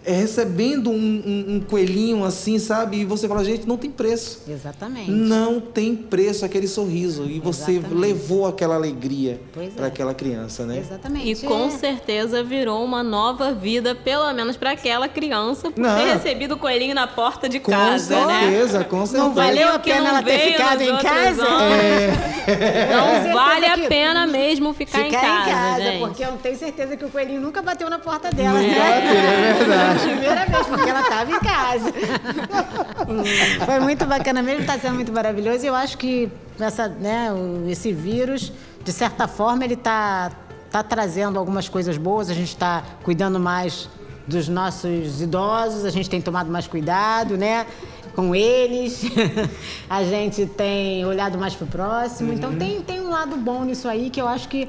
é, 0.05 0.13
recebendo 0.13 0.91
um, 0.91 0.95
um- 0.95 1.55
um 1.57 1.61
coelhinho 1.61 2.25
assim, 2.25 2.59
sabe? 2.59 2.99
E 2.99 3.05
você 3.05 3.27
fala, 3.29 3.45
gente, 3.45 3.67
não 3.67 3.77
tem 3.77 3.91
preço. 3.91 4.43
Exatamente. 4.49 5.11
Não 5.11 5.61
tem 5.61 5.95
preço 5.95 6.45
aquele 6.45 6.67
sorriso. 6.69 7.25
E 7.27 7.41
você 7.41 7.73
Exatamente. 7.73 8.01
levou 8.01 8.47
aquela 8.47 8.75
alegria 8.75 9.41
para 9.77 9.85
é. 9.85 9.89
aquela 9.89 10.15
criança, 10.15 10.65
né? 10.65 10.79
Exatamente. 10.79 11.45
E 11.45 11.47
com 11.49 11.67
É. 11.67 11.71
certeza 11.71 12.43
virou 12.43 12.85
uma 12.85 13.03
nova 13.03 13.53
vida, 13.53 13.95
pelo 13.95 14.33
menos 14.33 14.57
para 14.57 14.71
aquela 14.73 15.09
criança, 15.09 15.71
por 15.71 15.81
Não. 15.81 15.97
ter 15.99 16.13
recebido 16.15 16.55
o 16.55 16.59
coelhinho 16.59 16.95
na 16.95 17.07
porta 17.07 17.49
de 17.49 17.61
Com 17.61 17.71
casa, 17.73 18.27
né? 18.27 18.41
certeza, 18.41 18.85
com 18.85 19.05
certeza. 19.05 19.25
Não 19.25 19.35
valeu 19.35 19.69
a 19.69 19.79
pena 19.79 20.01
não 20.01 20.09
ela 20.09 20.23
ter 20.23 20.39
ficado 20.39 20.81
em 20.83 20.97
casa? 20.99 21.45
anos. 21.45 22.19
Não 22.49 23.33
vale 23.35 23.67
a 23.67 23.77
pena 23.89 24.27
mesmo 24.27 24.73
ficar, 24.73 25.05
Ficar 25.05 25.43
em 25.43 25.53
casa, 25.53 25.83
gente. 25.83 25.99
porque 26.01 26.25
eu 26.25 26.33
tenho 26.43 26.57
certeza 26.57 26.97
que 26.97 27.05
o 27.05 27.11
coelhinho 27.11 27.41
nunca 27.43 27.61
bateu 27.61 27.91
na 27.91 27.99
porta 27.99 28.31
dela. 28.31 28.59
Nunca 28.59 28.75
né? 28.75 28.79
bateu, 28.79 29.19
é 29.19 29.53
verdade. 29.59 29.88
Primeira 29.95 30.47
vez, 30.47 30.67
porque 30.67 30.91
ela 30.91 31.01
estava 31.01 31.31
em 31.31 31.41
casa. 31.41 31.93
Foi 33.65 33.81
muito 33.81 34.07
bacana 34.07 34.43
mesmo, 34.43 34.61
está 34.63 34.79
sendo 34.79 34.95
muito 34.95 35.13
maravilhoso. 35.13 35.65
E 35.65 35.69
eu 35.69 35.75
acho 35.75 35.97
que 35.99 36.31
essa, 36.59 36.89
né, 36.89 37.29
esse 37.69 37.93
vírus, 37.93 38.53
de 38.83 38.93
certa 38.93 39.29
forma, 39.29 39.65
ele 39.65 39.75
está 39.75 40.33
tá 40.71 40.83
trazendo 40.83 41.39
algumas 41.39 41.69
coisas 41.69 41.97
boas. 41.97 42.31
A 42.31 42.35
gente 42.35 42.49
está 42.49 42.83
cuidando 43.03 43.39
mais 43.39 43.89
dos 44.27 44.47
nossos 44.49 45.23
idosos, 45.23 45.85
a 45.85 45.91
gente 45.91 46.09
tem 46.11 46.21
tomado 46.21 46.51
mais 46.51 46.67
cuidado, 46.67 47.37
né? 47.37 47.67
Com 48.15 48.35
eles, 48.35 49.03
a 49.89 50.05
gente 50.05 50.45
tem 50.45 51.05
olhado 51.07 51.39
mais 51.39 51.55
para 51.55 51.65
o 51.65 51.69
próximo. 51.69 52.33
Então 52.33 52.55
tem, 52.55 52.83
tem 52.83 53.01
um 53.01 53.11
lado 53.11 53.37
bom 53.37 53.65
nisso 53.65 53.89
aí 53.89 54.11
que 54.11 54.21
eu 54.21 54.29
acho 54.29 54.49
que 54.49 54.69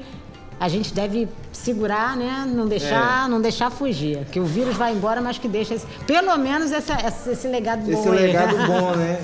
a 0.60 0.68
gente 0.68 0.92
deve 0.92 1.26
segurar, 1.50 2.14
né? 2.18 2.44
Não 2.46 2.66
deixar, 2.68 3.26
não 3.30 3.40
deixar 3.40 3.70
fugir. 3.70 4.26
Que 4.30 4.38
o 4.38 4.44
vírus 4.44 4.76
vai 4.76 4.92
embora, 4.92 5.18
mas 5.20 5.38
que 5.38 5.48
deixa 5.48 5.74
esse- 5.74 5.86
pelo 6.06 6.36
menos 6.36 6.70
essa, 6.70 6.92
essa- 6.92 7.32
esse 7.32 7.48
legado 7.48 7.80
bom. 7.80 7.90
Esse 7.98 8.08
aí. 8.10 8.14
legado 8.26 8.56
bom, 8.66 8.92
né? 8.96 9.18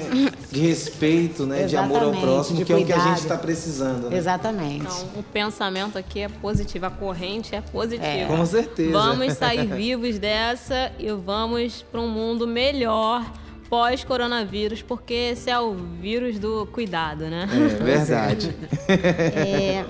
De 0.50 0.60
respeito, 0.66 1.44
né? 1.44 1.64
De 1.64 1.76
amor 1.76 1.96
ao 1.98 2.02
Exatamente, 2.08 2.24
próximo, 2.24 2.64
que 2.64 2.72
é 2.72 2.76
o 2.76 2.78
que 2.78 2.84
a 2.92 2.96
cuidado. 2.96 3.08
gente 3.10 3.18
está 3.22 3.36
precisando. 3.36 4.08
Né? 4.08 4.16
Exatamente. 4.16 4.80
Então, 4.86 5.08
o 5.20 5.22
pensamento 5.22 5.98
aqui 5.98 6.20
é 6.20 6.28
positivo, 6.28 6.86
a 6.86 6.90
corrente 6.90 7.54
é 7.54 7.60
positiva. 7.60 8.06
É. 8.06 8.24
Com 8.26 8.46
certeza. 8.46 8.92
Vamos 8.92 9.34
sair 9.36 9.66
vivos 9.66 10.18
dessa 10.18 10.90
e 10.98 11.10
vamos 11.12 11.82
para 11.92 12.00
um 12.00 12.08
mundo 12.08 12.46
melhor 12.46 13.22
pós-coronavírus, 13.68 14.80
porque 14.80 15.12
esse 15.32 15.50
é 15.50 15.58
o 15.60 15.74
vírus 16.00 16.38
do 16.38 16.66
cuidado, 16.72 17.24
né? 17.26 17.46
É 17.52 17.82
verdade. 17.84 18.56
É, 18.88 19.84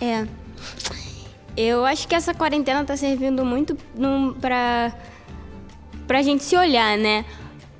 é. 0.00 0.26
Eu 1.56 1.84
acho 1.84 2.06
que 2.06 2.14
essa 2.14 2.32
quarentena 2.32 2.84
tá 2.84 2.96
servindo 2.96 3.44
muito 3.44 3.76
num, 3.96 4.32
pra, 4.32 4.92
pra 6.06 6.22
gente 6.22 6.44
se 6.44 6.56
olhar, 6.56 6.96
né? 6.96 7.24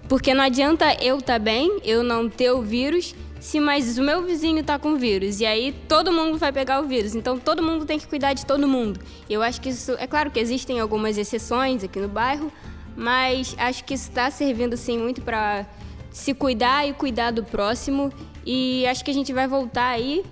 Porque 0.08 0.34
não 0.34 0.42
adianta 0.42 0.96
eu 1.02 1.22
tá 1.22 1.38
bem, 1.38 1.78
eu 1.84 2.02
não 2.02 2.28
ter 2.28 2.50
o 2.50 2.62
vírus, 2.62 3.14
se 3.38 3.60
mais 3.60 3.98
o 3.98 4.02
meu 4.02 4.24
vizinho 4.24 4.64
tá 4.64 4.78
com 4.78 4.96
vírus. 4.96 5.38
E 5.38 5.46
aí 5.46 5.72
todo 5.86 6.12
mundo 6.12 6.38
vai 6.38 6.52
pegar 6.52 6.80
o 6.80 6.86
vírus. 6.86 7.14
Então 7.14 7.38
todo 7.38 7.62
mundo 7.62 7.84
tem 7.84 7.98
que 7.98 8.06
cuidar 8.08 8.32
de 8.32 8.44
todo 8.44 8.66
mundo. 8.66 9.00
Eu 9.28 9.42
acho 9.42 9.60
que 9.60 9.68
isso. 9.68 9.92
É 9.92 10.06
claro 10.06 10.30
que 10.30 10.40
existem 10.40 10.80
algumas 10.80 11.16
exceções 11.16 11.84
aqui 11.84 12.00
no 12.00 12.08
bairro, 12.08 12.50
mas 12.96 13.54
acho 13.58 13.84
que 13.84 13.94
isso 13.94 14.10
tá 14.10 14.30
servindo, 14.30 14.74
assim, 14.74 14.98
muito 14.98 15.20
pra 15.20 15.66
se 16.10 16.34
cuidar 16.34 16.88
e 16.88 16.92
cuidar 16.92 17.30
do 17.30 17.44
próximo. 17.44 18.12
E 18.44 18.86
acho 18.86 19.04
que 19.04 19.10
a 19.10 19.14
gente 19.14 19.32
vai 19.32 19.46
voltar 19.46 19.88
aí 19.88 20.24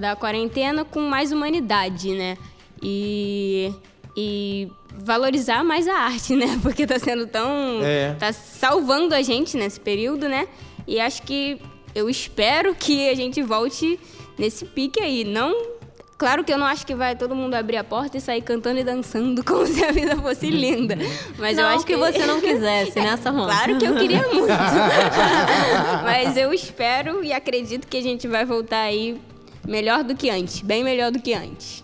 da 0.00 0.16
quarentena 0.16 0.84
com 0.84 1.00
mais 1.00 1.32
humanidade, 1.32 2.12
né? 2.14 2.36
E, 2.82 3.72
e 4.16 4.68
valorizar 4.98 5.62
mais 5.64 5.86
a 5.88 5.94
arte, 5.94 6.34
né? 6.36 6.58
Porque 6.62 6.86
tá 6.86 6.98
sendo 6.98 7.26
tão. 7.26 7.80
É. 7.82 8.14
tá 8.18 8.32
salvando 8.32 9.14
a 9.14 9.22
gente 9.22 9.56
nesse 9.56 9.80
período, 9.80 10.28
né? 10.28 10.46
E 10.86 11.00
acho 11.00 11.22
que 11.22 11.60
eu 11.94 12.08
espero 12.08 12.74
que 12.74 13.08
a 13.08 13.14
gente 13.14 13.42
volte 13.42 13.98
nesse 14.38 14.64
pique 14.64 15.00
aí. 15.00 15.24
Não. 15.24 15.72
Claro 16.18 16.44
que 16.44 16.52
eu 16.52 16.58
não 16.58 16.66
acho 16.66 16.86
que 16.86 16.94
vai 16.94 17.16
todo 17.16 17.34
mundo 17.34 17.54
abrir 17.54 17.76
a 17.78 17.82
porta 17.82 18.16
e 18.16 18.20
sair 18.20 18.42
cantando 18.42 18.78
e 18.78 18.84
dançando 18.84 19.42
como 19.44 19.66
se 19.66 19.84
a 19.84 19.90
vida 19.90 20.16
fosse 20.16 20.50
linda. 20.50 20.96
Mas 21.36 21.58
eu 21.58 21.64
Não 21.64 21.70
acho 21.74 21.84
que 21.84 21.96
você 21.96 22.24
não 22.24 22.38
quisesse, 22.40 23.00
né, 23.00 23.16
Samanta? 23.16 23.52
Claro 23.52 23.78
que 23.78 23.84
eu 23.84 23.96
queria 23.96 24.28
muito. 24.28 24.46
Mas 26.04 26.36
eu 26.36 26.52
espero 26.52 27.24
e 27.24 27.32
acredito 27.32 27.88
que 27.88 27.96
a 27.96 28.02
gente 28.02 28.28
vai 28.28 28.44
voltar 28.44 28.82
aí 28.82 29.20
melhor 29.66 30.02
do 30.04 30.14
que 30.14 30.30
antes, 30.30 30.60
bem 30.60 30.82
melhor 30.84 31.10
do 31.10 31.20
que 31.20 31.34
antes. 31.34 31.82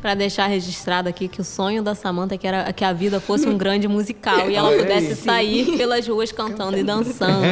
Pra 0.00 0.14
deixar 0.16 0.48
registrado 0.48 1.08
aqui 1.08 1.28
que 1.28 1.40
o 1.40 1.44
sonho 1.44 1.80
da 1.80 1.94
Samanta 1.94 2.34
é 2.34 2.38
que, 2.38 2.44
era, 2.44 2.72
que 2.72 2.84
a 2.84 2.92
vida 2.92 3.20
fosse 3.20 3.48
um 3.48 3.56
grande 3.56 3.86
musical 3.86 4.50
e 4.50 4.56
ela 4.56 4.76
pudesse 4.76 5.14
sair 5.14 5.76
pelas 5.76 6.08
ruas 6.08 6.32
cantando 6.32 6.76
e 6.76 6.82
dançando. 6.82 7.46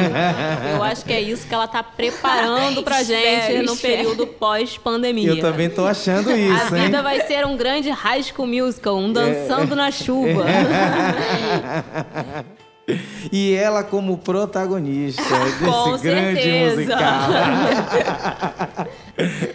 Eu 0.73 0.83
acho 0.83 1.05
que 1.05 1.13
é 1.13 1.21
isso 1.21 1.47
que 1.47 1.53
ela 1.53 1.65
tá 1.65 1.81
preparando 1.81 2.83
pra 2.83 3.03
gente 3.03 3.61
no 3.63 3.77
período 3.77 4.27
pós-pandemia. 4.27 5.29
Eu 5.29 5.39
também 5.39 5.69
tô 5.69 5.85
achando 5.85 6.29
A 6.29 6.37
isso, 6.37 6.75
hein? 6.75 6.83
vida 6.87 7.01
vai 7.01 7.21
ser 7.21 7.45
um 7.45 7.55
grande 7.55 7.89
high 7.89 8.21
school 8.21 8.47
musical, 8.47 8.97
um 8.97 9.13
dançando 9.13 9.73
na 9.73 9.89
chuva. 9.89 10.43
E 13.31 13.53
ela 13.53 13.83
como 13.83 14.17
protagonista 14.17 15.23
Com 15.63 15.91
desse 15.93 16.03
grande 16.03 16.41
certeza. 16.41 16.75
musical. 16.75 17.29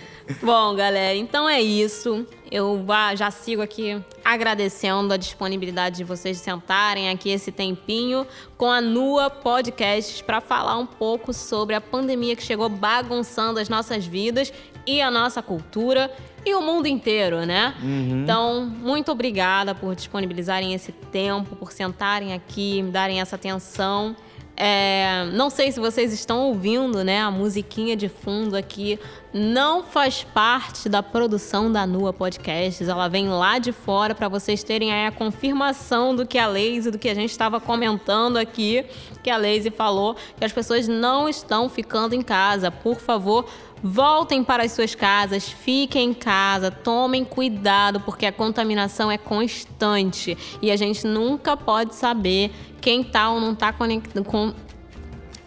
Bom, 0.42 0.74
galera, 0.74 1.14
então 1.14 1.48
é 1.48 1.60
isso. 1.60 2.26
Eu 2.50 2.84
já 3.16 3.30
sigo 3.30 3.62
aqui 3.62 4.02
agradecendo 4.24 5.14
a 5.14 5.16
disponibilidade 5.16 5.96
de 5.96 6.04
vocês 6.04 6.38
de 6.38 6.42
sentarem 6.42 7.08
aqui 7.10 7.30
esse 7.30 7.52
tempinho 7.52 8.26
com 8.56 8.70
a 8.70 8.80
Nua 8.80 9.30
Podcasts 9.30 10.20
para 10.20 10.40
falar 10.40 10.78
um 10.78 10.86
pouco 10.86 11.32
sobre 11.32 11.76
a 11.76 11.80
pandemia 11.80 12.34
que 12.34 12.42
chegou 12.42 12.68
bagunçando 12.68 13.60
as 13.60 13.68
nossas 13.68 14.04
vidas 14.04 14.52
e 14.86 15.02
a 15.02 15.10
nossa 15.10 15.42
cultura 15.42 16.10
e 16.44 16.54
o 16.54 16.62
mundo 16.62 16.86
inteiro, 16.86 17.44
né? 17.44 17.74
Então, 18.22 18.64
muito 18.64 19.10
obrigada 19.10 19.74
por 19.74 19.94
disponibilizarem 19.96 20.72
esse 20.74 20.92
tempo, 20.92 21.56
por 21.56 21.72
sentarem 21.72 22.32
aqui, 22.32 22.82
me 22.82 22.90
darem 22.90 23.20
essa 23.20 23.34
atenção. 23.34 24.14
É, 24.58 25.28
não 25.34 25.50
sei 25.50 25.70
se 25.70 25.78
vocês 25.78 26.14
estão 26.14 26.40
ouvindo, 26.46 27.04
né? 27.04 27.20
A 27.20 27.30
musiquinha 27.30 27.94
de 27.94 28.08
fundo 28.08 28.56
aqui 28.56 28.98
não 29.34 29.82
faz 29.82 30.24
parte 30.24 30.88
da 30.88 31.02
produção 31.02 31.70
da 31.70 31.86
Nua 31.86 32.10
Podcasts. 32.10 32.88
Ela 32.88 33.06
vem 33.06 33.28
lá 33.28 33.58
de 33.58 33.70
fora 33.70 34.14
para 34.14 34.28
vocês 34.28 34.62
terem 34.62 34.90
aí 34.90 35.06
a 35.06 35.12
confirmação 35.12 36.16
do 36.16 36.24
que 36.24 36.38
a 36.38 36.46
Lazy, 36.46 36.90
do 36.90 36.98
que 36.98 37.08
a 37.10 37.14
gente 37.14 37.30
estava 37.30 37.60
comentando 37.60 38.38
aqui, 38.38 38.86
que 39.22 39.28
a 39.28 39.36
Lazy 39.36 39.70
falou 39.70 40.16
que 40.38 40.44
as 40.44 40.52
pessoas 40.52 40.88
não 40.88 41.28
estão 41.28 41.68
ficando 41.68 42.14
em 42.14 42.22
casa. 42.22 42.70
Por 42.70 42.96
favor, 42.96 43.46
voltem 43.86 44.42
para 44.42 44.64
as 44.64 44.72
suas 44.72 44.94
casas, 44.94 45.48
fiquem 45.48 46.10
em 46.10 46.14
casa, 46.14 46.70
tomem 46.70 47.24
cuidado, 47.24 48.00
porque 48.00 48.26
a 48.26 48.32
contaminação 48.32 49.10
é 49.10 49.16
constante. 49.16 50.36
E 50.60 50.70
a 50.70 50.76
gente 50.76 51.06
nunca 51.06 51.56
pode 51.56 51.94
saber 51.94 52.50
quem 52.80 53.02
tá 53.02 53.30
ou 53.30 53.40
não 53.40 53.54
tá 53.54 53.72
conectado 53.72 54.24
com 54.24 54.52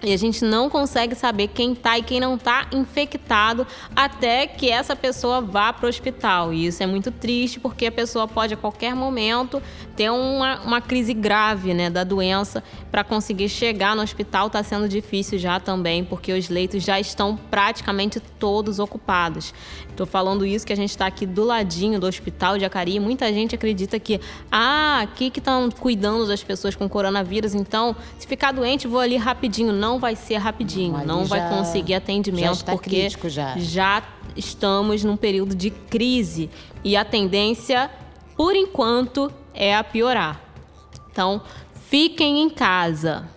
e 0.02 0.14
a 0.14 0.18
gente 0.18 0.43
não 0.45 0.70
consegue 0.70 1.14
saber 1.14 1.50
quem 1.50 1.76
tá 1.76 1.97
e 1.97 2.04
quem 2.04 2.20
não 2.20 2.38
tá 2.38 2.68
infectado 2.72 3.68
até 3.95 4.47
que 4.47 4.70
essa 4.70 4.95
pessoa 4.95 5.41
vá 5.41 5.74
para 5.74 5.86
o 5.86 5.89
hospital. 5.89 6.54
E 6.54 6.68
isso 6.68 6.82
é 6.82 6.86
muito 6.86 7.12
triste 7.12 7.60
porque 7.60 7.88
a 7.88 7.91
pessoa 7.91 8.28
pode 8.28 8.54
a 8.54 8.58
qualquer 8.58 8.95
momento 8.95 9.62
ter 9.95 10.10
uma, 10.10 10.62
uma 10.62 10.82
crise 10.82 11.14
grave 11.14 11.74
né, 11.74 11.89
da 11.89 12.04
doença. 12.04 12.64
Para 12.89 13.04
conseguir 13.04 13.50
chegar 13.50 13.95
no 13.95 14.02
hospital 14.02 14.47
está 14.47 14.64
sendo 14.64 14.88
difícil 14.88 15.38
já 15.38 15.60
também, 15.60 16.04
porque 16.04 16.32
os 16.32 16.50
leitos 16.50 16.84
já 16.84 17.00
estão 17.00 17.36
praticamente 17.36 18.20
todos 18.20 18.80
ocupados. 18.80 19.54
Estou 20.00 20.08
falando 20.08 20.45
isso 20.45 20.66
que 20.66 20.72
a 20.72 20.76
gente 20.78 20.91
está 20.91 21.08
aqui 21.08 21.26
do 21.26 21.43
ladinho 21.43 22.00
do 22.00 22.08
hospital 22.08 22.58
de 22.58 22.64
Acari. 22.64 22.95
e 22.95 23.00
Muita 23.02 23.34
gente 23.34 23.54
acredita 23.54 24.00
que, 24.00 24.22
ah, 24.50 25.02
aqui 25.02 25.30
que 25.30 25.39
estão 25.39 25.70
cuidando 25.70 26.26
das 26.26 26.41
pessoas 26.41 26.74
com 26.74 26.88
coronavírus, 26.88 27.54
então 27.54 27.93
se 28.18 28.26
ficar 28.26 28.54
doente 28.54 28.88
vou 28.88 29.02
ali 29.02 29.18
rapidinho. 29.18 29.74
Não 29.74 30.00
vai 30.00 30.16
ser 30.16 30.38
rapidinho, 30.38 30.95
Ali 30.95 31.06
não 31.06 31.26
vai 31.26 31.41
já- 31.41 31.50
conseguir 31.50 31.95
atendimento 31.95 32.64
porque 32.64 33.10
já. 33.26 33.58
já 33.58 34.04
estamos 34.38 35.04
num 35.04 35.18
período 35.18 35.54
de 35.54 35.70
crise 35.70 36.50
e 36.82 36.95
a 36.95 37.04
tendência, 37.04 37.91
por 38.38 38.56
enquanto, 38.56 39.30
é 39.54 39.76
a 39.76 39.84
piorar. 39.84 40.39
Então, 41.12 41.41
fiquem 41.89 42.39
em 42.41 42.50
casa. 42.50 43.28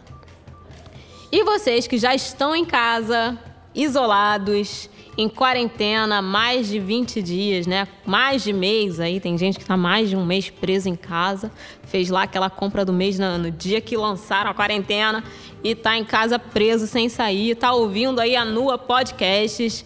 E 1.32 1.42
vocês 1.42 1.88
que 1.88 1.98
já 1.98 2.14
estão 2.14 2.54
em 2.54 2.64
casa, 2.64 3.36
isolados, 3.74 4.88
em 5.16 5.28
quarentena, 5.28 6.22
mais 6.22 6.68
de 6.68 6.78
20 6.78 7.20
dias, 7.20 7.66
né? 7.66 7.86
Mais 8.06 8.42
de 8.42 8.52
mês 8.52 8.98
aí, 8.98 9.20
tem 9.20 9.36
gente 9.36 9.58
que 9.58 9.64
tá 9.64 9.76
mais 9.76 10.08
de 10.08 10.16
um 10.16 10.24
mês 10.24 10.48
preso 10.48 10.88
em 10.88 10.96
casa, 10.96 11.50
fez 11.84 12.08
lá 12.08 12.22
aquela 12.22 12.48
compra 12.48 12.84
do 12.84 12.92
mês 12.92 13.18
no, 13.18 13.50
dia 13.50 13.80
que 13.80 13.96
lançaram 13.96 14.50
a 14.50 14.54
quarentena 14.54 15.22
e 15.62 15.74
tá 15.74 15.96
em 15.98 16.04
casa 16.04 16.38
preso 16.38 16.86
sem 16.86 17.08
sair, 17.08 17.54
tá 17.54 17.72
ouvindo 17.74 18.20
aí 18.20 18.34
a 18.34 18.44
Nua 18.44 18.78
Podcasts. 18.78 19.84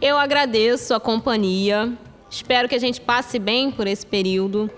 Eu 0.00 0.18
agradeço 0.18 0.92
a 0.92 1.00
companhia. 1.00 1.92
Espero 2.28 2.68
que 2.68 2.74
a 2.74 2.80
gente 2.80 3.00
passe 3.00 3.38
bem 3.38 3.70
por 3.70 3.86
esse 3.86 4.04
período. 4.04 4.70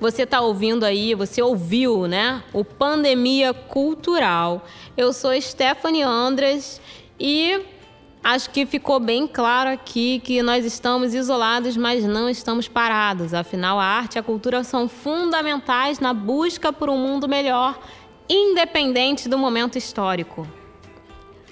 Você 0.00 0.22
está 0.24 0.40
ouvindo 0.40 0.82
aí, 0.82 1.14
você 1.14 1.40
ouviu, 1.40 2.08
né? 2.08 2.42
O 2.52 2.64
Pandemia 2.64 3.54
Cultural. 3.54 4.66
Eu 4.96 5.12
sou 5.12 5.40
Stephanie 5.40 6.02
Andres 6.02 6.80
e 7.18 7.60
acho 8.24 8.50
que 8.50 8.64
ficou 8.64 8.98
bem 8.98 9.26
claro 9.26 9.70
aqui 9.70 10.20
que 10.24 10.42
nós 10.42 10.64
estamos 10.64 11.12
isolados, 11.12 11.76
mas 11.76 12.04
não 12.04 12.28
estamos 12.28 12.66
parados. 12.66 13.34
Afinal, 13.34 13.78
a 13.78 13.84
arte 13.84 14.16
e 14.16 14.18
a 14.18 14.22
cultura 14.22 14.64
são 14.64 14.88
fundamentais 14.88 16.00
na 16.00 16.14
busca 16.14 16.72
por 16.72 16.88
um 16.88 16.96
mundo 16.96 17.28
melhor, 17.28 17.78
independente 18.28 19.28
do 19.28 19.36
momento 19.36 19.76
histórico. 19.76 20.48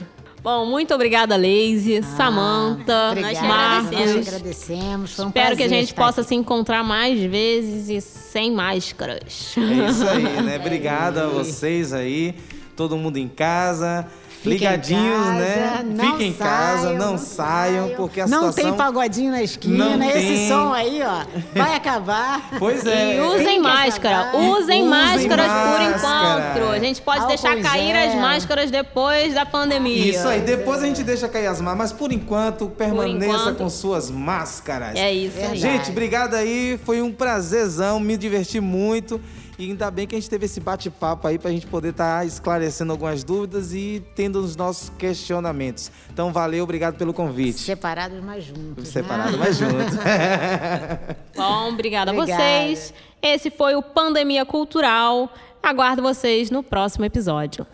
Bom, 0.47 0.65
muito 0.65 0.95
obrigada, 0.95 1.35
Leise, 1.35 2.05
Samantha, 2.17 3.09
Obrigada, 3.11 3.49
Marcos. 3.49 3.99
nós 3.99 4.29
agradecemos. 4.29 5.13
Foi 5.15 5.25
um 5.25 5.29
Espero 5.29 5.57
que 5.57 5.63
a 5.65 5.69
gente 5.69 5.93
possa 5.93 6.21
aqui. 6.21 6.29
se 6.29 6.35
encontrar 6.37 6.85
mais 6.85 7.19
vezes 7.21 7.89
e 7.89 8.01
sem 8.01 8.53
máscaras. 8.53 9.57
É 9.57 9.91
isso 9.91 10.09
aí, 10.09 10.43
né? 10.43 10.55
Obrigado 10.65 11.19
a 11.19 11.27
vocês 11.27 11.93
aí, 11.93 12.37
todo 12.77 12.97
mundo 12.97 13.17
em 13.17 13.27
casa. 13.27 14.07
Fiquem 14.51 14.59
ligadinhos, 14.69 15.17
casa, 15.27 15.33
né? 15.35 15.85
não 15.87 16.11
Fiquem 16.13 16.29
em 16.29 16.33
casa, 16.33 16.83
saiam, 16.83 16.99
não 16.99 17.19
saiam, 17.19 17.89
porque 17.97 18.21
a 18.21 18.27
Não 18.27 18.39
situação... 18.51 18.65
tem 18.65 18.75
pagodinho 18.75 19.31
na 19.31 19.43
esquina, 19.43 19.97
Não 19.97 20.11
esse 20.11 20.27
tem. 20.27 20.49
som 20.49 20.73
aí, 20.73 21.01
ó, 21.03 21.25
vai 21.55 21.75
acabar. 21.75 22.51
Pois 22.59 22.87
é. 22.87 23.17
E 23.17 23.21
usem 23.21 23.61
máscara, 23.61 24.31
usem 24.37 24.57
Usem 24.57 24.89
máscaras 24.89 25.47
por 25.47 25.81
máscara. 25.81 26.51
enquanto. 26.55 26.73
A 26.73 26.79
gente 26.79 27.03
pode 27.03 27.27
deixar 27.27 27.57
cair 27.61 27.95
as 27.97 28.15
máscaras 28.15 28.71
depois 28.71 29.35
da 29.35 29.45
pandemia. 29.45 30.11
Isso 30.11 30.27
aí, 30.27 30.41
depois 30.41 30.83
a 30.83 30.87
gente 30.87 31.03
deixa 31.03 31.29
cair 31.29 31.47
as 31.47 31.61
máscaras, 31.61 31.91
mas 31.91 31.93
por 31.93 32.13
enquanto, 32.13 32.69
permaneça 32.69 33.27
enquanto. 33.35 33.59
com 33.59 33.69
suas 33.69 34.11
máscaras. 34.11 34.95
É 34.97 35.13
isso 35.13 35.37
aí. 35.37 35.43
Verdade. 35.43 35.61
Gente, 35.61 35.91
obrigado 35.91 36.35
aí, 36.35 36.79
foi 36.85 37.03
um 37.03 37.13
prazerzão, 37.13 37.99
me 38.01 38.17
diverti 38.17 38.61
muito. 38.61 39.21
E 39.59 39.71
ainda 39.71 39.91
bem 39.91 40.07
que 40.07 40.15
a 40.15 40.19
gente 40.19 40.29
teve 40.29 40.45
esse 40.45 40.61
bate-papo 40.61 41.27
aí 41.27 41.39
pra 41.39 41.51
gente 41.51 41.67
poder 41.67 41.89
estar 41.91 42.27
esclarecendo 42.27 42.93
algumas 42.93 43.25
dúvidas 43.25 43.73
e 43.73 44.05
tendo 44.15 44.39
os 44.41 44.55
nossos 44.55 44.91
questionamentos. 44.99 45.91
Então, 46.13 46.33
valeu, 46.33 46.65
obrigado 46.65 46.97
pelo 46.97 47.15
convite. 47.15 47.61
Separados, 47.61 48.23
mas 48.23 48.45
juntos. 48.45 48.89
Separado, 48.89 49.33
né? 49.33 49.39
mas 49.39 49.57
junto. 49.57 49.75
Bom, 51.35 51.69
obrigada 51.73 52.11
a 52.11 52.15
vocês. 52.15 52.93
Esse 53.23 53.51
foi 53.51 53.75
o 53.75 53.83
Pandemia 53.83 54.45
Cultural. 54.45 55.33
Aguardo 55.63 56.03
vocês 56.03 56.51
no 56.51 56.63
próximo 56.63 57.05
episódio. 57.05 57.67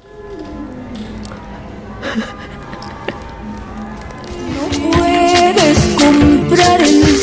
No 4.52 4.68
puedes 4.90 5.78
comprar 5.96 6.80
el 6.80 7.18